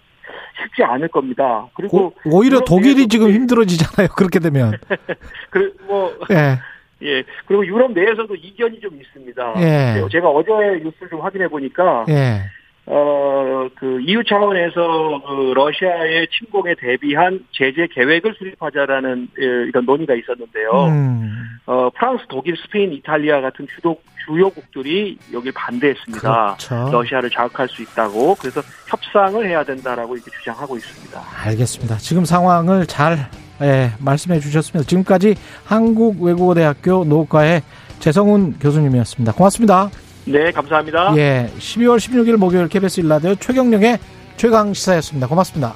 쉽지 0.62 0.84
않을 0.84 1.08
겁니다. 1.08 1.68
그리고 1.74 2.14
오, 2.26 2.44
히려 2.44 2.62
독일이 2.62 3.08
지금 3.08 3.32
힘들어지잖아요. 3.32 4.10
그렇게 4.16 4.40
되면. 4.40 4.74
그 5.50 5.74
뭐. 5.88 6.14
예. 6.32 6.60
예. 7.04 7.24
그리고 7.46 7.66
유럽 7.66 7.92
내에서도 7.92 8.34
이견이 8.36 8.80
좀 8.80 9.00
있습니다. 9.00 9.54
예. 9.58 10.08
제가 10.12 10.30
어제 10.30 10.52
뉴스를 10.84 11.10
좀 11.10 11.22
확인해 11.22 11.48
보니까. 11.48 12.06
예. 12.10 12.42
어, 12.88 13.68
그 13.76 14.00
EU 14.02 14.24
차원에서 14.24 15.22
그 15.26 15.54
러시아의 15.56 16.28
침공에 16.28 16.76
대비한 16.80 17.40
제재 17.52 17.88
계획을 17.92 18.36
수립하자라는 18.38 19.30
예, 19.40 19.46
이런 19.68 19.86
논의가 19.86 20.14
있었는데요. 20.14 20.86
음. 20.90 21.46
어, 21.66 21.90
프랑스, 21.98 22.26
독일, 22.30 22.56
스페인, 22.58 22.94
이탈리아 22.94 23.42
같은 23.42 23.66
주도 23.76 23.98
주요국들이 24.26 25.18
여기 25.34 25.52
반대했습니다. 25.52 26.58
그렇죠. 26.60 26.90
러시아를 26.92 27.30
자극할 27.32 27.68
수 27.68 27.82
있다고 27.82 28.36
그래서 28.36 28.62
협상을 28.88 29.44
해야 29.48 29.64
된다라고 29.64 30.16
이렇게 30.16 30.30
주장하고 30.32 30.78
있습니다. 30.78 31.20
알겠습니다. 31.46 31.98
지금 31.98 32.24
상황을 32.24 32.86
잘 32.86 33.18
예, 33.62 33.90
말씀해 34.00 34.40
주셨습니다. 34.40 34.88
지금까지 34.88 35.36
한국외국어대학교 35.64 37.04
노과의 37.06 37.62
재성훈 38.00 38.60
교수님이었습니다. 38.60 39.34
고맙습니다. 39.34 39.90
네, 40.26 40.52
감사합니다. 40.52 41.16
예, 41.18 41.50
12월 41.58 41.98
16일 41.98 42.38
목요일 42.38 42.68
KBS 42.68 43.02
일라디오 43.02 43.36
최경령의 43.36 44.00
최강 44.38 44.74
시사였습니다. 44.74 45.28
고맙습니다. 45.28 45.76